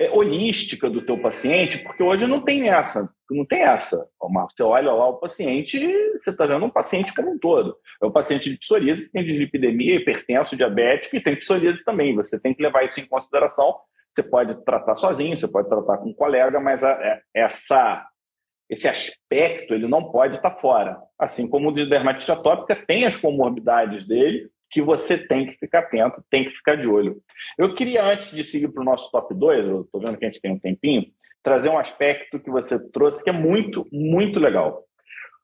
holística 0.09 0.89
do 0.89 1.01
teu 1.01 1.17
paciente, 1.17 1.77
porque 1.77 2.01
hoje 2.01 2.25
não 2.25 2.41
tem 2.41 2.69
essa, 2.69 3.09
não 3.29 3.45
tem 3.45 3.61
essa. 3.61 4.07
Você 4.49 4.63
olha 4.63 4.91
lá 4.91 5.09
o 5.09 5.17
paciente, 5.17 5.79
você 6.13 6.29
está 6.31 6.45
vendo 6.45 6.65
um 6.65 6.69
paciente 6.69 7.13
como 7.13 7.31
um 7.31 7.37
todo. 7.37 7.75
É 8.01 8.05
um 8.05 8.11
paciente 8.11 8.49
de 8.49 8.57
psoríase 8.57 9.05
que 9.05 9.11
tem 9.11 9.23
dislipidemia, 9.23 9.95
hipertenso, 9.95 10.55
diabético 10.55 11.15
e 11.15 11.21
tem 11.21 11.35
psoríase 11.35 11.83
também. 11.83 12.15
Você 12.15 12.39
tem 12.39 12.53
que 12.53 12.63
levar 12.63 12.85
isso 12.85 12.99
em 12.99 13.05
consideração 13.05 13.75
você 14.13 14.23
pode 14.23 14.63
tratar 14.65 14.95
sozinho, 14.97 15.35
você 15.35 15.47
pode 15.47 15.69
tratar 15.69 15.97
com 15.97 16.09
um 16.09 16.13
colega, 16.13 16.59
mas 16.59 16.83
é, 16.83 17.21
essa, 17.33 18.05
esse 18.69 18.87
aspecto 18.87 19.73
ele 19.73 19.87
não 19.87 20.11
pode 20.11 20.35
estar 20.35 20.51
fora. 20.51 21.01
Assim 21.17 21.47
como 21.47 21.69
o 21.69 21.73
de 21.73 21.85
dermatite 21.85 22.31
atópica 22.31 22.75
tem 22.75 23.05
as 23.05 23.15
comorbidades 23.15 24.05
dele, 24.05 24.49
que 24.71 24.81
você 24.81 25.17
tem 25.17 25.45
que 25.45 25.57
ficar 25.57 25.79
atento, 25.79 26.23
tem 26.29 26.45
que 26.45 26.51
ficar 26.51 26.75
de 26.75 26.87
olho. 26.87 27.21
Eu 27.57 27.75
queria, 27.75 28.03
antes 28.03 28.31
de 28.31 28.43
seguir 28.43 28.69
para 28.69 28.81
o 28.81 28.85
nosso 28.85 29.11
top 29.11 29.33
2, 29.33 29.67
eu 29.67 29.81
estou 29.81 29.99
vendo 29.99 30.17
que 30.17 30.25
a 30.25 30.29
gente 30.29 30.41
tem 30.41 30.51
um 30.51 30.59
tempinho, 30.59 31.05
trazer 31.43 31.69
um 31.69 31.77
aspecto 31.77 32.39
que 32.39 32.49
você 32.49 32.79
trouxe 32.91 33.23
que 33.23 33.29
é 33.29 33.33
muito, 33.33 33.85
muito 33.91 34.39
legal. 34.39 34.83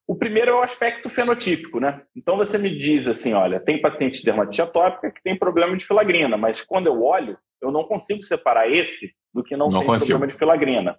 O 0.08 0.16
primeiro 0.16 0.52
é 0.52 0.54
o 0.54 0.62
aspecto 0.62 1.10
fenotípico, 1.10 1.82
né? 1.82 2.02
Então 2.16 2.38
você 2.38 2.58
me 2.58 2.80
diz 2.80 3.06
assim, 3.08 3.34
olha, 3.34 3.60
tem 3.60 3.82
paciente 3.82 4.20
de 4.20 4.24
dermatite 4.24 4.62
atópica 4.62 5.12
que 5.12 5.22
tem 5.22 5.38
problema 5.38 5.76
de 5.76 5.86
filagrina, 5.86 6.38
mas 6.38 6.64
quando 6.64 6.88
eu 6.88 7.04
olho, 7.04 7.38
eu 7.62 7.72
não 7.72 7.84
consigo 7.84 8.24
separar 8.24 8.72
esse 8.72 9.14
do 9.34 9.44
que 9.44 9.58
não, 9.58 9.68
não 9.68 9.80
tem 9.80 9.90
consigo. 9.90 10.12
problema 10.12 10.32
de 10.32 10.40
filagrina. 10.40 10.98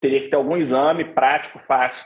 Teria 0.00 0.20
que 0.20 0.28
ter 0.28 0.36
algum 0.36 0.56
exame 0.56 1.06
prático, 1.06 1.58
fácil. 1.60 2.04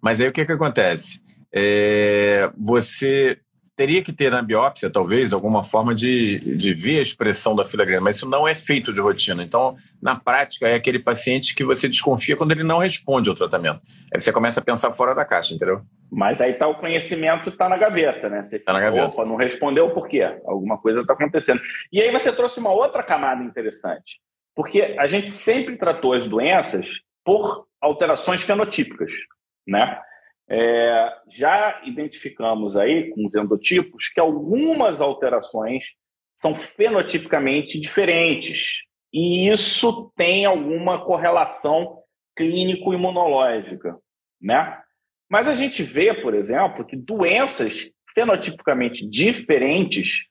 Mas 0.00 0.20
aí 0.20 0.28
o 0.28 0.32
que, 0.32 0.44
que 0.44 0.52
acontece? 0.52 1.20
É, 1.52 2.50
você 2.56 3.38
teria 3.76 4.02
que 4.02 4.12
ter 4.12 4.30
na 4.30 4.40
biópsia, 4.40 4.88
talvez, 4.88 5.34
alguma 5.34 5.62
forma 5.62 5.94
de, 5.94 6.38
de 6.56 6.72
ver 6.72 6.98
a 6.98 7.02
expressão 7.02 7.54
da 7.54 7.64
filagrina, 7.64 8.00
mas 8.00 8.16
isso 8.16 8.28
não 8.28 8.48
é 8.48 8.54
feito 8.54 8.92
de 8.92 9.00
rotina. 9.00 9.42
Então, 9.42 9.76
na 10.00 10.16
prática, 10.16 10.66
é 10.66 10.74
aquele 10.74 10.98
paciente 10.98 11.54
que 11.54 11.62
você 11.62 11.86
desconfia 11.86 12.36
quando 12.36 12.52
ele 12.52 12.64
não 12.64 12.78
responde 12.78 13.28
ao 13.28 13.36
tratamento. 13.36 13.82
Aí 14.12 14.18
você 14.18 14.32
começa 14.32 14.60
a 14.60 14.64
pensar 14.64 14.92
fora 14.92 15.14
da 15.14 15.26
caixa, 15.26 15.54
entendeu? 15.54 15.82
Mas 16.10 16.40
aí 16.40 16.54
tá 16.54 16.66
o 16.66 16.76
conhecimento 16.76 17.50
está 17.50 17.68
na 17.68 17.76
gaveta, 17.76 18.30
né? 18.30 18.44
Você 18.44 18.58
tá 18.58 18.72
na 18.72 18.80
gaveta. 18.80 19.08
Opa, 19.08 19.26
não 19.26 19.36
respondeu 19.36 19.90
por 19.90 20.08
quê? 20.08 20.22
Alguma 20.46 20.78
coisa 20.78 21.02
está 21.02 21.12
acontecendo. 21.12 21.60
E 21.92 22.00
aí 22.00 22.10
você 22.10 22.32
trouxe 22.32 22.58
uma 22.58 22.70
outra 22.70 23.02
camada 23.02 23.44
interessante, 23.44 24.20
porque 24.54 24.96
a 24.98 25.06
gente 25.06 25.30
sempre 25.30 25.76
tratou 25.76 26.14
as 26.14 26.26
doenças 26.26 26.86
por 27.22 27.66
alterações 27.80 28.42
fenotípicas, 28.42 29.10
né? 29.66 30.00
É, 30.48 31.12
já 31.28 31.82
identificamos 31.84 32.76
aí 32.76 33.10
com 33.10 33.24
os 33.24 33.34
endotipos 33.34 34.08
que 34.08 34.20
algumas 34.20 35.00
alterações 35.00 35.84
são 36.36 36.54
fenotipicamente 36.54 37.80
diferentes 37.80 38.86
e 39.12 39.48
isso 39.48 40.12
tem 40.16 40.44
alguma 40.44 41.04
correlação 41.04 41.98
clínico-imunológica, 42.36 43.96
né? 44.40 44.78
Mas 45.28 45.48
a 45.48 45.54
gente 45.54 45.82
vê, 45.82 46.14
por 46.14 46.34
exemplo, 46.34 46.84
que 46.84 46.94
doenças 46.94 47.90
fenotipicamente 48.14 49.08
diferentes 49.08 50.26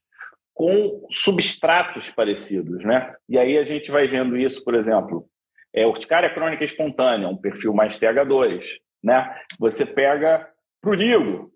com 0.54 1.06
substratos 1.10 2.10
parecidos, 2.12 2.84
né? 2.84 3.14
E 3.28 3.38
aí 3.38 3.58
a 3.58 3.66
gente 3.66 3.92
vai 3.92 4.08
vendo 4.08 4.38
isso, 4.38 4.64
por 4.64 4.74
exemplo, 4.74 5.28
é 5.74 5.86
urticária 5.86 6.34
crônica 6.34 6.64
espontânea, 6.64 7.28
um 7.28 7.36
perfil 7.36 7.74
mais 7.74 8.00
TH2, 8.00 8.64
né? 9.06 9.40
Você 9.60 9.86
pega 9.86 10.50
prurigo. 10.82 11.54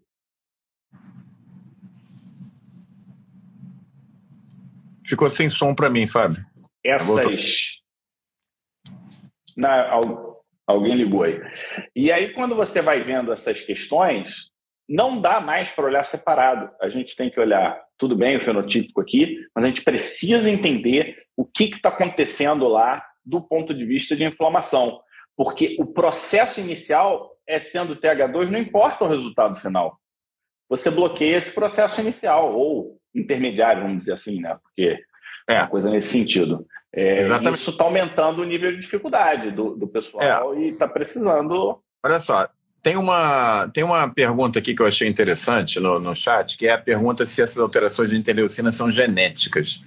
Ficou 5.03 5.31
sem 5.31 5.49
som 5.49 5.73
para 5.73 5.89
mim, 5.89 6.05
Fábio. 6.05 6.45
Essas. 6.85 7.81
Na, 9.57 9.89
alguém 10.67 10.95
ligou 10.95 11.23
aí. 11.23 11.41
E 11.95 12.11
aí, 12.11 12.31
quando 12.33 12.55
você 12.55 12.83
vai 12.83 13.01
vendo 13.01 13.33
essas 13.33 13.61
questões, 13.61 14.51
não 14.87 15.19
dá 15.19 15.41
mais 15.41 15.69
para 15.71 15.85
olhar 15.85 16.03
separado. 16.03 16.69
A 16.79 16.87
gente 16.87 17.15
tem 17.15 17.31
que 17.31 17.39
olhar, 17.39 17.81
tudo 17.97 18.15
bem, 18.15 18.37
o 18.37 18.41
fenotípico 18.41 19.01
aqui, 19.01 19.39
mas 19.55 19.65
a 19.65 19.67
gente 19.67 19.83
precisa 19.83 20.49
entender 20.49 21.17
o 21.35 21.43
que 21.43 21.65
está 21.65 21.89
acontecendo 21.89 22.67
lá 22.67 23.03
do 23.25 23.41
ponto 23.41 23.73
de 23.73 23.85
vista 23.85 24.15
de 24.15 24.23
inflamação. 24.23 25.01
Porque 25.35 25.75
o 25.79 25.85
processo 25.85 26.59
inicial 26.59 27.38
é 27.49 27.59
sendo 27.59 27.95
TH2, 27.95 28.49
não 28.49 28.59
importa 28.59 29.03
o 29.03 29.07
resultado 29.09 29.59
final. 29.59 29.99
Você 30.69 30.91
bloqueia 30.91 31.37
esse 31.37 31.51
processo 31.51 31.99
inicial, 31.99 32.55
ou 32.55 32.99
intermediário, 33.13 33.81
vamos 33.81 33.99
dizer 33.99 34.13
assim, 34.13 34.39
né? 34.39 34.55
Porque 34.61 34.99
é 35.47 35.59
uma 35.59 35.67
coisa 35.67 35.89
nesse 35.89 36.09
sentido. 36.09 36.65
É, 36.93 37.21
Exatamente. 37.21 37.55
Isso 37.55 37.71
está 37.71 37.83
aumentando 37.83 38.43
o 38.43 38.45
nível 38.45 38.71
de 38.71 38.79
dificuldade 38.79 39.49
do, 39.49 39.75
do 39.75 39.87
pessoal 39.87 40.53
é. 40.53 40.59
e 40.59 40.69
está 40.69 40.87
precisando. 40.87 41.81
Olha 42.05 42.19
só, 42.19 42.47
tem 42.83 42.95
uma, 42.95 43.67
tem 43.73 43.83
uma 43.83 44.07
pergunta 44.13 44.59
aqui 44.59 44.75
que 44.75 44.81
eu 44.81 44.87
achei 44.87 45.07
interessante 45.07 45.79
no, 45.79 45.99
no 45.99 46.15
chat, 46.15 46.55
que 46.55 46.67
é 46.67 46.73
a 46.73 46.77
pergunta 46.77 47.25
se 47.25 47.41
essas 47.41 47.57
alterações 47.57 48.11
de 48.11 48.17
interleucina 48.17 48.71
são 48.71 48.91
genéticas. 48.91 49.81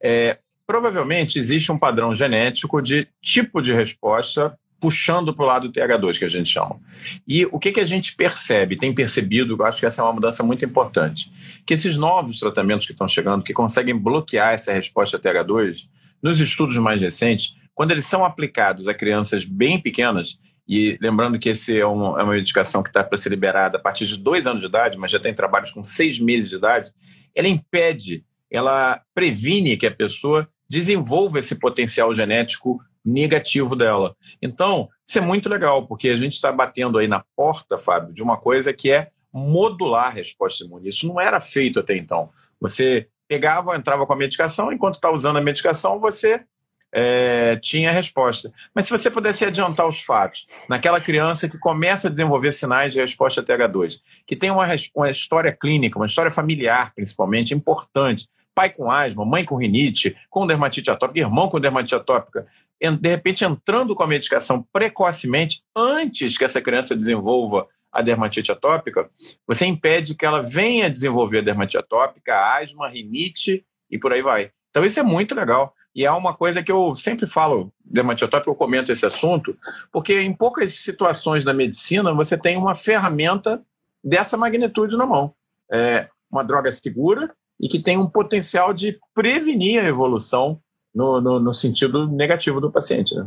É, 0.00 0.38
provavelmente 0.66 1.38
existe 1.38 1.70
um 1.70 1.78
padrão 1.78 2.14
genético 2.14 2.80
de 2.80 3.06
tipo 3.20 3.60
de 3.60 3.74
resposta 3.74 4.58
puxando 4.84 5.32
para 5.32 5.42
o 5.42 5.48
lado 5.48 5.66
do 5.66 5.72
TH2, 5.72 6.18
que 6.18 6.26
a 6.26 6.28
gente 6.28 6.50
chama. 6.50 6.78
E 7.26 7.46
o 7.46 7.58
que, 7.58 7.72
que 7.72 7.80
a 7.80 7.86
gente 7.86 8.14
percebe, 8.14 8.76
tem 8.76 8.94
percebido, 8.94 9.56
eu 9.58 9.64
acho 9.64 9.80
que 9.80 9.86
essa 9.86 10.02
é 10.02 10.04
uma 10.04 10.12
mudança 10.12 10.42
muito 10.42 10.62
importante, 10.62 11.32
que 11.64 11.72
esses 11.72 11.96
novos 11.96 12.38
tratamentos 12.38 12.86
que 12.86 12.92
estão 12.92 13.08
chegando, 13.08 13.42
que 13.42 13.54
conseguem 13.54 13.96
bloquear 13.96 14.52
essa 14.52 14.74
resposta 14.74 15.18
TH2, 15.18 15.88
nos 16.22 16.38
estudos 16.38 16.76
mais 16.76 17.00
recentes, 17.00 17.56
quando 17.74 17.92
eles 17.92 18.04
são 18.04 18.26
aplicados 18.26 18.86
a 18.86 18.92
crianças 18.92 19.46
bem 19.46 19.80
pequenas, 19.80 20.38
e 20.68 20.98
lembrando 21.00 21.38
que 21.38 21.48
esse 21.48 21.80
é, 21.80 21.86
um, 21.86 22.18
é 22.18 22.22
uma 22.22 22.34
medicação 22.34 22.82
que 22.82 22.90
está 22.90 23.02
para 23.02 23.16
ser 23.16 23.30
liberada 23.30 23.78
a 23.78 23.80
partir 23.80 24.04
de 24.04 24.18
dois 24.18 24.46
anos 24.46 24.60
de 24.60 24.66
idade, 24.66 24.98
mas 24.98 25.10
já 25.10 25.18
tem 25.18 25.32
trabalhos 25.32 25.70
com 25.70 25.82
seis 25.82 26.20
meses 26.20 26.50
de 26.50 26.56
idade, 26.56 26.92
ela 27.34 27.48
impede, 27.48 28.22
ela 28.50 29.00
previne 29.14 29.78
que 29.78 29.86
a 29.86 29.90
pessoa 29.90 30.46
desenvolva 30.68 31.38
esse 31.38 31.54
potencial 31.54 32.14
genético 32.14 32.78
negativo 33.04 33.76
dela. 33.76 34.16
Então, 34.40 34.88
isso 35.06 35.18
é 35.18 35.20
muito 35.20 35.48
legal, 35.48 35.86
porque 35.86 36.08
a 36.08 36.16
gente 36.16 36.32
está 36.32 36.50
batendo 36.50 36.98
aí 36.98 37.06
na 37.06 37.22
porta, 37.36 37.78
Fábio, 37.78 38.14
de 38.14 38.22
uma 38.22 38.36
coisa 38.36 38.72
que 38.72 38.90
é 38.90 39.10
modular 39.32 40.06
a 40.06 40.10
resposta 40.10 40.64
imune. 40.64 40.88
Isso 40.88 41.06
não 41.06 41.20
era 41.20 41.40
feito 41.40 41.80
até 41.80 41.96
então. 41.96 42.30
Você 42.60 43.08
pegava, 43.28 43.76
entrava 43.76 44.06
com 44.06 44.12
a 44.12 44.16
medicação, 44.16 44.72
enquanto 44.72 44.94
está 44.94 45.10
usando 45.10 45.36
a 45.36 45.40
medicação, 45.40 45.98
você 45.98 46.44
é, 46.92 47.56
tinha 47.56 47.90
resposta. 47.90 48.52
Mas 48.72 48.86
se 48.86 48.92
você 48.92 49.10
pudesse 49.10 49.44
adiantar 49.44 49.86
os 49.86 50.00
fatos, 50.00 50.46
naquela 50.68 51.00
criança 51.00 51.48
que 51.48 51.58
começa 51.58 52.06
a 52.06 52.10
desenvolver 52.10 52.52
sinais 52.52 52.92
de 52.92 53.00
resposta 53.00 53.42
TH2, 53.42 53.98
que 54.24 54.36
tem 54.36 54.50
uma, 54.50 54.66
uma 54.94 55.10
história 55.10 55.52
clínica, 55.52 55.98
uma 55.98 56.06
história 56.06 56.30
familiar, 56.30 56.94
principalmente, 56.94 57.52
importante, 57.52 58.28
pai 58.54 58.70
com 58.70 58.88
asma, 58.88 59.24
mãe 59.24 59.44
com 59.44 59.56
rinite, 59.56 60.16
com 60.30 60.46
dermatite 60.46 60.88
atópica, 60.88 61.18
irmão 61.18 61.48
com 61.48 61.58
dermatite 61.58 61.96
atópica, 61.96 62.46
de 62.80 63.08
repente 63.08 63.44
entrando 63.44 63.94
com 63.94 64.02
a 64.02 64.06
medicação 64.06 64.66
precocemente, 64.72 65.62
antes 65.76 66.36
que 66.36 66.44
essa 66.44 66.60
criança 66.60 66.94
desenvolva 66.94 67.66
a 67.92 68.02
dermatite 68.02 68.50
atópica, 68.50 69.08
você 69.46 69.64
impede 69.64 70.14
que 70.14 70.26
ela 70.26 70.42
venha 70.42 70.90
desenvolver 70.90 71.38
a 71.38 71.42
dermatite 71.42 71.78
atópica, 71.78 72.56
asma, 72.56 72.88
rinite 72.88 73.64
e 73.88 73.98
por 73.98 74.12
aí 74.12 74.20
vai. 74.20 74.50
Então 74.70 74.84
isso 74.84 74.98
é 74.98 75.02
muito 75.02 75.34
legal. 75.34 75.72
E 75.94 76.04
é 76.04 76.10
uma 76.10 76.34
coisa 76.34 76.60
que 76.60 76.72
eu 76.72 76.96
sempre 76.96 77.24
falo, 77.24 77.72
dermatite 77.84 78.24
atópica, 78.24 78.50
eu 78.50 78.56
comento 78.56 78.90
esse 78.90 79.06
assunto, 79.06 79.56
porque 79.92 80.20
em 80.20 80.34
poucas 80.34 80.74
situações 80.74 81.44
da 81.44 81.54
medicina 81.54 82.12
você 82.12 82.36
tem 82.36 82.56
uma 82.56 82.74
ferramenta 82.74 83.64
dessa 84.02 84.36
magnitude 84.36 84.96
na 84.96 85.06
mão. 85.06 85.32
É 85.72 86.08
uma 86.28 86.42
droga 86.42 86.72
segura 86.72 87.32
e 87.60 87.68
que 87.68 87.80
tem 87.80 87.96
um 87.96 88.10
potencial 88.10 88.74
de 88.74 88.98
prevenir 89.14 89.80
a 89.80 89.86
evolução 89.86 90.60
no, 90.94 91.20
no, 91.20 91.40
no 91.40 91.52
sentido 91.52 92.06
negativo 92.06 92.60
do 92.60 92.70
paciente. 92.70 93.14
Né? 93.14 93.26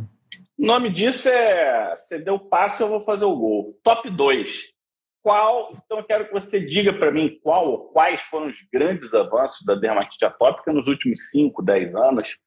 O 0.58 0.66
nome 0.66 0.90
disso 0.90 1.28
é 1.28 1.94
você 1.94 2.18
deu 2.18 2.34
o 2.34 2.48
passo, 2.48 2.82
eu 2.82 2.88
vou 2.88 3.00
fazer 3.02 3.24
o 3.24 3.36
gol. 3.36 3.78
Top 3.82 4.08
2. 4.08 4.78
Qual, 5.22 5.72
então 5.72 5.98
eu 5.98 6.04
quero 6.04 6.26
que 6.26 6.32
você 6.32 6.60
diga 6.60 6.92
para 6.92 7.10
mim 7.10 7.38
qual 7.42 7.88
quais 7.88 8.22
foram 8.22 8.46
os 8.46 8.56
grandes 8.72 9.12
avanços 9.12 9.64
da 9.64 9.74
dermatite 9.74 10.24
atópica 10.24 10.72
nos 10.72 10.86
últimos 10.88 11.28
5, 11.30 11.62
10 11.62 11.94
anos. 11.94 12.38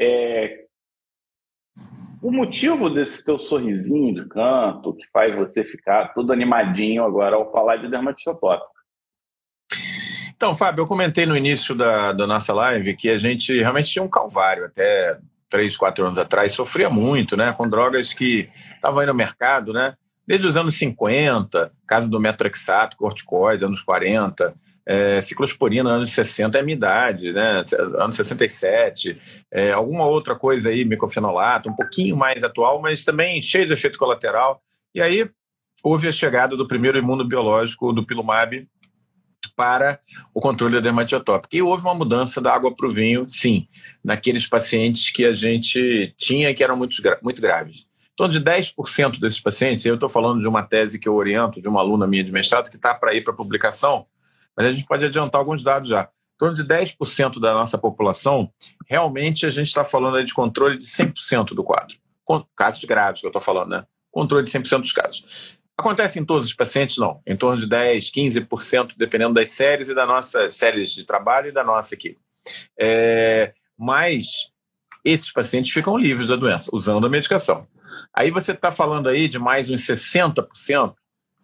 É, 0.00 0.64
o 2.22 2.30
motivo 2.30 2.88
desse 2.88 3.24
teu 3.24 3.38
sorrisinho 3.38 4.14
de 4.14 4.28
canto 4.28 4.94
que 4.94 5.06
faz 5.12 5.34
você 5.34 5.62
ficar 5.62 6.14
todo 6.14 6.32
animadinho 6.32 7.04
agora 7.04 7.36
ao 7.36 7.52
falar 7.52 7.76
de 7.76 7.88
dermatite 7.88 8.30
atópica. 8.30 8.73
Então, 10.44 10.54
Fábio, 10.54 10.82
eu 10.82 10.86
comentei 10.86 11.24
no 11.24 11.34
início 11.34 11.74
da, 11.74 12.12
da 12.12 12.26
nossa 12.26 12.52
live 12.52 12.94
que 12.94 13.08
a 13.08 13.16
gente 13.16 13.56
realmente 13.56 13.90
tinha 13.90 14.02
um 14.02 14.10
calvário 14.10 14.66
até 14.66 15.16
três, 15.48 15.74
quatro 15.74 16.04
anos 16.04 16.18
atrás, 16.18 16.52
sofria 16.52 16.90
muito, 16.90 17.34
né, 17.34 17.54
com 17.56 17.66
drogas 17.66 18.12
que 18.12 18.50
estavam 18.74 19.00
aí 19.00 19.06
no 19.06 19.14
mercado, 19.14 19.72
né, 19.72 19.94
desde 20.26 20.46
os 20.46 20.54
anos 20.58 20.76
50, 20.76 21.72
caso 21.86 22.10
do 22.10 22.20
metrexato, 22.20 22.94
corticoide, 22.98 23.64
anos 23.64 23.80
40, 23.80 24.54
é, 24.84 25.18
ciclosporina, 25.22 25.88
anos 25.88 26.10
60 26.10 26.58
é 26.58 26.62
minha 26.62 26.76
idade, 26.76 27.32
né, 27.32 27.64
anos 27.98 28.14
67, 28.14 29.18
é, 29.50 29.72
alguma 29.72 30.04
outra 30.04 30.36
coisa 30.36 30.68
aí, 30.68 30.84
micofenolato, 30.84 31.70
um 31.70 31.74
pouquinho 31.74 32.18
mais 32.18 32.44
atual, 32.44 32.82
mas 32.82 33.02
também 33.02 33.40
cheio 33.40 33.66
de 33.66 33.72
efeito 33.72 33.98
colateral. 33.98 34.60
E 34.94 35.00
aí 35.00 35.26
houve 35.82 36.06
a 36.06 36.12
chegada 36.12 36.54
do 36.54 36.68
primeiro 36.68 36.98
imunobiológico, 36.98 37.94
do 37.94 38.04
Pilumab, 38.04 38.68
para 39.46 40.00
o 40.32 40.40
controle 40.40 40.74
da 40.74 40.80
dermatite 40.80 41.14
atópica. 41.14 41.56
E 41.56 41.62
houve 41.62 41.84
uma 41.84 41.94
mudança 41.94 42.40
da 42.40 42.54
água 42.54 42.74
para 42.74 42.86
o 42.86 42.92
vinho, 42.92 43.24
sim, 43.28 43.66
naqueles 44.02 44.46
pacientes 44.46 45.10
que 45.10 45.24
a 45.24 45.32
gente 45.32 46.14
tinha 46.16 46.54
que 46.54 46.62
eram 46.62 46.76
muito, 46.76 46.96
muito 47.22 47.40
graves. 47.40 47.86
Então, 48.14 48.28
de 48.28 48.40
10% 48.40 49.18
desses 49.18 49.40
pacientes, 49.40 49.84
eu 49.84 49.94
estou 49.94 50.08
falando 50.08 50.40
de 50.40 50.46
uma 50.46 50.62
tese 50.62 50.98
que 50.98 51.08
eu 51.08 51.14
oriento, 51.14 51.60
de 51.60 51.68
uma 51.68 51.80
aluna 51.80 52.06
minha 52.06 52.22
de 52.22 52.30
mestrado, 52.30 52.70
que 52.70 52.76
está 52.76 52.94
para 52.94 53.12
ir 53.12 53.24
para 53.24 53.32
publicação, 53.32 54.06
mas 54.56 54.66
a 54.66 54.72
gente 54.72 54.86
pode 54.86 55.04
adiantar 55.04 55.40
alguns 55.40 55.62
dados 55.62 55.88
já. 55.88 56.02
Em 56.02 56.38
torno 56.38 56.54
de 56.54 56.64
10% 56.64 57.40
da 57.40 57.54
nossa 57.54 57.76
população, 57.76 58.50
realmente 58.88 59.46
a 59.46 59.50
gente 59.50 59.66
está 59.66 59.84
falando 59.84 60.22
de 60.24 60.32
controle 60.32 60.78
de 60.78 60.84
100% 60.84 61.54
do 61.54 61.64
quadro. 61.64 61.96
Casos 62.56 62.84
graves 62.84 63.20
que 63.20 63.26
eu 63.26 63.30
estou 63.30 63.42
falando, 63.42 63.70
né? 63.70 63.84
Controle 64.10 64.44
de 64.44 64.50
100% 64.50 64.80
dos 64.80 64.92
casos. 64.92 65.58
Acontece 65.76 66.18
em 66.18 66.24
todos 66.24 66.46
os 66.46 66.54
pacientes? 66.54 66.98
Não. 66.98 67.20
Em 67.26 67.36
torno 67.36 67.60
de 67.60 67.66
10, 67.66 68.10
15%, 68.10 68.92
dependendo 68.96 69.34
das 69.34 69.50
séries 69.50 69.88
e 69.88 69.94
da 69.94 70.06
nossa 70.06 70.50
séries 70.50 70.92
de 70.92 71.04
trabalho 71.04 71.48
e 71.48 71.52
da 71.52 71.64
nossa 71.64 71.94
aqui. 71.94 72.14
É, 72.78 73.52
mas 73.76 74.26
esses 75.04 75.30
pacientes 75.32 75.72
ficam 75.72 75.98
livres 75.98 76.28
da 76.28 76.36
doença, 76.36 76.70
usando 76.72 77.06
a 77.06 77.10
medicação. 77.10 77.66
Aí 78.14 78.30
você 78.30 78.52
está 78.52 78.72
falando 78.72 79.08
aí 79.08 79.28
de 79.28 79.38
mais 79.38 79.68
uns 79.68 79.80
60% 79.86 80.94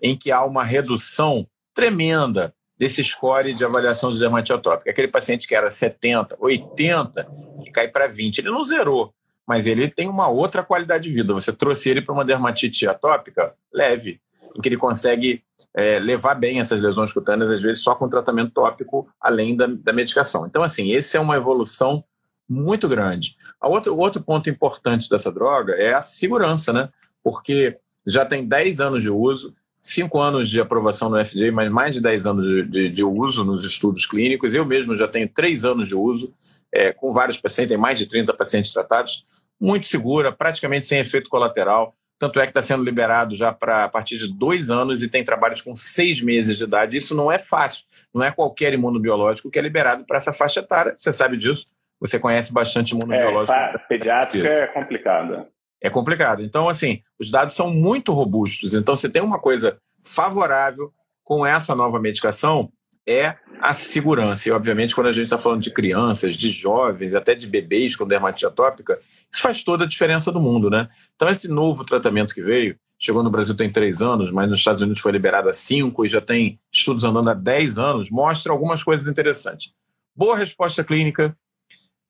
em 0.02 0.16
que 0.16 0.30
há 0.30 0.44
uma 0.44 0.64
redução 0.64 1.46
tremenda 1.74 2.54
desse 2.78 3.04
score 3.04 3.52
de 3.52 3.62
avaliação 3.62 4.12
de 4.12 4.18
dermatite 4.18 4.54
atópica. 4.54 4.90
Aquele 4.90 5.08
paciente 5.08 5.46
que 5.46 5.54
era 5.54 5.70
70, 5.70 6.36
80, 6.40 7.28
e 7.66 7.70
cai 7.70 7.88
para 7.88 8.08
20. 8.08 8.38
Ele 8.38 8.50
não 8.50 8.64
zerou, 8.64 9.12
mas 9.46 9.66
ele 9.66 9.88
tem 9.88 10.08
uma 10.08 10.28
outra 10.28 10.62
qualidade 10.62 11.04
de 11.08 11.14
vida. 11.14 11.34
Você 11.34 11.52
trouxe 11.52 11.90
ele 11.90 12.02
para 12.02 12.14
uma 12.14 12.24
dermatite 12.24 12.86
atópica 12.86 13.54
leve, 13.72 14.20
em 14.56 14.60
que 14.60 14.68
ele 14.68 14.76
consegue 14.76 15.42
é, 15.74 15.98
levar 15.98 16.34
bem 16.34 16.60
essas 16.60 16.80
lesões 16.80 17.12
cutâneas, 17.12 17.50
às 17.50 17.62
vezes 17.62 17.82
só 17.82 17.94
com 17.94 18.08
tratamento 18.08 18.52
tópico, 18.52 19.08
além 19.20 19.56
da, 19.56 19.66
da 19.66 19.92
medicação. 19.92 20.46
Então, 20.46 20.62
assim, 20.62 20.90
esse 20.90 21.16
é 21.16 21.20
uma 21.20 21.36
evolução 21.36 22.04
muito 22.48 22.88
grande. 22.88 23.36
A 23.60 23.68
outro, 23.68 23.94
o 23.94 23.98
outro 23.98 24.20
ponto 24.22 24.50
importante 24.50 25.08
dessa 25.08 25.30
droga 25.30 25.74
é 25.74 25.94
a 25.94 26.02
segurança, 26.02 26.72
né? 26.72 26.88
Porque 27.22 27.78
já 28.06 28.24
tem 28.24 28.44
10 28.44 28.80
anos 28.80 29.02
de 29.02 29.10
uso, 29.10 29.54
5 29.80 30.18
anos 30.18 30.50
de 30.50 30.60
aprovação 30.60 31.08
no 31.08 31.24
FDA, 31.24 31.50
mas 31.52 31.70
mais 31.70 31.94
de 31.94 32.00
10 32.00 32.26
anos 32.26 32.46
de, 32.46 32.62
de, 32.64 32.88
de, 32.90 33.02
uso 33.02 33.44
nos 33.44 33.64
estudos 33.64 34.06
clínicos. 34.06 34.52
Eu 34.52 34.64
mesmo 34.66 34.94
já 34.94 35.08
tenho 35.08 35.28
3 35.28 35.64
anos 35.64 35.88
de 35.88 35.94
uso, 35.94 36.32
é, 36.72 36.92
com 36.92 37.10
vários 37.10 37.38
pacientes, 37.38 37.72
tem 37.72 37.80
mais 37.80 37.98
de 37.98 38.06
30 38.06 38.34
pacientes 38.34 38.72
tratados 38.72 39.24
muito 39.60 39.86
segura, 39.86 40.32
praticamente 40.32 40.86
sem 40.86 40.98
efeito 40.98 41.28
colateral. 41.28 41.94
Tanto 42.18 42.38
é 42.38 42.42
que 42.42 42.50
está 42.50 42.62
sendo 42.62 42.84
liberado 42.84 43.34
já 43.34 43.52
para 43.52 43.84
a 43.84 43.88
partir 43.88 44.18
de 44.18 44.32
dois 44.32 44.70
anos 44.70 45.02
e 45.02 45.08
tem 45.08 45.24
trabalhos 45.24 45.62
com 45.62 45.74
seis 45.74 46.20
meses 46.20 46.58
de 46.58 46.64
idade. 46.64 46.96
Isso 46.96 47.14
não 47.14 47.30
é 47.30 47.38
fácil. 47.38 47.86
Não 48.14 48.22
é 48.22 48.30
qualquer 48.30 48.74
imunobiológico 48.74 49.50
que 49.50 49.58
é 49.58 49.62
liberado 49.62 50.04
para 50.04 50.18
essa 50.18 50.32
faixa 50.32 50.60
etária. 50.60 50.94
Você 50.96 51.12
sabe 51.12 51.36
disso. 51.36 51.66
Você 51.98 52.18
conhece 52.18 52.52
bastante 52.52 52.90
imunobiológico. 52.90 53.56
É, 53.56 53.78
pediátrica 53.88 54.48
é 54.48 54.66
complicada. 54.66 55.48
É 55.80 55.88
complicado. 55.88 56.42
Então, 56.42 56.68
assim, 56.68 57.00
os 57.18 57.30
dados 57.30 57.54
são 57.54 57.70
muito 57.70 58.12
robustos. 58.12 58.74
Então, 58.74 58.96
você 58.96 59.08
tem 59.08 59.22
uma 59.22 59.38
coisa 59.38 59.78
favorável 60.02 60.92
com 61.24 61.46
essa 61.46 61.74
nova 61.74 62.00
medicação 62.00 62.70
é 63.06 63.36
a 63.60 63.74
segurança. 63.74 64.48
E, 64.48 64.52
obviamente, 64.52 64.94
quando 64.94 65.08
a 65.08 65.12
gente 65.12 65.24
está 65.24 65.38
falando 65.38 65.62
de 65.62 65.70
crianças, 65.70 66.36
de 66.36 66.50
jovens, 66.50 67.14
até 67.14 67.34
de 67.34 67.46
bebês 67.46 67.96
com 67.96 68.06
dermatite 68.06 68.46
atópica, 68.46 68.98
isso 69.32 69.42
faz 69.42 69.62
toda 69.62 69.84
a 69.84 69.88
diferença 69.88 70.30
do 70.30 70.40
mundo, 70.40 70.70
né? 70.70 70.88
Então, 71.14 71.28
esse 71.28 71.48
novo 71.48 71.84
tratamento 71.84 72.34
que 72.34 72.42
veio, 72.42 72.76
chegou 72.98 73.22
no 73.22 73.30
Brasil 73.30 73.56
tem 73.56 73.70
três 73.70 74.00
anos, 74.00 74.30
mas 74.30 74.48
nos 74.48 74.58
Estados 74.58 74.82
Unidos 74.82 75.00
foi 75.00 75.12
liberado 75.12 75.48
há 75.48 75.52
cinco 75.52 76.04
e 76.04 76.08
já 76.08 76.20
tem 76.20 76.58
estudos 76.72 77.04
andando 77.04 77.30
há 77.30 77.34
dez 77.34 77.78
anos, 77.78 78.10
mostra 78.10 78.52
algumas 78.52 78.82
coisas 78.84 79.06
interessantes. 79.06 79.72
Boa 80.14 80.36
resposta 80.36 80.84
clínica, 80.84 81.36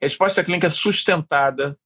resposta 0.01 0.43
clínica 0.43 0.71
sustentada. 0.71 1.77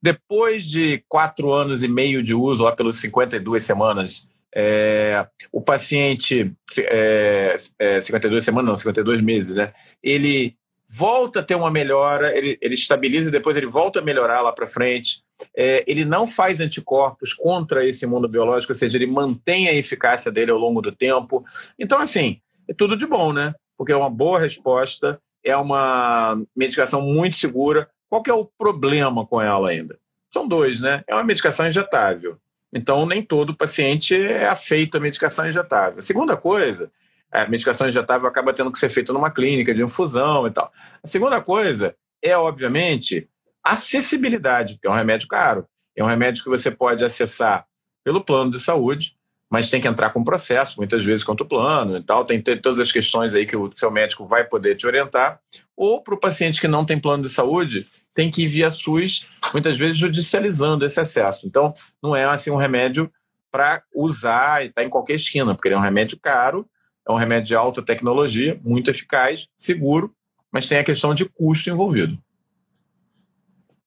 Depois 0.00 0.64
de 0.64 1.02
quatro 1.08 1.52
anos 1.52 1.82
e 1.82 1.88
meio 1.88 2.22
de 2.22 2.34
uso, 2.34 2.64
lá 2.64 2.72
pelos 2.74 3.00
52 3.00 3.64
semanas, 3.64 4.28
é, 4.54 5.26
o 5.52 5.60
paciente, 5.60 6.52
é, 6.78 7.56
é, 7.78 8.00
52 8.00 8.44
semanas, 8.44 8.68
não, 8.68 8.76
52 8.76 9.22
meses, 9.22 9.54
né? 9.54 9.72
Ele 10.02 10.56
volta 10.90 11.40
a 11.40 11.42
ter 11.42 11.54
uma 11.54 11.70
melhora, 11.70 12.36
ele, 12.36 12.58
ele 12.62 12.74
estabiliza 12.74 13.28
e 13.28 13.32
depois 13.32 13.56
ele 13.56 13.66
volta 13.66 13.98
a 13.98 14.02
melhorar 14.02 14.40
lá 14.40 14.52
para 14.52 14.66
frente. 14.66 15.22
É, 15.54 15.84
ele 15.86 16.04
não 16.04 16.26
faz 16.26 16.60
anticorpos 16.60 17.34
contra 17.34 17.86
esse 17.86 18.06
mundo 18.06 18.26
biológico, 18.28 18.72
ou 18.72 18.76
seja, 18.76 18.96
ele 18.96 19.06
mantém 19.06 19.68
a 19.68 19.74
eficácia 19.74 20.32
dele 20.32 20.50
ao 20.50 20.58
longo 20.58 20.80
do 20.80 20.90
tempo. 20.90 21.44
Então, 21.78 22.00
assim, 22.00 22.40
é 22.66 22.72
tudo 22.72 22.96
de 22.96 23.06
bom, 23.06 23.32
né? 23.32 23.54
Porque 23.76 23.92
é 23.92 23.96
uma 23.96 24.10
boa 24.10 24.40
resposta, 24.40 25.20
é 25.44 25.56
uma 25.56 26.40
medicação 26.54 27.00
muito 27.00 27.36
segura. 27.36 27.88
Qual 28.08 28.22
que 28.22 28.30
é 28.30 28.34
o 28.34 28.44
problema 28.44 29.26
com 29.26 29.40
ela 29.40 29.70
ainda? 29.70 29.98
São 30.32 30.46
dois, 30.46 30.80
né? 30.80 31.02
É 31.06 31.14
uma 31.14 31.24
medicação 31.24 31.66
injetável. 31.66 32.38
Então, 32.72 33.06
nem 33.06 33.22
todo 33.22 33.56
paciente 33.56 34.14
é 34.14 34.46
afeito 34.46 34.96
à 34.96 35.00
medicação 35.00 35.48
injetável. 35.48 35.98
A 35.98 36.02
segunda 36.02 36.36
coisa 36.36 36.90
a 37.30 37.46
medicação 37.46 37.88
injetável 37.88 38.26
acaba 38.26 38.52
tendo 38.52 38.72
que 38.72 38.78
ser 38.78 38.90
feita 38.90 39.12
numa 39.12 39.30
clínica 39.30 39.74
de 39.74 39.82
infusão 39.82 40.46
e 40.46 40.50
tal. 40.50 40.72
A 41.02 41.06
segunda 41.06 41.40
coisa 41.40 41.94
é, 42.22 42.36
obviamente, 42.36 43.28
acessibilidade, 43.62 44.74
porque 44.74 44.86
é 44.86 44.90
um 44.90 44.94
remédio 44.94 45.28
caro. 45.28 45.66
É 45.94 46.02
um 46.02 46.06
remédio 46.06 46.42
que 46.42 46.48
você 46.48 46.70
pode 46.70 47.04
acessar 47.04 47.66
pelo 48.02 48.24
plano 48.24 48.50
de 48.50 48.60
saúde, 48.60 49.16
mas 49.50 49.70
tem 49.70 49.80
que 49.80 49.88
entrar 49.88 50.10
com 50.10 50.22
processo, 50.22 50.76
muitas 50.78 51.04
vezes 51.04 51.24
contra 51.24 51.44
o 51.44 51.48
plano 51.48 51.96
e 51.96 52.02
tal. 52.02 52.24
Tem 52.24 52.40
todas 52.40 52.78
as 52.78 52.92
questões 52.92 53.34
aí 53.34 53.46
que 53.46 53.56
o 53.56 53.70
seu 53.74 53.90
médico 53.90 54.26
vai 54.26 54.44
poder 54.44 54.74
te 54.74 54.86
orientar. 54.86 55.40
Ou 55.76 56.02
para 56.02 56.14
o 56.14 56.20
paciente 56.20 56.60
que 56.60 56.68
não 56.68 56.84
tem 56.84 57.00
plano 57.00 57.22
de 57.22 57.30
saúde, 57.30 57.86
tem 58.14 58.30
que 58.30 58.42
ir 58.42 58.46
via 58.46 58.70
SUS, 58.70 59.26
muitas 59.52 59.78
vezes 59.78 59.96
judicializando 59.96 60.84
esse 60.84 61.00
acesso. 61.00 61.46
Então, 61.46 61.72
não 62.02 62.14
é 62.14 62.24
assim 62.24 62.50
um 62.50 62.56
remédio 62.56 63.10
para 63.50 63.82
usar 63.94 64.64
e 64.64 64.70
tá 64.70 64.84
em 64.84 64.90
qualquer 64.90 65.14
esquina, 65.14 65.54
porque 65.54 65.68
ele 65.68 65.74
é 65.74 65.78
um 65.78 65.82
remédio 65.82 66.18
caro 66.20 66.68
é 67.08 67.12
um 67.12 67.16
remédio 67.16 67.48
de 67.48 67.54
alta 67.54 67.82
tecnologia, 67.82 68.60
muito 68.62 68.90
eficaz, 68.90 69.48
seguro, 69.56 70.14
mas 70.52 70.68
tem 70.68 70.78
a 70.78 70.84
questão 70.84 71.14
de 71.14 71.26
custo 71.26 71.70
envolvido. 71.70 72.18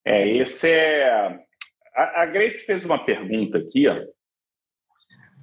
É, 0.03 0.27
esse 0.37 0.67
é. 0.67 1.07
A, 1.95 2.23
a 2.23 2.25
Grace 2.25 2.65
fez 2.65 2.83
uma 2.83 3.05
pergunta 3.05 3.59
aqui, 3.59 3.87
ó. 3.87 4.01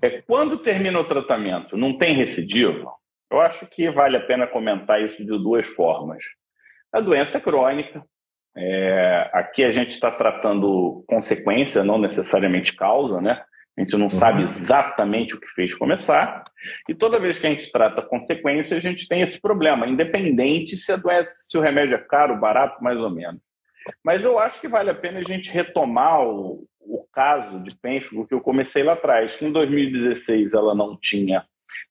É 0.02 0.22
quando 0.22 0.58
termina 0.58 0.98
o 0.98 1.04
tratamento, 1.04 1.76
não 1.76 1.96
tem 1.96 2.14
recidivo? 2.14 2.92
Eu 3.30 3.40
acho 3.40 3.66
que 3.66 3.90
vale 3.90 4.16
a 4.16 4.26
pena 4.26 4.46
comentar 4.46 5.02
isso 5.02 5.18
de 5.18 5.38
duas 5.38 5.66
formas. 5.66 6.22
A 6.92 7.00
doença 7.00 7.38
é 7.38 7.40
crônica. 7.40 8.02
É, 8.56 9.30
aqui 9.32 9.62
a 9.62 9.70
gente 9.70 9.90
está 9.90 10.10
tratando 10.10 11.04
consequência, 11.06 11.84
não 11.84 11.98
necessariamente 11.98 12.74
causa, 12.74 13.20
né? 13.20 13.42
A 13.76 13.80
gente 13.80 13.96
não 13.96 14.04
uhum. 14.04 14.10
sabe 14.10 14.42
exatamente 14.42 15.36
o 15.36 15.40
que 15.40 15.46
fez 15.48 15.72
começar. 15.72 16.42
E 16.88 16.94
toda 16.94 17.20
vez 17.20 17.38
que 17.38 17.46
a 17.46 17.50
gente 17.50 17.70
trata 17.70 18.02
consequência, 18.02 18.76
a 18.76 18.80
gente 18.80 19.06
tem 19.06 19.20
esse 19.20 19.40
problema, 19.40 19.86
independente 19.86 20.76
se 20.76 20.90
a 20.90 20.96
doença, 20.96 21.32
se 21.48 21.56
o 21.56 21.60
remédio 21.60 21.94
é 21.94 21.98
caro, 21.98 22.40
barato, 22.40 22.82
mais 22.82 23.00
ou 23.00 23.10
menos. 23.10 23.40
Mas 24.04 24.24
eu 24.24 24.38
acho 24.38 24.60
que 24.60 24.66
vale 24.66 24.90
a 24.90 24.94
pena 24.94 25.20
a 25.20 25.24
gente 25.24 25.50
retomar 25.50 26.22
o, 26.22 26.66
o 26.88 27.06
caso 27.12 27.60
de 27.60 27.76
pênfigo 27.76 28.26
que 28.26 28.34
eu 28.34 28.40
comecei 28.40 28.82
lá 28.82 28.94
atrás, 28.94 29.36
que 29.36 29.44
em 29.44 29.52
2016 29.52 30.54
ela 30.54 30.74
não 30.74 30.98
tinha 31.00 31.44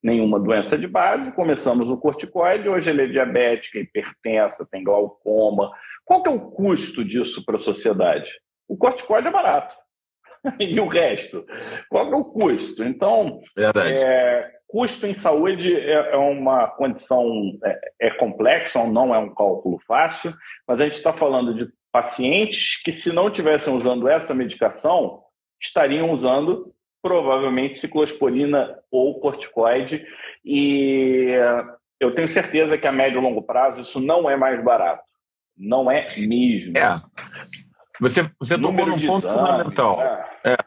nenhuma 0.03 0.39
doença 0.39 0.77
de 0.77 0.87
base, 0.87 1.31
começamos 1.31 1.89
o 1.89 1.97
corticoide, 1.97 2.67
hoje 2.67 2.89
ela 2.89 3.03
é 3.03 3.07
diabética, 3.07 3.79
hipertensa, 3.79 4.67
tem 4.69 4.83
glaucoma. 4.83 5.71
Qual 6.03 6.23
que 6.23 6.29
é 6.29 6.33
o 6.33 6.51
custo 6.51 7.03
disso 7.03 7.43
para 7.45 7.55
a 7.55 7.59
sociedade? 7.59 8.29
O 8.67 8.75
corticoide 8.75 9.27
é 9.27 9.31
barato. 9.31 9.75
e 10.59 10.79
o 10.79 10.87
resto? 10.87 11.45
Qual 11.89 12.11
é 12.11 12.15
o 12.15 12.25
custo? 12.25 12.83
Então, 12.83 13.41
é, 13.57 14.51
custo 14.67 15.07
em 15.07 15.13
saúde 15.13 15.73
é, 15.75 16.13
é 16.13 16.17
uma 16.17 16.67
condição, 16.67 17.25
é, 17.63 17.79
é 18.07 18.09
complexa, 18.11 18.83
não 18.85 19.13
é 19.13 19.17
um 19.17 19.33
cálculo 19.33 19.79
fácil, 19.87 20.33
mas 20.67 20.81
a 20.81 20.83
gente 20.83 20.95
está 20.95 21.13
falando 21.13 21.53
de 21.53 21.71
pacientes 21.91 22.81
que, 22.81 22.91
se 22.91 23.11
não 23.11 23.31
tivessem 23.31 23.73
usando 23.73 24.07
essa 24.07 24.33
medicação, 24.33 25.23
estariam 25.61 26.11
usando 26.11 26.73
provavelmente 27.01 27.79
ciclosporina 27.79 28.79
ou 28.91 29.19
corticoide. 29.19 30.05
E 30.43 31.33
eu 31.99 32.13
tenho 32.13 32.27
certeza 32.27 32.77
que 32.77 32.87
a 32.87 32.91
médio 32.91 33.19
e 33.19 33.23
longo 33.23 33.41
prazo 33.41 33.81
isso 33.81 33.99
não 33.99 34.29
é 34.29 34.35
mais 34.35 34.63
barato. 34.63 35.03
Não 35.57 35.89
é 35.89 36.05
mesmo. 36.17 36.77
É. 36.77 37.01
Você, 37.99 38.29
você 38.39 38.59
tocou 38.59 38.85
num 38.85 38.99
ponto 38.99 39.25
exame, 39.25 39.47
fundamental. 39.47 40.01
É. 40.01 40.53
É. 40.53 40.57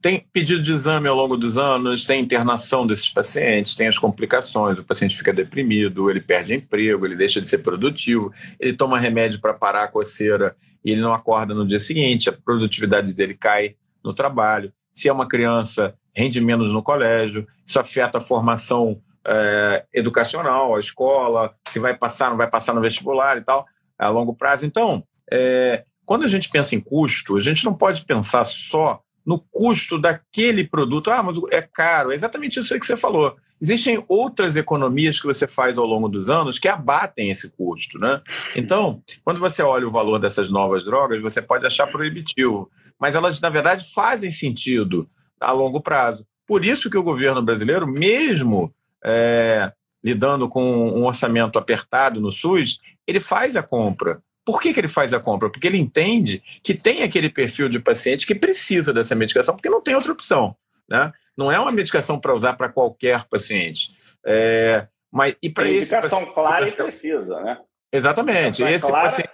Tem 0.00 0.26
pedido 0.32 0.62
de 0.62 0.72
exame 0.72 1.08
ao 1.08 1.16
longo 1.16 1.36
dos 1.36 1.58
anos, 1.58 2.06
tem 2.06 2.22
internação 2.22 2.86
desses 2.86 3.10
pacientes, 3.10 3.74
tem 3.74 3.86
as 3.86 3.98
complicações, 3.98 4.78
o 4.78 4.84
paciente 4.84 5.16
fica 5.16 5.32
deprimido, 5.32 6.10
ele 6.10 6.20
perde 6.20 6.54
emprego, 6.54 7.04
ele 7.04 7.14
deixa 7.14 7.40
de 7.40 7.48
ser 7.48 7.58
produtivo, 7.58 8.32
ele 8.58 8.72
toma 8.72 8.98
remédio 8.98 9.40
para 9.40 9.52
parar 9.52 9.84
a 9.84 9.88
coceira 9.88 10.56
e 10.82 10.90
ele 10.92 11.02
não 11.02 11.12
acorda 11.12 11.54
no 11.54 11.66
dia 11.66 11.80
seguinte, 11.80 12.28
a 12.28 12.32
produtividade 12.32 13.12
dele 13.12 13.34
cai 13.34 13.76
no 14.02 14.14
trabalho. 14.14 14.72
Se 14.92 15.08
é 15.08 15.12
uma 15.12 15.28
criança, 15.28 15.94
rende 16.14 16.40
menos 16.40 16.72
no 16.72 16.82
colégio, 16.82 17.46
isso 17.66 17.78
afeta 17.78 18.18
a 18.18 18.22
formação 18.22 19.00
é, 19.26 19.84
educacional, 19.92 20.76
a 20.76 20.80
escola, 20.80 21.54
se 21.68 21.78
vai 21.78 21.96
passar, 21.96 22.30
não 22.30 22.36
vai 22.36 22.48
passar 22.48 22.74
no 22.74 22.80
vestibular 22.80 23.36
e 23.36 23.42
tal, 23.42 23.66
a 23.98 24.08
longo 24.08 24.34
prazo. 24.34 24.64
Então, 24.64 25.04
é, 25.30 25.84
quando 26.04 26.24
a 26.24 26.28
gente 26.28 26.48
pensa 26.48 26.74
em 26.74 26.80
custo, 26.80 27.36
a 27.36 27.40
gente 27.40 27.64
não 27.64 27.74
pode 27.74 28.04
pensar 28.04 28.44
só 28.44 29.00
no 29.24 29.38
custo 29.50 29.98
daquele 29.98 30.64
produto. 30.64 31.10
Ah, 31.10 31.22
mas 31.22 31.36
é 31.50 31.62
caro. 31.62 32.12
É 32.12 32.14
exatamente 32.14 32.60
isso 32.60 32.72
aí 32.74 32.80
que 32.80 32.86
você 32.86 32.96
falou. 32.96 33.36
Existem 33.60 34.04
outras 34.08 34.56
economias 34.56 35.20
que 35.20 35.26
você 35.26 35.46
faz 35.46 35.78
ao 35.78 35.86
longo 35.86 36.08
dos 36.08 36.28
anos 36.28 36.58
que 36.58 36.68
abatem 36.68 37.30
esse 37.30 37.48
custo. 37.50 37.98
Né? 37.98 38.20
Então, 38.54 39.02
quando 39.24 39.40
você 39.40 39.62
olha 39.62 39.86
o 39.86 39.90
valor 39.90 40.18
dessas 40.18 40.50
novas 40.50 40.84
drogas, 40.84 41.22
você 41.22 41.40
pode 41.40 41.64
achar 41.64 41.86
proibitivo. 41.86 42.70
Mas 43.00 43.14
elas, 43.14 43.40
na 43.40 43.48
verdade, 43.48 43.90
fazem 43.94 44.30
sentido 44.30 45.08
a 45.40 45.52
longo 45.52 45.80
prazo. 45.80 46.26
Por 46.46 46.64
isso 46.64 46.90
que 46.90 46.98
o 46.98 47.02
governo 47.02 47.42
brasileiro, 47.42 47.86
mesmo 47.86 48.74
é, 49.02 49.72
lidando 50.02 50.48
com 50.48 50.90
um 50.90 51.04
orçamento 51.04 51.58
apertado 51.58 52.20
no 52.20 52.30
SUS, 52.30 52.78
ele 53.06 53.20
faz 53.20 53.56
a 53.56 53.62
compra 53.62 54.22
por 54.44 54.60
que, 54.60 54.74
que 54.74 54.80
ele 54.80 54.88
faz 54.88 55.12
a 55.14 55.20
compra? 55.20 55.48
Porque 55.48 55.66
ele 55.66 55.78
entende 55.78 56.42
que 56.62 56.74
tem 56.74 57.02
aquele 57.02 57.30
perfil 57.30 57.68
de 57.68 57.78
paciente 57.78 58.26
que 58.26 58.34
precisa 58.34 58.92
dessa 58.92 59.14
medicação, 59.14 59.54
porque 59.54 59.70
não 59.70 59.80
tem 59.80 59.94
outra 59.94 60.12
opção. 60.12 60.54
Né? 60.88 61.12
Não 61.36 61.50
é 61.50 61.58
uma 61.58 61.72
medicação 61.72 62.20
para 62.20 62.34
usar 62.34 62.52
para 62.54 62.68
qualquer 62.68 63.24
paciente. 63.24 63.92
É, 64.24 64.86
mas, 65.10 65.34
e 65.42 65.48
para 65.48 65.68
esse 65.70 65.98
paciente, 65.98 66.34
clara 66.34 66.68
e 66.68 66.72
precisa, 66.72 67.40
né? 67.40 67.58
Exatamente. 67.92 68.62
E 68.62 68.66
esse, 68.66 68.90
paciente, 68.90 69.30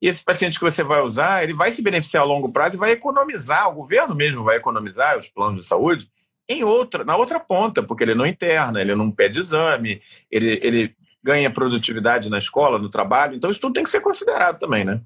e 0.00 0.08
esse 0.08 0.24
paciente 0.24 0.58
que 0.58 0.64
você 0.64 0.82
vai 0.82 1.02
usar, 1.02 1.42
ele 1.42 1.52
vai 1.52 1.72
se 1.72 1.82
beneficiar 1.82 2.22
a 2.22 2.26
longo 2.26 2.52
prazo 2.52 2.76
e 2.76 2.78
vai 2.78 2.92
economizar, 2.92 3.68
o 3.68 3.74
governo 3.74 4.14
mesmo 4.14 4.44
vai 4.44 4.56
economizar 4.56 5.18
os 5.18 5.28
planos 5.28 5.62
de 5.62 5.66
saúde 5.68 6.08
em 6.48 6.64
outra, 6.64 7.04
na 7.04 7.16
outra 7.16 7.40
ponta, 7.40 7.82
porque 7.82 8.04
ele 8.04 8.14
não 8.14 8.26
interna, 8.26 8.80
ele 8.80 8.94
não 8.94 9.10
pede 9.10 9.40
exame, 9.40 10.00
ele, 10.30 10.60
ele 10.62 10.96
ganha 11.22 11.50
produtividade 11.50 12.28
na 12.28 12.38
escola, 12.38 12.78
no 12.78 12.90
trabalho. 12.90 13.36
Então, 13.36 13.50
isso 13.50 13.60
tudo 13.60 13.74
tem 13.74 13.84
que 13.84 13.90
ser 13.90 14.00
considerado 14.00 14.58
também, 14.58 14.84
né? 14.84 15.00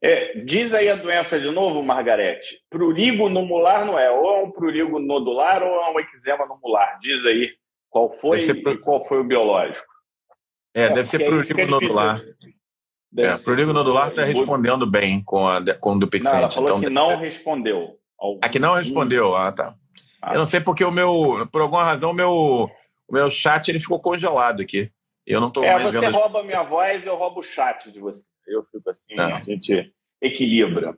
É, 0.00 0.38
diz 0.44 0.72
aí 0.72 0.88
a 0.88 0.96
doença 0.96 1.40
de 1.40 1.50
novo, 1.50 1.82
Margarete. 1.82 2.60
Prurigo 2.70 3.28
numular 3.28 3.84
não 3.84 3.98
é? 3.98 4.08
Ou 4.10 4.36
é 4.36 4.42
um 4.44 4.50
prurigo 4.50 4.98
nodular 5.00 5.62
ou 5.62 5.68
é 5.68 5.90
um 5.90 5.98
eczema 5.98 6.46
numular? 6.46 6.98
Diz 7.00 7.24
aí 7.24 7.50
qual 7.90 8.10
foi 8.12 8.40
pro... 8.62 8.78
qual 8.80 9.04
foi 9.04 9.18
o 9.18 9.24
biológico. 9.24 9.86
É, 10.72 10.84
é 10.84 10.88
deve 10.90 11.08
ser 11.08 11.24
prurigo 11.24 11.66
nodular. 11.66 12.22
Deve 13.10 13.28
é, 13.28 13.38
prurigo 13.38 13.72
nodular 13.72 14.08
está 14.08 14.22
respondendo 14.22 14.86
bem 14.86 15.22
com, 15.24 15.48
a, 15.48 15.60
com 15.74 15.94
o 15.94 15.98
Dupixent. 15.98 16.32
Não, 16.32 16.38
ela 16.38 16.50
falou 16.50 16.68
então, 16.68 16.80
que 16.80 16.90
não 16.90 17.16
respondeu. 17.16 17.98
Ao... 18.16 18.38
Ah, 18.40 18.48
que 18.48 18.58
não 18.60 18.74
respondeu? 18.74 19.34
Ah, 19.34 19.50
tá. 19.50 19.74
Ah. 20.22 20.34
Eu 20.34 20.38
não 20.38 20.46
sei 20.46 20.60
porque 20.60 20.84
o 20.84 20.92
meu, 20.92 21.48
por 21.50 21.62
alguma 21.62 21.82
razão, 21.82 22.10
o 22.10 22.14
meu 22.14 22.70
o 23.08 23.14
meu 23.14 23.30
chat 23.30 23.68
ele 23.68 23.80
ficou 23.80 24.00
congelado 24.00 24.60
aqui. 24.60 24.92
Eu 25.26 25.40
não 25.40 25.48
estou 25.48 25.64
é, 25.64 25.72
mais 25.72 25.82
você 25.82 26.00
vendo. 26.00 26.12
Você 26.12 26.18
rouba 26.18 26.40
a 26.40 26.44
minha 26.44 26.62
voz, 26.62 27.04
eu 27.04 27.16
roubo 27.16 27.40
o 27.40 27.42
chat 27.42 27.90
de 27.90 27.98
você. 27.98 28.22
Eu 28.46 28.64
fico 28.64 28.88
assim, 28.88 29.18
é. 29.18 29.20
a 29.20 29.40
gente 29.40 29.92
equilibra. 30.20 30.96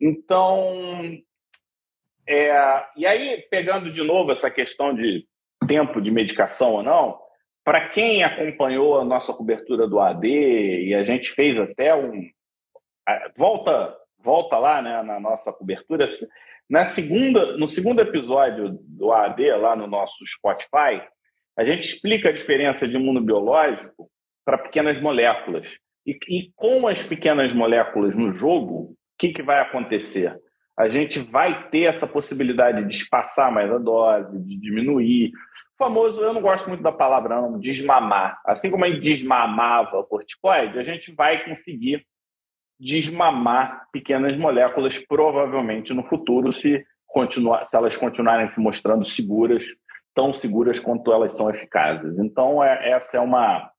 Então, 0.00 1.18
é, 2.26 2.84
e 2.96 3.06
aí, 3.06 3.46
pegando 3.50 3.92
de 3.92 4.02
novo 4.02 4.32
essa 4.32 4.50
questão 4.50 4.94
de 4.94 5.26
tempo 5.66 6.00
de 6.00 6.10
medicação 6.10 6.72
ou 6.72 6.82
não, 6.82 7.18
para 7.64 7.88
quem 7.88 8.22
acompanhou 8.22 9.00
a 9.00 9.04
nossa 9.04 9.32
cobertura 9.32 9.86
do 9.86 10.00
AD, 10.00 10.28
e 10.28 10.94
a 10.94 11.02
gente 11.02 11.30
fez 11.32 11.58
até 11.58 11.94
um. 11.94 12.28
Volta, 13.36 13.96
volta 14.18 14.58
lá 14.58 14.82
né, 14.82 15.02
na 15.02 15.20
nossa 15.20 15.52
cobertura. 15.52 16.06
Na 16.68 16.82
segunda, 16.82 17.56
no 17.56 17.68
segundo 17.68 18.00
episódio 18.00 18.76
do 18.80 19.12
AD, 19.12 19.52
lá 19.52 19.76
no 19.76 19.86
nosso 19.86 20.26
Spotify, 20.26 21.02
a 21.56 21.64
gente 21.64 21.88
explica 21.88 22.28
a 22.28 22.32
diferença 22.32 22.86
de 22.86 22.96
imunobiológico 22.96 24.10
para 24.44 24.58
pequenas 24.58 25.00
moléculas. 25.00 25.66
E, 26.06 26.16
e, 26.28 26.52
com 26.54 26.86
as 26.86 27.02
pequenas 27.02 27.52
moléculas 27.52 28.14
no 28.14 28.32
jogo, 28.32 28.74
o 28.74 28.96
que, 29.18 29.32
que 29.32 29.42
vai 29.42 29.60
acontecer? 29.60 30.38
A 30.78 30.88
gente 30.90 31.20
vai 31.20 31.70
ter 31.70 31.84
essa 31.84 32.06
possibilidade 32.06 32.84
de 32.84 32.94
espaçar 32.94 33.50
mais 33.50 33.72
a 33.72 33.78
dose, 33.78 34.38
de 34.38 34.60
diminuir. 34.60 35.28
O 35.28 35.78
famoso, 35.78 36.20
eu 36.20 36.34
não 36.34 36.42
gosto 36.42 36.68
muito 36.68 36.82
da 36.82 36.92
palavra, 36.92 37.40
não, 37.40 37.58
desmamar. 37.58 38.38
Assim 38.44 38.70
como 38.70 38.84
a 38.84 38.90
gente 38.90 39.00
desmamava 39.00 40.04
corticoide, 40.04 40.78
a 40.78 40.84
gente 40.84 41.12
vai 41.12 41.44
conseguir 41.44 42.06
desmamar 42.78 43.86
pequenas 43.90 44.36
moléculas, 44.36 44.98
provavelmente 44.98 45.94
no 45.94 46.04
futuro, 46.04 46.52
se, 46.52 46.84
continuar, 47.06 47.66
se 47.70 47.74
elas 47.74 47.96
continuarem 47.96 48.48
se 48.50 48.60
mostrando 48.60 49.04
seguras 49.04 49.64
tão 50.16 50.32
seguras 50.32 50.80
quanto 50.80 51.12
elas 51.12 51.36
são 51.36 51.50
eficazes. 51.50 52.18
Então, 52.18 52.64
é, 52.64 52.90
essa 52.90 53.18
é 53.18 53.20
uma, 53.20 53.70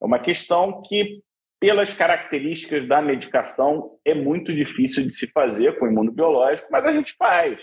é 0.00 0.04
uma 0.04 0.18
questão 0.18 0.80
que, 0.80 1.22
pelas 1.60 1.92
características 1.92 2.88
da 2.88 3.02
medicação, 3.02 3.98
é 4.02 4.14
muito 4.14 4.54
difícil 4.54 5.06
de 5.06 5.12
se 5.14 5.26
fazer 5.28 5.78
com 5.78 5.86
imunobiológico, 5.86 6.68
mas 6.72 6.86
a 6.86 6.92
gente 6.92 7.14
faz. 7.14 7.60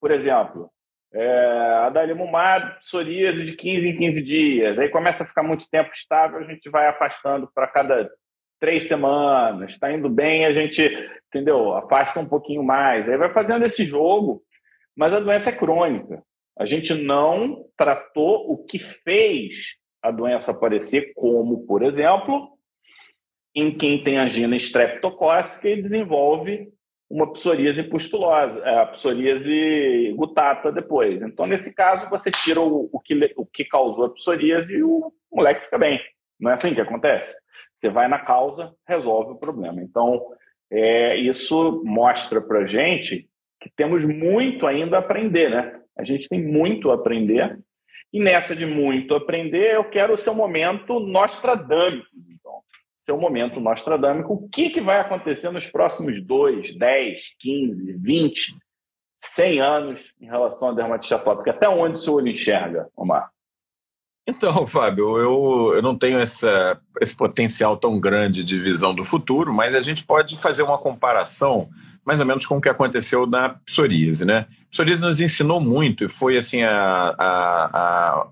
Por 0.00 0.10
exemplo, 0.10 0.68
é, 1.14 1.84
adalimumab, 1.86 2.80
psoríase 2.80 3.44
de 3.44 3.52
15 3.52 3.88
em 3.88 3.96
15 3.96 4.22
dias, 4.22 4.78
aí 4.80 4.88
começa 4.88 5.22
a 5.22 5.26
ficar 5.26 5.44
muito 5.44 5.70
tempo 5.70 5.92
estável, 5.94 6.40
a 6.40 6.42
gente 6.42 6.68
vai 6.68 6.88
afastando 6.88 7.48
para 7.54 7.68
cada 7.68 8.10
três 8.58 8.88
semanas, 8.88 9.70
está 9.70 9.92
indo 9.92 10.08
bem, 10.08 10.44
a 10.44 10.52
gente, 10.52 10.82
entendeu? 11.28 11.72
Afasta 11.74 12.18
um 12.18 12.26
pouquinho 12.26 12.64
mais, 12.64 13.08
aí 13.08 13.16
vai 13.16 13.32
fazendo 13.32 13.64
esse 13.64 13.86
jogo, 13.86 14.42
mas 14.96 15.12
a 15.12 15.20
doença 15.20 15.50
é 15.50 15.52
crônica. 15.52 16.20
A 16.58 16.64
gente 16.64 16.94
não 16.94 17.64
tratou 17.76 18.50
o 18.50 18.64
que 18.64 18.78
fez 18.78 19.74
a 20.02 20.10
doença 20.10 20.50
aparecer, 20.50 21.12
como, 21.14 21.66
por 21.66 21.82
exemplo, 21.82 22.50
em 23.54 23.76
quem 23.76 24.02
tem 24.02 24.18
angina 24.18 24.56
estreptocócica 24.56 25.68
e 25.68 25.80
desenvolve 25.80 26.68
uma 27.08 27.32
psoríase 27.32 27.82
pustulosa, 27.84 28.58
é, 28.60 28.78
a 28.78 28.86
psoríase 28.86 30.12
gutata 30.16 30.72
depois. 30.72 31.22
Então, 31.22 31.46
nesse 31.46 31.72
caso, 31.72 32.08
você 32.10 32.30
tira 32.30 32.60
o, 32.60 32.88
o, 32.92 33.00
que, 33.00 33.32
o 33.36 33.46
que 33.46 33.64
causou 33.64 34.06
a 34.06 34.10
psoríase 34.10 34.72
e 34.72 34.82
o 34.82 35.12
moleque 35.32 35.64
fica 35.64 35.78
bem. 35.78 36.00
Não 36.40 36.50
é 36.50 36.54
assim 36.54 36.74
que 36.74 36.80
acontece? 36.80 37.34
Você 37.78 37.88
vai 37.88 38.08
na 38.08 38.18
causa, 38.18 38.74
resolve 38.88 39.32
o 39.32 39.38
problema. 39.38 39.80
Então, 39.82 40.20
é, 40.70 41.16
isso 41.16 41.82
mostra 41.84 42.40
para 42.40 42.66
gente 42.66 43.28
que 43.60 43.70
temos 43.76 44.04
muito 44.04 44.66
ainda 44.66 44.96
a 44.96 45.00
aprender, 45.00 45.50
né? 45.50 45.80
A 45.96 46.04
gente 46.04 46.28
tem 46.28 46.42
muito 46.42 46.90
a 46.90 46.94
aprender. 46.94 47.58
E 48.12 48.20
nessa 48.20 48.54
de 48.54 48.64
muito 48.64 49.14
aprender, 49.14 49.74
eu 49.74 49.84
quero 49.84 50.14
o 50.14 50.16
seu 50.16 50.34
momento 50.34 51.00
nostradâmico. 51.00 52.06
Então, 52.30 52.60
seu 52.98 53.18
momento 53.18 53.60
nostradâmico, 53.60 54.34
o 54.34 54.48
que, 54.48 54.70
que 54.70 54.80
vai 54.80 55.00
acontecer 55.00 55.50
nos 55.50 55.66
próximos 55.66 56.24
2, 56.24 56.76
10, 56.76 57.20
15, 57.40 57.92
20, 57.94 58.56
100 59.20 59.60
anos 59.60 60.02
em 60.20 60.26
relação 60.26 60.68
à 60.68 60.72
dermatite 60.72 61.14
atópica? 61.14 61.50
Até 61.50 61.68
onde 61.68 61.98
o 61.98 62.00
seu 62.00 62.14
olho 62.14 62.28
enxerga, 62.28 62.88
Omar? 62.96 63.30
Então, 64.26 64.64
Fábio, 64.66 65.18
eu, 65.18 65.72
eu 65.76 65.82
não 65.82 65.96
tenho 65.96 66.18
essa, 66.18 66.80
esse 67.00 67.16
potencial 67.16 67.76
tão 67.76 68.00
grande 68.00 68.42
de 68.42 68.58
visão 68.58 68.94
do 68.94 69.04
futuro, 69.04 69.52
mas 69.52 69.74
a 69.74 69.82
gente 69.82 70.04
pode 70.04 70.36
fazer 70.36 70.62
uma 70.62 70.78
comparação 70.78 71.68
mais 72.04 72.20
ou 72.20 72.26
menos 72.26 72.46
com 72.46 72.56
o 72.56 72.60
que 72.60 72.68
aconteceu 72.68 73.26
na 73.26 73.50
psoríase, 73.50 74.24
né? 74.24 74.46
A 74.48 74.70
psoríase 74.70 75.00
nos 75.00 75.20
ensinou 75.20 75.60
muito 75.60 76.04
e 76.04 76.08
foi 76.08 76.36
assim 76.36 76.62
a, 76.62 77.14
a, 77.18 77.64
a 77.66 78.26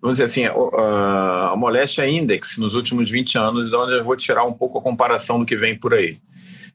vamos 0.00 0.18
dizer 0.18 0.24
assim, 0.24 0.44
a, 0.44 1.50
a 1.52 1.56
moléstia 1.56 2.08
index 2.08 2.58
nos 2.58 2.74
últimos 2.74 3.10
20 3.10 3.38
anos, 3.38 3.70
de 3.70 3.76
onde 3.76 3.98
eu 3.98 4.04
vou 4.04 4.16
tirar 4.16 4.44
um 4.44 4.52
pouco 4.52 4.78
a 4.78 4.82
comparação 4.82 5.38
do 5.38 5.46
que 5.46 5.56
vem 5.56 5.78
por 5.78 5.94
aí. 5.94 6.18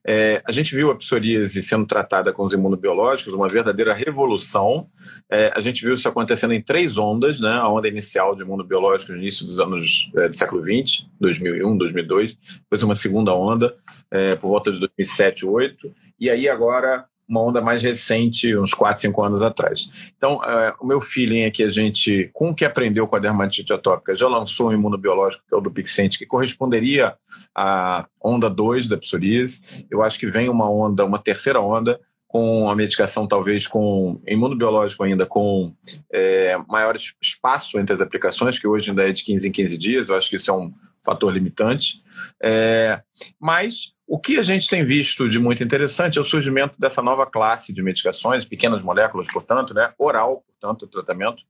É, 0.05 0.41
a 0.45 0.51
gente 0.51 0.75
viu 0.75 0.91
a 0.91 0.95
psoríase 0.95 1.63
sendo 1.63 1.85
tratada 1.85 2.33
com 2.33 2.43
os 2.43 2.51
imunobiológicos, 2.51 3.33
uma 3.33 3.47
verdadeira 3.47 3.93
revolução. 3.93 4.87
É, 5.31 5.51
a 5.55 5.61
gente 5.61 5.81
viu 5.81 5.93
isso 5.93 6.09
acontecendo 6.09 6.53
em 6.53 6.61
três 6.61 6.97
ondas, 6.97 7.39
né? 7.39 7.53
A 7.53 7.69
onda 7.69 7.87
inicial 7.87 8.35
de 8.35 8.41
imunobiológicos 8.41 9.15
no 9.15 9.21
início 9.21 9.45
dos 9.45 9.61
anos 9.61 10.11
é, 10.17 10.27
do 10.27 10.35
século 10.35 10.61
XX, 10.61 11.07
2001, 11.21 11.77
2002, 11.77 12.37
depois 12.63 12.83
uma 12.83 12.95
segunda 12.95 13.33
onda 13.33 13.73
é, 14.11 14.35
por 14.35 14.49
volta 14.49 14.73
de 14.73 14.79
2007, 14.79 15.45
2008, 15.45 15.95
e 16.23 16.29
aí 16.29 16.47
agora 16.47 17.05
uma 17.27 17.41
onda 17.41 17.61
mais 17.61 17.83
recente, 17.83 18.55
uns 18.55 18.73
4, 18.73 19.01
5 19.01 19.23
anos 19.23 19.43
atrás. 19.43 19.89
Então, 20.17 20.41
é, 20.43 20.73
o 20.79 20.85
meu 20.85 21.01
feeling 21.01 21.41
é 21.41 21.51
que 21.51 21.63
a 21.63 21.69
gente, 21.69 22.29
com 22.31 22.49
o 22.49 22.55
que 22.55 22.63
aprendeu 22.63 23.07
com 23.07 23.15
a 23.17 23.19
dermatite 23.19 23.73
atópica, 23.73 24.15
já 24.15 24.27
lançou 24.27 24.69
um 24.69 24.73
imunobiológico, 24.73 25.43
que 25.45 25.53
é 25.53 25.57
o 25.57 25.61
do 25.61 25.71
Pixente, 25.71 26.17
que 26.17 26.25
corresponderia 26.25 27.15
à 27.53 28.05
onda 28.23 28.49
2 28.49 28.87
da 28.87 28.97
psoríase. 28.97 29.85
Eu 29.91 30.01
acho 30.01 30.17
que 30.17 30.27
vem 30.27 30.47
uma 30.47 30.69
onda, 30.69 31.03
uma 31.03 31.19
terceira 31.19 31.59
onda, 31.59 31.99
com 32.25 32.69
a 32.69 32.75
medicação 32.75 33.27
talvez 33.27 33.67
com 33.67 34.19
imunobiológico 34.25 35.03
ainda 35.03 35.25
com 35.25 35.73
é, 36.11 36.57
maior 36.67 36.95
espaço 37.21 37.77
entre 37.79 37.93
as 37.93 38.01
aplicações, 38.01 38.57
que 38.57 38.67
hoje 38.67 38.89
ainda 38.89 39.07
é 39.07 39.11
de 39.11 39.23
15 39.23 39.47
em 39.47 39.51
15 39.51 39.77
dias, 39.77 40.09
eu 40.09 40.15
acho 40.15 40.29
que 40.29 40.37
isso 40.37 40.49
é 40.49 40.53
um 40.53 40.73
fator 41.05 41.31
limitante. 41.31 42.01
É, 42.41 43.01
mas 43.39 43.93
o 44.13 44.19
que 44.19 44.37
a 44.37 44.43
gente 44.43 44.69
tem 44.69 44.85
visto 44.85 45.27
de 45.27 45.39
muito 45.39 45.63
interessante 45.63 46.19
é 46.19 46.21
o 46.21 46.23
surgimento 46.23 46.75
dessa 46.77 47.01
nova 47.01 47.25
classe 47.25 47.73
de 47.73 47.81
medicações, 47.81 48.45
pequenas 48.45 48.83
moléculas, 48.83 49.27
portanto, 49.27 49.73
né, 49.73 49.91
oral, 49.97 50.43
portanto, 50.45 50.85
tratamento, 50.85 51.41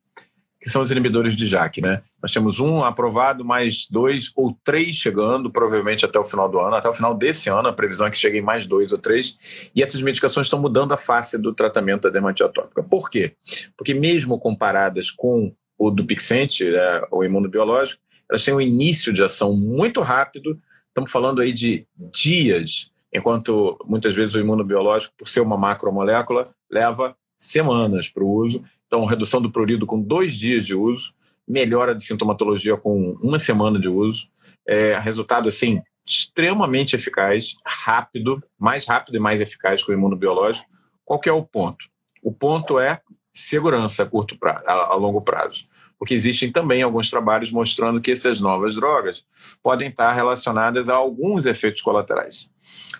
que 0.61 0.69
são 0.69 0.81
os 0.81 0.89
inibidores 0.89 1.35
de 1.35 1.45
JAK. 1.45 1.81
Né? 1.81 2.01
Nós 2.21 2.31
temos 2.31 2.61
um 2.61 2.81
aprovado, 2.81 3.43
mais 3.43 3.85
dois 3.91 4.31
ou 4.33 4.57
três 4.63 4.95
chegando, 4.95 5.51
provavelmente 5.51 6.05
até 6.05 6.17
o 6.17 6.23
final 6.23 6.47
do 6.47 6.57
ano, 6.57 6.77
até 6.77 6.87
o 6.87 6.93
final 6.93 7.13
desse 7.13 7.49
ano, 7.49 7.67
a 7.67 7.73
previsão 7.73 8.07
é 8.07 8.09
que 8.09 8.17
cheguem 8.17 8.41
mais 8.41 8.65
dois 8.65 8.93
ou 8.93 8.97
três, 8.97 9.37
e 9.75 9.83
essas 9.83 10.01
medicações 10.01 10.47
estão 10.47 10.57
mudando 10.57 10.93
a 10.93 10.97
face 10.97 11.37
do 11.37 11.53
tratamento 11.53 12.03
da 12.03 12.11
dermatite 12.11 12.43
atópica. 12.43 12.81
Por 12.81 13.09
quê? 13.09 13.35
Porque 13.75 13.93
mesmo 13.93 14.39
comparadas 14.39 15.11
com 15.11 15.53
o 15.77 15.91
do 15.91 16.05
Pixente, 16.05 16.63
né, 16.63 17.01
o 17.11 17.25
imunobiológico, 17.25 18.01
elas 18.29 18.45
têm 18.45 18.53
um 18.53 18.61
início 18.61 19.11
de 19.11 19.21
ação 19.21 19.53
muito 19.53 19.99
rápido, 19.99 20.57
Estamos 20.93 21.09
falando 21.09 21.41
aí 21.41 21.51
de 21.51 21.87
dias, 21.97 22.91
enquanto 23.11 23.79
muitas 23.83 24.13
vezes 24.13 24.35
o 24.35 24.39
imunobiológico, 24.39 25.15
por 25.17 25.27
ser 25.27 25.41
uma 25.41 25.57
macromolécula, 25.57 26.53
leva 26.69 27.17
semanas 27.35 28.07
para 28.07 28.23
o 28.23 28.31
uso. 28.31 28.63
Então, 28.85 29.03
redução 29.05 29.41
do 29.41 29.51
prurido 29.51 29.87
com 29.87 29.99
dois 29.99 30.35
dias 30.35 30.67
de 30.67 30.75
uso, 30.75 31.11
melhora 31.47 31.95
de 31.95 32.03
sintomatologia 32.03 32.77
com 32.77 33.17
uma 33.23 33.39
semana 33.39 33.79
de 33.79 33.87
uso. 33.87 34.27
É, 34.67 34.95
resultado, 34.99 35.49
assim, 35.49 35.81
extremamente 36.05 36.95
eficaz, 36.95 37.55
rápido, 37.65 38.43
mais 38.59 38.85
rápido 38.85 39.15
e 39.15 39.19
mais 39.19 39.41
eficaz 39.41 39.83
que 39.83 39.91
o 39.91 39.95
imunobiológico. 39.95 40.69
Qual 41.03 41.19
que 41.19 41.27
é 41.27 41.33
o 41.33 41.43
ponto? 41.43 41.87
O 42.21 42.31
ponto 42.31 42.79
é 42.79 43.01
segurança 43.31 44.03
a 44.03 44.05
curto 44.05 44.37
prazo, 44.37 44.63
a, 44.67 44.73
a 44.73 44.93
longo 44.93 45.21
prazo 45.21 45.65
porque 46.03 46.15
existem 46.15 46.51
também 46.51 46.83
alguns 46.83 47.09
trabalhos 47.09 47.49
mostrando 47.49 48.01
que 48.01 48.11
essas 48.11 48.41
novas 48.41 48.75
drogas 48.75 49.23
podem 49.63 49.87
estar 49.87 50.11
relacionadas 50.11 50.89
a 50.89 50.93
alguns 50.95 51.45
efeitos 51.45 51.81
colaterais. 51.81 52.51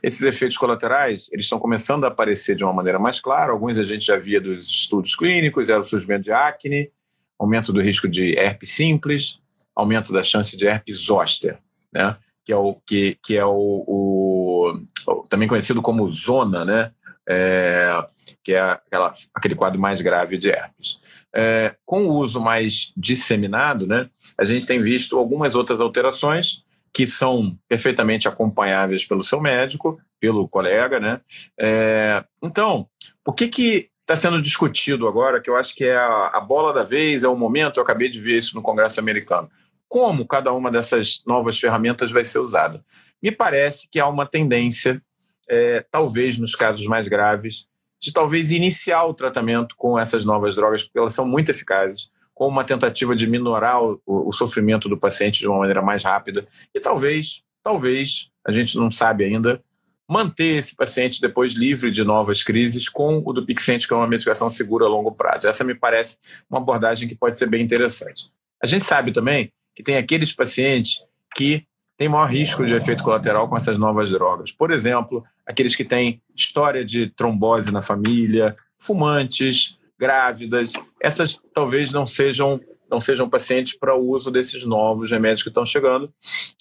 Esses 0.01 0.21
efeitos 0.21 0.57
colaterais, 0.57 1.29
eles 1.33 1.47
estão 1.47 1.59
começando 1.59 2.05
a 2.05 2.07
aparecer 2.07 2.55
de 2.55 2.63
uma 2.63 2.71
maneira 2.71 2.97
mais 2.97 3.19
clara, 3.19 3.51
alguns 3.51 3.77
a 3.77 3.83
gente 3.83 4.05
já 4.05 4.15
via 4.15 4.39
dos 4.39 4.65
estudos 4.69 5.17
clínicos, 5.17 5.67
era 5.67 5.81
o 5.81 5.83
surgimento 5.83 6.23
de 6.23 6.31
acne, 6.31 6.89
aumento 7.37 7.73
do 7.73 7.81
risco 7.81 8.07
de 8.07 8.39
herpes 8.39 8.69
simples, 8.69 9.37
aumento 9.75 10.13
da 10.13 10.23
chance 10.23 10.55
de 10.55 10.65
herpes 10.65 10.95
zoster, 10.95 11.59
né? 11.91 12.15
que 12.45 12.53
é 12.53 12.55
o 12.55 12.73
que, 12.85 13.17
que 13.21 13.35
é 13.35 13.43
o, 13.43 13.83
o, 13.85 15.23
também 15.29 15.49
conhecido 15.49 15.81
como 15.81 16.09
zona, 16.09 16.63
né? 16.63 16.91
É, 17.27 18.05
que 18.43 18.53
é 18.53 18.59
aquela, 18.59 19.11
aquele 19.33 19.55
quadro 19.55 19.79
mais 19.79 20.01
grave 20.01 20.37
de 20.37 20.49
herpes. 20.49 20.99
É, 21.33 21.75
com 21.85 22.05
o 22.05 22.13
uso 22.13 22.39
mais 22.39 22.91
disseminado, 22.95 23.87
né, 23.87 24.09
a 24.37 24.43
gente 24.43 24.67
tem 24.67 24.81
visto 24.81 25.17
algumas 25.17 25.55
outras 25.55 25.79
alterações 25.79 26.63
que 26.93 27.07
são 27.07 27.57
perfeitamente 27.67 28.27
acompanháveis 28.27 29.03
pelo 29.03 29.23
seu 29.23 29.41
médico, 29.41 29.99
pelo 30.19 30.47
colega. 30.47 30.99
Né? 30.99 31.19
É, 31.59 32.23
então, 32.41 32.87
o 33.25 33.33
que 33.33 33.47
que 33.47 33.89
está 34.01 34.15
sendo 34.15 34.41
discutido 34.41 35.07
agora, 35.07 35.41
que 35.41 35.49
eu 35.49 35.55
acho 35.55 35.73
que 35.73 35.85
é 35.85 35.95
a, 35.95 36.27
a 36.27 36.39
bola 36.39 36.71
da 36.71 36.83
vez, 36.83 37.23
é 37.23 37.27
o 37.27 37.35
momento, 37.35 37.77
eu 37.77 37.83
acabei 37.83 38.09
de 38.09 38.19
ver 38.19 38.37
isso 38.37 38.55
no 38.55 38.61
Congresso 38.61 38.99
americano. 38.99 39.49
Como 39.87 40.27
cada 40.27 40.53
uma 40.53 40.69
dessas 40.69 41.21
novas 41.25 41.59
ferramentas 41.59 42.11
vai 42.11 42.23
ser 42.23 42.39
usada? 42.39 42.83
Me 43.21 43.31
parece 43.31 43.87
que 43.89 43.99
há 43.99 44.07
uma 44.07 44.25
tendência, 44.25 45.01
é, 45.49 45.85
talvez 45.91 46.37
nos 46.37 46.55
casos 46.55 46.85
mais 46.87 47.07
graves, 47.07 47.67
de 47.99 48.11
talvez 48.11 48.51
iniciar 48.51 49.05
o 49.05 49.13
tratamento 49.13 49.75
com 49.77 49.97
essas 49.97 50.25
novas 50.25 50.55
drogas, 50.55 50.83
porque 50.83 50.99
elas 50.99 51.13
são 51.13 51.25
muito 51.25 51.49
eficazes, 51.49 52.09
com 52.33 52.47
uma 52.47 52.63
tentativa 52.63 53.15
de 53.15 53.27
minorar 53.27 53.81
o, 53.81 54.01
o 54.05 54.31
sofrimento 54.31 54.89
do 54.89 54.97
paciente 54.97 55.39
de 55.39 55.47
uma 55.47 55.59
maneira 55.59 55.81
mais 55.81 56.03
rápida 56.03 56.47
e 56.73 56.79
talvez, 56.79 57.43
talvez, 57.63 58.29
a 58.45 58.51
gente 58.51 58.77
não 58.77 58.91
sabe 58.91 59.23
ainda, 59.23 59.63
manter 60.09 60.57
esse 60.57 60.75
paciente 60.75 61.21
depois 61.21 61.53
livre 61.53 61.89
de 61.89 62.03
novas 62.03 62.43
crises 62.43 62.89
com 62.89 63.23
o 63.25 63.33
do 63.33 63.45
Pixente, 63.45 63.87
que 63.87 63.93
é 63.93 63.97
uma 63.97 64.07
medicação 64.07 64.49
segura 64.49 64.85
a 64.85 64.89
longo 64.89 65.11
prazo. 65.11 65.47
Essa 65.47 65.63
me 65.63 65.73
parece 65.73 66.17
uma 66.49 66.59
abordagem 66.59 67.07
que 67.07 67.15
pode 67.15 67.39
ser 67.39 67.47
bem 67.47 67.63
interessante. 67.63 68.29
A 68.61 68.67
gente 68.67 68.83
sabe 68.83 69.11
também 69.11 69.51
que 69.75 69.81
tem 69.81 69.97
aqueles 69.97 70.33
pacientes 70.33 71.01
que 71.35 71.65
têm 71.97 72.09
maior 72.09 72.25
risco 72.25 72.65
de 72.65 72.73
efeito 72.73 73.03
colateral 73.03 73.47
com 73.47 73.57
essas 73.57 73.77
novas 73.77 74.09
drogas. 74.09 74.51
Por 74.51 74.71
exemplo, 74.71 75.23
aqueles 75.45 75.75
que 75.75 75.85
têm 75.85 76.21
história 76.35 76.83
de 76.83 77.09
trombose 77.11 77.71
na 77.71 77.81
família, 77.81 78.55
fumantes, 78.77 79.77
grávidas, 79.97 80.73
essas 81.01 81.39
talvez 81.53 81.91
não 81.91 82.05
sejam 82.05 82.59
não 82.89 82.99
sejam 82.99 83.27
pacientes 83.27 83.75
para 83.75 83.95
o 83.95 84.07
uso 84.07 84.29
desses 84.29 84.63
novos 84.63 85.09
remédios 85.09 85.41
que 85.41 85.49
estão 85.49 85.65
chegando. 85.65 86.13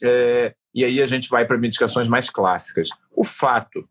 É, 0.03 0.55
e 0.75 0.83
aí 0.83 1.03
a 1.03 1.07
gente 1.07 1.29
vai 1.29 1.45
para 1.45 1.59
medicações 1.59 2.09
mais 2.09 2.31
clássicas. 2.31 2.89
O 3.15 3.23
fato, 3.23 3.87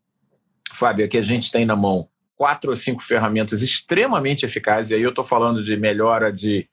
Fábio, 0.74 1.06
é 1.06 1.08
que 1.08 1.20
a 1.20 1.22
gente 1.22 1.52
tem 1.52 1.68
na 1.68 1.76
mão 1.76 2.10
quatro 2.36 2.72
ou 2.72 2.76
cinco 2.76 3.04
ferramentas 3.04 3.62
extremamente 3.62 4.44
eficazes, 4.44 4.90
e 4.90 4.96
aí 4.96 5.04
eu 5.04 5.12
estou 5.12 5.24
falando 5.24 5.64
de 5.64 5.78
melhora 5.78 6.34
de 6.34 6.68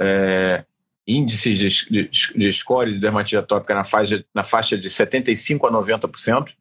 é, 0.00 0.64
índices 1.06 1.58
de, 1.58 2.08
de, 2.08 2.34
de 2.34 2.52
score 2.52 2.92
de 2.92 2.98
dermatite 2.98 3.36
atópica 3.36 3.74
na 3.74 3.84
faixa, 3.84 4.24
na 4.34 4.44
faixa 4.44 4.76
de 4.78 4.88
75% 4.88 5.66
a 5.66 5.72
90%, 5.72 6.52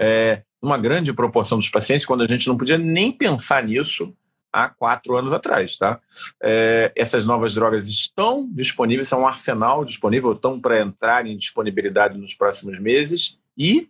é, 0.00 0.42
uma 0.60 0.78
grande 0.78 1.12
proporção 1.12 1.58
dos 1.58 1.68
pacientes, 1.68 2.06
quando 2.06 2.22
a 2.22 2.26
gente 2.26 2.48
não 2.48 2.56
podia 2.56 2.78
nem 2.78 3.12
pensar 3.12 3.62
nisso 3.62 4.14
há 4.52 4.68
quatro 4.68 5.16
anos 5.16 5.32
atrás. 5.32 5.76
Tá? 5.76 6.00
É, 6.42 6.92
essas 6.96 7.24
novas 7.24 7.54
drogas 7.54 7.86
estão 7.86 8.48
disponíveis, 8.52 9.08
são 9.08 9.22
um 9.22 9.26
arsenal 9.26 9.84
disponível, 9.84 10.32
estão 10.32 10.60
para 10.60 10.80
entrar 10.80 11.26
em 11.26 11.36
disponibilidade 11.36 12.16
nos 12.16 12.34
próximos 12.34 12.78
meses 12.78 13.38
e 13.56 13.88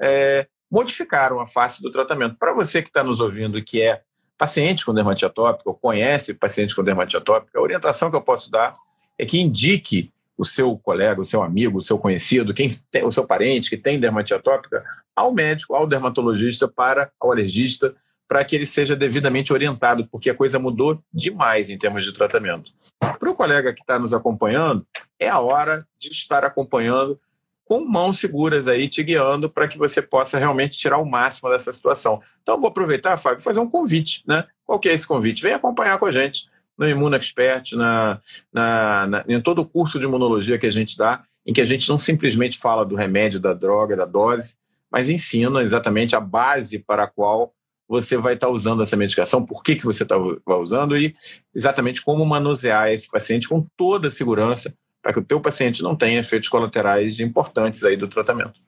é, 0.00 0.46
modificaram 0.70 1.40
a 1.40 1.46
face 1.46 1.82
do 1.82 1.90
tratamento. 1.90 2.36
Para 2.38 2.52
você 2.52 2.80
que 2.82 2.88
está 2.88 3.02
nos 3.02 3.20
ouvindo 3.20 3.62
que 3.62 3.82
é 3.82 4.02
paciente 4.38 4.84
com 4.84 4.94
dermatite 4.94 5.24
atópica, 5.24 5.68
ou 5.68 5.74
conhece 5.74 6.34
paciente 6.34 6.74
com 6.74 6.84
dermatite 6.84 7.16
atópica, 7.16 7.58
a 7.58 7.62
orientação 7.62 8.10
que 8.10 8.16
eu 8.16 8.22
posso 8.22 8.50
dar 8.50 8.76
é 9.18 9.24
que 9.24 9.40
indique 9.40 10.12
o 10.36 10.44
seu 10.44 10.76
colega, 10.76 11.20
o 11.20 11.24
seu 11.24 11.42
amigo, 11.42 11.78
o 11.78 11.82
seu 11.82 11.98
conhecido, 11.98 12.52
quem 12.52 12.68
tem, 12.90 13.04
o 13.04 13.12
seu 13.12 13.26
parente 13.26 13.70
que 13.70 13.76
tem 13.76 13.98
dermatite 13.98 14.34
atópica, 14.34 14.84
ao 15.14 15.32
médico, 15.32 15.74
ao 15.74 15.86
dermatologista, 15.86 16.68
para 16.68 17.10
ao 17.18 17.32
alergista, 17.32 17.94
para 18.28 18.44
que 18.44 18.54
ele 18.54 18.66
seja 18.66 18.94
devidamente 18.94 19.52
orientado, 19.52 20.06
porque 20.10 20.28
a 20.28 20.34
coisa 20.34 20.58
mudou 20.58 21.00
demais 21.12 21.70
em 21.70 21.78
termos 21.78 22.04
de 22.04 22.12
tratamento. 22.12 22.72
Para 22.98 23.30
o 23.30 23.34
colega 23.34 23.72
que 23.72 23.80
está 23.80 23.98
nos 23.98 24.12
acompanhando, 24.12 24.86
é 25.18 25.28
a 25.28 25.38
hora 25.38 25.86
de 25.98 26.08
estar 26.08 26.44
acompanhando 26.44 27.18
com 27.64 27.80
mãos 27.80 28.18
seguras 28.18 28.68
aí 28.68 28.88
te 28.88 29.02
guiando 29.02 29.50
para 29.50 29.66
que 29.66 29.78
você 29.78 30.00
possa 30.00 30.38
realmente 30.38 30.78
tirar 30.78 30.98
o 30.98 31.08
máximo 31.08 31.50
dessa 31.50 31.72
situação. 31.72 32.20
Então, 32.42 32.60
vou 32.60 32.68
aproveitar, 32.68 33.16
Fábio, 33.16 33.42
fazer 33.42 33.58
um 33.58 33.68
convite, 33.68 34.22
né? 34.26 34.44
Qual 34.64 34.78
que 34.78 34.88
é 34.88 34.92
esse 34.92 35.06
convite? 35.06 35.42
Vem 35.42 35.52
acompanhar 35.52 35.98
com 35.98 36.06
a 36.06 36.12
gente 36.12 36.48
no 36.78 36.88
Imuno 36.88 37.16
Expert, 37.16 37.72
na, 37.72 38.20
na, 38.52 39.06
na, 39.06 39.24
em 39.28 39.40
todo 39.40 39.60
o 39.60 39.66
curso 39.66 39.98
de 39.98 40.04
imunologia 40.04 40.58
que 40.58 40.66
a 40.66 40.70
gente 40.70 40.96
dá, 40.96 41.22
em 41.46 41.52
que 41.52 41.60
a 41.60 41.64
gente 41.64 41.88
não 41.88 41.98
simplesmente 41.98 42.58
fala 42.58 42.84
do 42.84 42.96
remédio, 42.96 43.40
da 43.40 43.54
droga, 43.54 43.96
da 43.96 44.04
dose, 44.04 44.56
mas 44.90 45.08
ensina 45.08 45.62
exatamente 45.62 46.14
a 46.14 46.20
base 46.20 46.78
para 46.78 47.04
a 47.04 47.06
qual 47.06 47.52
você 47.88 48.16
vai 48.16 48.34
estar 48.34 48.48
usando 48.48 48.82
essa 48.82 48.96
medicação, 48.96 49.44
por 49.44 49.62
que, 49.62 49.76
que 49.76 49.84
você 49.84 50.02
está 50.02 50.16
usando 50.58 50.96
e 50.96 51.14
exatamente 51.54 52.02
como 52.02 52.26
manusear 52.26 52.90
esse 52.90 53.08
paciente 53.08 53.48
com 53.48 53.64
toda 53.76 54.08
a 54.08 54.10
segurança 54.10 54.74
para 55.00 55.12
que 55.12 55.20
o 55.20 55.24
teu 55.24 55.40
paciente 55.40 55.82
não 55.82 55.94
tenha 55.94 56.18
efeitos 56.18 56.48
colaterais 56.48 57.20
importantes 57.20 57.84
aí 57.84 57.96
do 57.96 58.08
tratamento. 58.08 58.58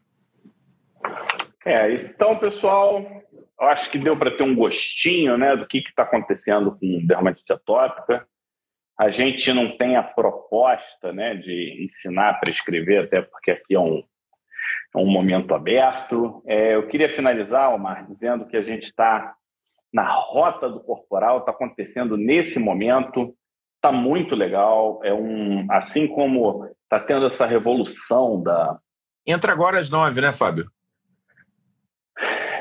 É, 1.64 1.92
então, 1.94 2.38
pessoal, 2.38 3.04
eu 3.60 3.66
acho 3.66 3.90
que 3.90 3.98
deu 3.98 4.16
para 4.16 4.36
ter 4.36 4.44
um 4.44 4.54
gostinho 4.54 5.36
né, 5.36 5.56
do 5.56 5.66
que 5.66 5.78
está 5.78 6.04
acontecendo 6.04 6.78
com 6.78 7.06
dermatite 7.06 7.52
atópica. 7.52 8.26
A 8.98 9.10
gente 9.10 9.52
não 9.52 9.76
tem 9.76 9.96
a 9.96 10.02
proposta 10.02 11.12
né, 11.12 11.34
de 11.34 11.84
ensinar 11.84 12.30
a 12.30 12.34
prescrever, 12.34 13.04
até 13.04 13.22
porque 13.22 13.50
aqui 13.50 13.74
é 13.74 13.80
um, 13.80 14.02
é 14.94 14.98
um 14.98 15.06
momento 15.06 15.54
aberto. 15.54 16.42
É, 16.46 16.74
eu 16.74 16.86
queria 16.86 17.08
finalizar, 17.08 17.74
Omar, 17.74 18.06
dizendo 18.06 18.46
que 18.46 18.56
a 18.56 18.62
gente 18.62 18.84
está 18.84 19.34
na 19.92 20.08
rota 20.08 20.68
do 20.68 20.80
corporal, 20.80 21.38
está 21.38 21.50
acontecendo 21.50 22.16
nesse 22.16 22.58
momento, 22.58 23.34
está 23.76 23.90
muito 23.90 24.34
legal. 24.34 25.00
É 25.02 25.12
um, 25.12 25.66
assim 25.70 26.06
como 26.06 26.64
está 26.82 27.00
tendo 27.00 27.26
essa 27.26 27.46
revolução 27.46 28.42
da. 28.42 28.78
Entra 29.26 29.52
agora 29.52 29.78
às 29.78 29.90
nove, 29.90 30.20
né, 30.20 30.32
Fábio? 30.32 30.70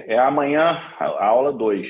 É 0.07 0.17
amanhã, 0.17 0.81
a 0.97 1.25
aula 1.25 1.51
2. 1.51 1.85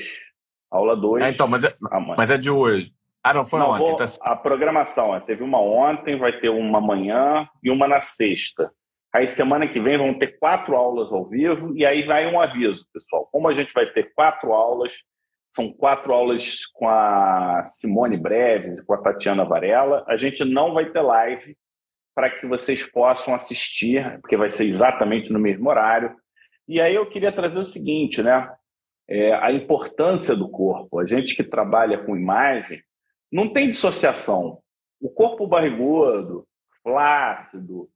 Aula 0.68 0.96
2. 0.96 1.24
É, 1.24 1.30
então, 1.30 1.46
mas 1.46 1.62
é, 1.62 1.72
mas 2.16 2.30
é 2.30 2.36
de 2.36 2.50
hoje. 2.50 2.92
Ah, 3.22 3.32
não, 3.32 3.46
foi 3.46 3.60
não, 3.60 3.70
ontem. 3.70 3.84
Vou, 3.84 3.96
tá... 3.96 4.06
A 4.22 4.34
programação, 4.34 5.18
teve 5.20 5.44
uma 5.44 5.60
ontem, 5.60 6.18
vai 6.18 6.32
ter 6.40 6.48
uma 6.48 6.78
amanhã 6.78 7.48
e 7.62 7.70
uma 7.70 7.86
na 7.86 8.00
sexta. 8.00 8.72
Aí 9.14 9.28
semana 9.28 9.68
que 9.68 9.80
vem 9.80 9.96
vão 9.96 10.18
ter 10.18 10.38
quatro 10.38 10.74
aulas 10.74 11.12
ao 11.12 11.26
vivo 11.26 11.76
e 11.76 11.86
aí 11.86 12.04
vai 12.04 12.26
um 12.26 12.40
aviso, 12.40 12.84
pessoal. 12.92 13.28
Como 13.30 13.48
a 13.48 13.54
gente 13.54 13.72
vai 13.72 13.86
ter 13.86 14.12
quatro 14.14 14.52
aulas, 14.52 14.92
são 15.50 15.72
quatro 15.72 16.12
aulas 16.12 16.66
com 16.74 16.88
a 16.88 17.62
Simone 17.64 18.16
Breves 18.16 18.78
e 18.78 18.84
com 18.84 18.94
a 18.94 18.98
Tatiana 18.98 19.44
Varela, 19.44 20.04
a 20.08 20.16
gente 20.16 20.44
não 20.44 20.74
vai 20.74 20.90
ter 20.90 21.00
live 21.00 21.56
para 22.14 22.30
que 22.30 22.46
vocês 22.46 22.82
possam 22.82 23.34
assistir, 23.34 24.18
porque 24.20 24.36
vai 24.36 24.50
ser 24.50 24.64
exatamente 24.64 25.32
no 25.32 25.38
mesmo 25.38 25.70
horário. 25.70 26.14
E 26.68 26.80
aí 26.80 26.94
eu 26.94 27.08
queria 27.08 27.32
trazer 27.32 27.58
o 27.58 27.64
seguinte, 27.64 28.22
né? 28.22 28.54
É, 29.08 29.32
a 29.34 29.50
importância 29.50 30.36
do 30.36 30.50
corpo. 30.50 30.98
A 31.00 31.06
gente 31.06 31.34
que 31.34 31.42
trabalha 31.42 32.04
com 32.04 32.14
imagem 32.14 32.82
não 33.32 33.50
tem 33.52 33.70
dissociação. 33.70 34.58
O 35.00 35.08
corpo 35.08 35.46
barrigudo, 35.46 36.46
flácido, 36.82 37.88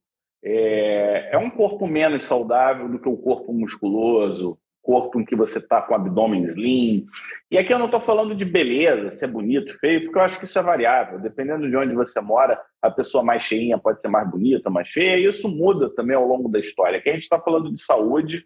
é, 0.43 1.29
é 1.33 1.37
um 1.37 1.51
corpo 1.51 1.85
menos 1.87 2.23
saudável 2.23 2.89
do 2.89 2.99
que 2.99 3.07
o 3.07 3.17
corpo 3.17 3.53
musculoso, 3.53 4.57
corpo 4.83 5.19
em 5.19 5.25
que 5.25 5.35
você 5.35 5.57
está 5.57 5.81
com 5.81 5.93
o 5.93 5.95
abdômen 5.95 6.43
slim. 6.43 7.05
E 7.49 7.57
aqui 7.57 7.73
eu 7.73 7.79
não 7.79 7.85
estou 7.85 8.01
falando 8.01 8.35
de 8.35 8.43
beleza, 8.43 9.11
se 9.11 9.23
é 9.23 9.27
bonito, 9.27 9.79
feio, 9.79 10.03
porque 10.03 10.17
eu 10.17 10.21
acho 10.21 10.37
que 10.37 10.45
isso 10.45 10.59
é 10.59 10.61
variável. 10.61 11.19
Dependendo 11.19 11.67
de 11.67 11.75
onde 11.75 11.95
você 11.95 12.19
mora, 12.19 12.61
a 12.81 12.91
pessoa 12.91 13.23
mais 13.23 13.43
cheinha 13.43 13.77
pode 13.77 14.01
ser 14.01 14.09
mais 14.09 14.29
bonita, 14.29 14.69
mais 14.69 14.89
feia, 14.89 15.17
e 15.17 15.25
isso 15.25 15.47
muda 15.47 15.89
também 15.95 16.15
ao 16.15 16.27
longo 16.27 16.49
da 16.49 16.59
história. 16.59 16.99
Aqui 16.99 17.09
a 17.09 17.13
gente 17.13 17.23
está 17.23 17.39
falando 17.39 17.71
de 17.71 17.81
saúde. 17.81 18.45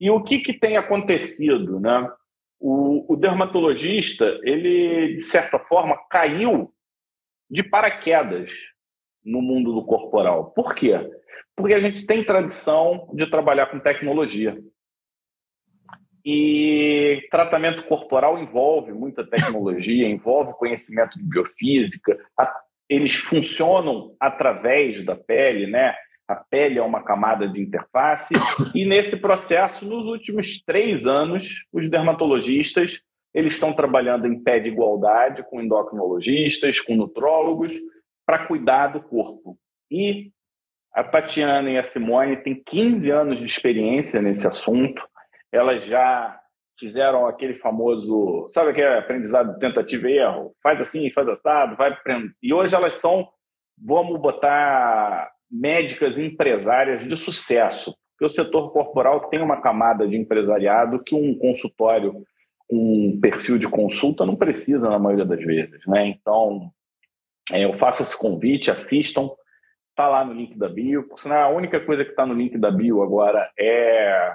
E 0.00 0.10
o 0.10 0.22
que, 0.22 0.38
que 0.38 0.54
tem 0.54 0.78
acontecido? 0.78 1.78
Né? 1.78 2.10
O, 2.58 3.12
o 3.12 3.16
dermatologista, 3.16 4.40
ele, 4.42 5.16
de 5.16 5.22
certa 5.22 5.58
forma, 5.58 5.96
caiu 6.10 6.72
de 7.50 7.62
paraquedas 7.62 8.50
no 9.22 9.42
mundo 9.42 9.74
do 9.74 9.84
corporal. 9.84 10.52
Por 10.52 10.74
quê? 10.74 10.92
Porque 11.54 11.74
a 11.74 11.80
gente 11.80 12.06
tem 12.06 12.24
tradição 12.24 13.10
de 13.12 13.28
trabalhar 13.28 13.66
com 13.66 13.78
tecnologia. 13.78 14.56
E 16.28 17.24
tratamento 17.30 17.84
corporal 17.84 18.36
envolve 18.36 18.92
muita 18.92 19.24
tecnologia, 19.24 20.08
envolve 20.10 20.54
conhecimento 20.54 21.16
de 21.16 21.24
biofísica. 21.24 22.18
Eles 22.88 23.14
funcionam 23.14 24.16
através 24.18 25.04
da 25.04 25.14
pele, 25.14 25.68
né? 25.68 25.94
A 26.26 26.34
pele 26.34 26.80
é 26.80 26.82
uma 26.82 27.04
camada 27.04 27.46
de 27.48 27.60
interface. 27.60 28.34
E 28.74 28.84
nesse 28.84 29.16
processo, 29.18 29.86
nos 29.86 30.06
últimos 30.06 30.60
três 30.60 31.06
anos, 31.06 31.48
os 31.72 31.88
dermatologistas 31.88 33.00
eles 33.32 33.52
estão 33.52 33.74
trabalhando 33.74 34.26
em 34.26 34.42
pé 34.42 34.58
de 34.58 34.70
igualdade 34.70 35.44
com 35.50 35.60
endocrinologistas, 35.60 36.80
com 36.80 36.96
nutrólogos, 36.96 37.70
para 38.24 38.46
cuidar 38.46 38.88
do 38.88 39.02
corpo. 39.02 39.58
E 39.90 40.32
a 40.90 41.04
Tatiana 41.04 41.70
e 41.70 41.76
a 41.76 41.84
Simone 41.84 42.38
têm 42.38 42.60
15 42.64 43.10
anos 43.10 43.38
de 43.38 43.44
experiência 43.44 44.22
nesse 44.22 44.46
assunto 44.46 45.06
elas 45.52 45.84
já 45.84 46.38
fizeram 46.78 47.26
aquele 47.26 47.54
famoso, 47.54 48.46
sabe 48.50 48.70
aquele 48.70 48.98
aprendizado 48.98 49.54
de 49.54 49.58
tentativa 49.58 50.10
e 50.10 50.18
erro? 50.18 50.54
Faz 50.62 50.80
assim, 50.80 51.10
faz 51.10 51.28
assado, 51.28 51.76
vai 51.76 51.96
E 52.42 52.52
hoje 52.52 52.74
elas 52.74 52.94
são, 52.94 53.28
vamos 53.78 54.20
botar, 54.20 55.30
médicas 55.50 56.18
empresárias 56.18 57.06
de 57.06 57.16
sucesso. 57.16 57.94
Porque 58.12 58.32
o 58.32 58.34
setor 58.34 58.72
corporal 58.72 59.28
tem 59.28 59.42
uma 59.42 59.60
camada 59.60 60.06
de 60.08 60.16
empresariado 60.16 61.02
que 61.02 61.14
um 61.14 61.36
consultório, 61.38 62.14
um 62.70 63.18
perfil 63.20 63.58
de 63.58 63.68
consulta 63.68 64.24
não 64.24 64.36
precisa 64.36 64.88
na 64.88 64.98
maioria 64.98 65.26
das 65.26 65.42
vezes, 65.44 65.86
né? 65.86 66.06
Então, 66.08 66.70
é, 67.52 67.64
eu 67.64 67.74
faço 67.74 68.02
esse 68.02 68.16
convite, 68.16 68.70
assistam, 68.70 69.30
tá 69.94 70.08
lá 70.08 70.24
no 70.24 70.32
link 70.32 70.58
da 70.58 70.68
bio. 70.68 71.06
Por 71.06 71.18
sinal, 71.18 71.52
a 71.52 71.54
única 71.54 71.78
coisa 71.78 72.04
que 72.04 72.10
está 72.10 72.24
no 72.24 72.34
link 72.34 72.56
da 72.58 72.70
bio 72.70 73.02
agora 73.02 73.50
é 73.58 74.34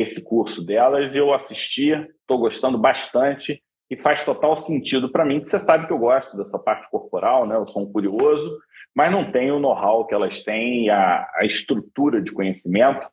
esse 0.00 0.22
curso 0.22 0.64
delas. 0.64 1.14
Eu 1.14 1.32
assisti, 1.34 1.90
estou 1.90 2.38
gostando 2.38 2.78
bastante 2.78 3.62
e 3.90 3.96
faz 3.96 4.24
total 4.24 4.56
sentido 4.56 5.10
para 5.10 5.24
mim, 5.24 5.40
você 5.40 5.60
sabe 5.60 5.86
que 5.86 5.92
eu 5.92 5.98
gosto 5.98 6.34
dessa 6.34 6.58
parte 6.58 6.88
corporal, 6.90 7.46
né? 7.46 7.56
Eu 7.56 7.66
sou 7.66 7.82
um 7.82 7.92
curioso, 7.92 8.58
mas 8.94 9.12
não 9.12 9.30
tenho 9.30 9.56
o 9.56 9.60
know-how 9.60 10.06
que 10.06 10.14
elas 10.14 10.42
têm, 10.42 10.88
a, 10.88 11.28
a 11.36 11.44
estrutura 11.44 12.22
de 12.22 12.32
conhecimento. 12.32 13.06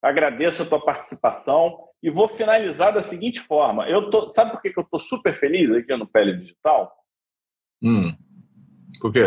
Agradeço 0.00 0.62
a 0.62 0.66
tua 0.66 0.80
participação 0.80 1.76
e 2.00 2.08
vou 2.10 2.28
finalizar 2.28 2.94
da 2.94 3.02
seguinte 3.02 3.40
forma. 3.40 3.88
Eu 3.88 4.08
tô, 4.08 4.28
sabe 4.30 4.52
por 4.52 4.62
que 4.62 4.72
eu 4.74 4.84
estou 4.84 5.00
super 5.00 5.36
feliz 5.38 5.68
aqui 5.72 5.96
no 5.96 6.06
Pele 6.06 6.36
Digital? 6.36 6.92
Hum, 7.82 8.12
por 9.00 9.12
quê? 9.12 9.26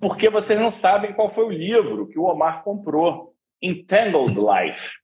Porque 0.00 0.30
vocês 0.30 0.58
não 0.58 0.70
sabem 0.70 1.12
qual 1.14 1.34
foi 1.34 1.46
o 1.46 1.50
livro 1.50 2.06
que 2.06 2.18
o 2.18 2.24
Omar 2.24 2.62
comprou. 2.62 3.34
Entangled 3.60 4.36
Life 4.36 5.01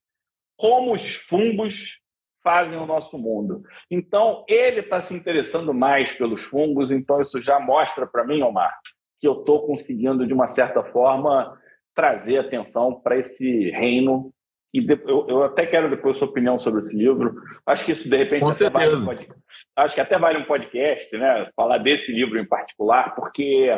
como 0.58 0.92
os 0.92 1.14
fungos 1.14 1.98
fazem 2.42 2.78
o 2.78 2.86
nosso 2.86 3.16
mundo. 3.16 3.62
Então, 3.90 4.44
ele 4.48 4.80
está 4.80 5.00
se 5.00 5.14
interessando 5.14 5.72
mais 5.72 6.12
pelos 6.12 6.42
fungos, 6.42 6.90
então 6.90 7.20
isso 7.20 7.40
já 7.40 7.60
mostra 7.60 8.06
para 8.06 8.24
mim, 8.24 8.42
Omar, 8.42 8.76
que 9.20 9.28
eu 9.28 9.40
estou 9.40 9.66
conseguindo, 9.66 10.26
de 10.26 10.34
uma 10.34 10.48
certa 10.48 10.82
forma, 10.82 11.56
trazer 11.94 12.38
atenção 12.38 13.00
para 13.00 13.16
esse 13.16 13.70
reino. 13.70 14.32
E 14.74 14.84
eu, 15.06 15.28
eu, 15.28 15.42
até 15.44 15.64
quero 15.64 15.88
depois 15.88 16.16
sua 16.16 16.28
opinião 16.28 16.58
sobre 16.58 16.80
esse 16.80 16.94
livro. 16.94 17.34
Acho 17.64 17.84
que 17.84 17.92
isso, 17.92 18.08
de 18.08 18.16
repente, 18.16 18.44
até 18.44 18.70
vale 18.70 18.96
um 18.96 19.04
podcast, 19.04 19.42
acho 19.76 19.94
que 19.94 20.00
até 20.00 20.18
vale 20.18 20.38
um 20.38 20.44
podcast, 20.44 21.16
né? 21.16 21.50
Falar 21.54 21.78
desse 21.78 22.12
livro 22.12 22.38
em 22.38 22.46
particular, 22.46 23.14
porque 23.14 23.70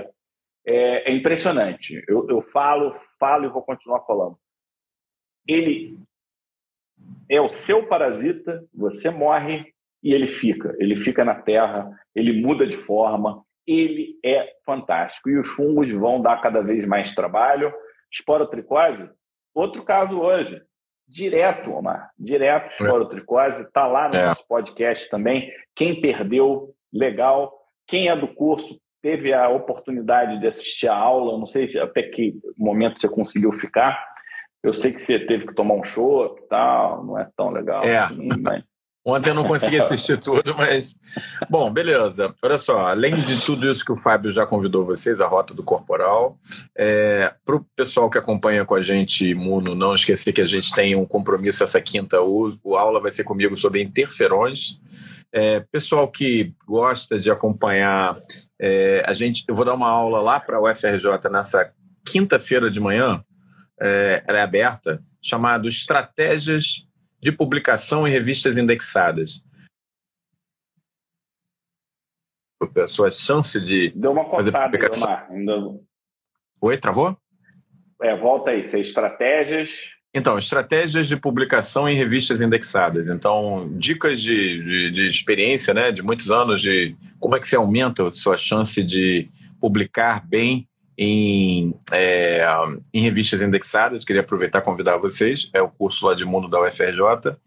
é, 0.66 1.10
é 1.10 1.12
impressionante. 1.12 2.02
Eu, 2.08 2.26
eu 2.28 2.42
falo, 2.42 2.94
falo 3.18 3.44
e 3.44 3.48
vou 3.48 3.62
continuar 3.62 4.00
falando. 4.00 4.36
Ele 5.46 5.98
é 7.28 7.40
o 7.40 7.48
seu 7.48 7.86
parasita, 7.86 8.64
você 8.74 9.10
morre 9.10 9.72
e 10.02 10.12
ele 10.12 10.26
fica. 10.26 10.74
Ele 10.78 10.96
fica 10.96 11.24
na 11.24 11.34
terra, 11.34 11.90
ele 12.14 12.40
muda 12.42 12.66
de 12.66 12.76
forma, 12.76 13.42
ele 13.66 14.18
é 14.24 14.52
fantástico. 14.64 15.30
E 15.30 15.38
os 15.38 15.48
fungos 15.48 15.90
vão 15.92 16.20
dar 16.20 16.40
cada 16.40 16.60
vez 16.60 16.84
mais 16.86 17.12
trabalho. 17.12 17.72
Esporotricose, 18.12 19.08
outro 19.54 19.84
caso 19.84 20.18
hoje. 20.18 20.60
Direto, 21.06 21.72
Omar, 21.72 22.10
direto 22.16 22.66
é. 22.66 22.84
esporotricose, 22.84 23.62
está 23.62 23.86
lá 23.86 24.08
no 24.08 24.14
é. 24.14 24.26
nosso 24.26 24.46
podcast 24.46 25.10
também. 25.10 25.50
Quem 25.74 26.00
perdeu, 26.00 26.72
legal. 26.92 27.52
Quem 27.86 28.08
é 28.08 28.16
do 28.16 28.28
curso, 28.28 28.80
teve 29.02 29.32
a 29.32 29.48
oportunidade 29.48 30.38
de 30.38 30.46
assistir 30.46 30.88
a 30.88 30.94
aula, 30.94 31.38
não 31.38 31.46
sei 31.46 31.76
até 31.78 32.02
que 32.02 32.34
momento 32.56 33.00
você 33.00 33.08
conseguiu 33.08 33.52
ficar, 33.52 34.09
eu 34.62 34.72
sei 34.72 34.92
que 34.92 35.00
você 35.00 35.18
teve 35.18 35.46
que 35.46 35.54
tomar 35.54 35.74
um 35.74 35.84
chopp 35.84 36.40
e 36.40 36.48
tal, 36.48 37.04
não 37.04 37.18
é 37.18 37.28
tão 37.36 37.50
legal 37.50 37.82
é. 37.82 37.98
assim, 37.98 38.28
mas... 38.40 38.62
Ontem 39.04 39.30
eu 39.30 39.34
não 39.34 39.44
consegui 39.44 39.80
assistir 39.80 40.18
tudo, 40.20 40.54
mas. 40.54 40.94
Bom, 41.48 41.72
beleza. 41.72 42.34
Olha 42.42 42.58
só, 42.58 42.80
além 42.80 43.22
de 43.22 43.42
tudo 43.44 43.66
isso 43.70 43.84
que 43.84 43.92
o 43.92 43.96
Fábio 43.96 44.30
já 44.30 44.44
convidou 44.44 44.84
vocês, 44.84 45.22
a 45.22 45.26
Rota 45.26 45.54
do 45.54 45.62
Corporal, 45.62 46.38
é, 46.76 47.32
para 47.44 47.56
o 47.56 47.64
pessoal 47.74 48.10
que 48.10 48.18
acompanha 48.18 48.64
com 48.64 48.74
a 48.74 48.82
gente, 48.82 49.26
Imuno, 49.26 49.74
não 49.74 49.94
esquecer 49.94 50.32
que 50.34 50.40
a 50.42 50.46
gente 50.46 50.72
tem 50.74 50.94
um 50.94 51.06
compromisso 51.06 51.64
essa 51.64 51.80
quinta. 51.80 52.20
O, 52.20 52.54
o 52.62 52.76
aula 52.76 53.00
vai 53.00 53.10
ser 53.10 53.24
comigo 53.24 53.56
sobre 53.56 53.82
interferões. 53.82 54.78
É, 55.32 55.60
pessoal 55.72 56.06
que 56.08 56.52
gosta 56.66 57.18
de 57.18 57.30
acompanhar, 57.30 58.20
é, 58.60 59.02
a 59.06 59.14
gente, 59.14 59.44
eu 59.48 59.54
vou 59.54 59.64
dar 59.64 59.74
uma 59.74 59.88
aula 59.88 60.20
lá 60.20 60.38
para 60.38 60.60
o 60.60 60.70
UFRJ 60.70 61.30
nessa 61.30 61.72
quinta-feira 62.04 62.70
de 62.70 62.80
manhã, 62.80 63.24
é, 63.80 64.22
ela 64.26 64.38
é 64.38 64.42
aberta, 64.42 65.02
chamado 65.22 65.68
Estratégias 65.68 66.86
de 67.20 67.32
publicação 67.32 68.06
em 68.06 68.10
revistas 68.10 68.56
indexadas. 68.56 69.44
A 72.76 72.86
sua 72.86 73.10
chance 73.10 73.58
de. 73.60 73.90
Deu 73.96 74.12
uma 74.12 74.24
cortada, 74.24 74.64
publicação... 74.64 75.10
Ainda... 75.30 75.80
Oi, 76.60 76.76
travou? 76.76 77.16
É, 78.02 78.14
volta 78.16 78.50
aí, 78.50 78.64
ser 78.64 78.80
estratégias. 78.80 79.70
Então, 80.14 80.38
estratégias 80.38 81.06
de 81.06 81.16
publicação 81.16 81.88
em 81.88 81.96
revistas 81.96 82.40
indexadas. 82.40 83.08
Então, 83.08 83.70
dicas 83.76 84.20
de, 84.20 84.62
de, 84.62 84.90
de, 84.90 85.08
experiência, 85.08 85.72
né, 85.72 85.92
de 85.92 86.02
muitos 86.02 86.30
anos 86.30 86.60
de 86.60 86.96
como 87.18 87.36
é 87.36 87.40
que 87.40 87.46
você 87.46 87.56
aumenta 87.56 88.08
a 88.08 88.12
sua 88.12 88.36
chance 88.36 88.82
de 88.82 89.28
publicar 89.60 90.26
bem 90.26 90.66
em, 91.02 91.74
é, 91.90 92.44
em 92.92 93.00
revistas 93.00 93.40
indexadas. 93.40 94.04
Queria 94.04 94.20
aproveitar 94.20 94.58
e 94.58 94.62
convidar 94.62 94.98
vocês. 94.98 95.48
É 95.54 95.62
o 95.62 95.70
curso 95.70 96.06
lá 96.06 96.14
de 96.14 96.26
mundo 96.26 96.46
da 96.46 96.60
UFRJ. 96.60 97.38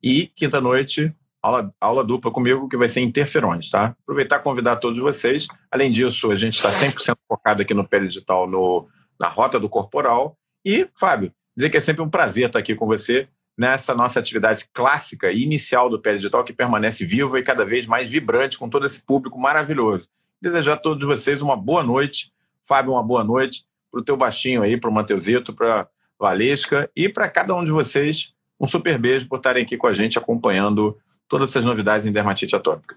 E 0.00 0.28
quinta-noite, 0.28 1.12
aula, 1.42 1.74
aula 1.80 2.04
dupla 2.04 2.30
comigo, 2.30 2.68
que 2.68 2.76
vai 2.76 2.88
ser 2.88 3.00
interferões, 3.00 3.70
tá? 3.70 3.96
Aproveitar 4.04 4.38
e 4.38 4.42
convidar 4.44 4.76
todos 4.76 5.00
vocês. 5.00 5.48
Além 5.68 5.90
disso, 5.90 6.30
a 6.30 6.36
gente 6.36 6.54
está 6.54 6.70
100% 6.70 7.16
focado 7.28 7.62
aqui 7.62 7.74
no 7.74 7.86
pele 7.86 8.06
digital, 8.06 8.48
no, 8.48 8.86
na 9.18 9.26
rota 9.28 9.58
do 9.58 9.68
corporal. 9.68 10.38
E, 10.64 10.88
Fábio, 10.96 11.32
dizer 11.56 11.70
que 11.70 11.76
é 11.76 11.80
sempre 11.80 12.02
um 12.02 12.08
prazer 12.08 12.46
estar 12.46 12.60
aqui 12.60 12.76
com 12.76 12.86
você 12.86 13.26
nessa 13.58 13.96
nossa 13.96 14.20
atividade 14.20 14.64
clássica 14.72 15.32
e 15.32 15.42
inicial 15.42 15.90
do 15.90 16.00
pele 16.00 16.18
digital, 16.18 16.44
que 16.44 16.52
permanece 16.52 17.04
viva 17.04 17.36
e 17.36 17.42
cada 17.42 17.64
vez 17.64 17.84
mais 17.84 18.12
vibrante 18.12 18.56
com 18.56 18.68
todo 18.68 18.86
esse 18.86 19.02
público 19.02 19.40
maravilhoso. 19.40 20.06
Desejar 20.40 20.74
a 20.74 20.76
todos 20.76 21.04
vocês 21.04 21.42
uma 21.42 21.56
boa 21.56 21.82
noite 21.82 22.32
Fábio, 22.66 22.92
uma 22.92 23.02
boa 23.02 23.24
noite. 23.24 23.64
Para 23.90 24.00
o 24.00 24.04
teu 24.04 24.16
baixinho 24.16 24.62
aí, 24.62 24.78
para 24.78 24.88
o 24.88 24.92
Mateusito, 24.92 25.52
para 25.52 25.86
Valesca 26.18 26.90
e 26.96 27.08
para 27.08 27.28
cada 27.28 27.54
um 27.54 27.64
de 27.64 27.70
vocês, 27.70 28.32
um 28.58 28.66
super 28.66 28.98
beijo 28.98 29.28
por 29.28 29.36
estarem 29.36 29.62
aqui 29.62 29.76
com 29.76 29.86
a 29.86 29.92
gente 29.92 30.18
acompanhando 30.18 30.96
todas 31.28 31.50
essas 31.50 31.64
novidades 31.64 32.06
em 32.06 32.12
dermatite 32.12 32.54
atópica. 32.54 32.96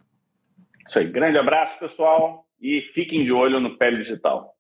Isso 0.88 1.00
aí. 1.00 1.10
Grande 1.10 1.38
abraço, 1.38 1.78
pessoal, 1.80 2.46
e 2.62 2.82
fiquem 2.94 3.24
de 3.24 3.34
olho 3.34 3.60
no 3.60 3.78
Pele 3.78 3.98
Digital. 3.98 4.55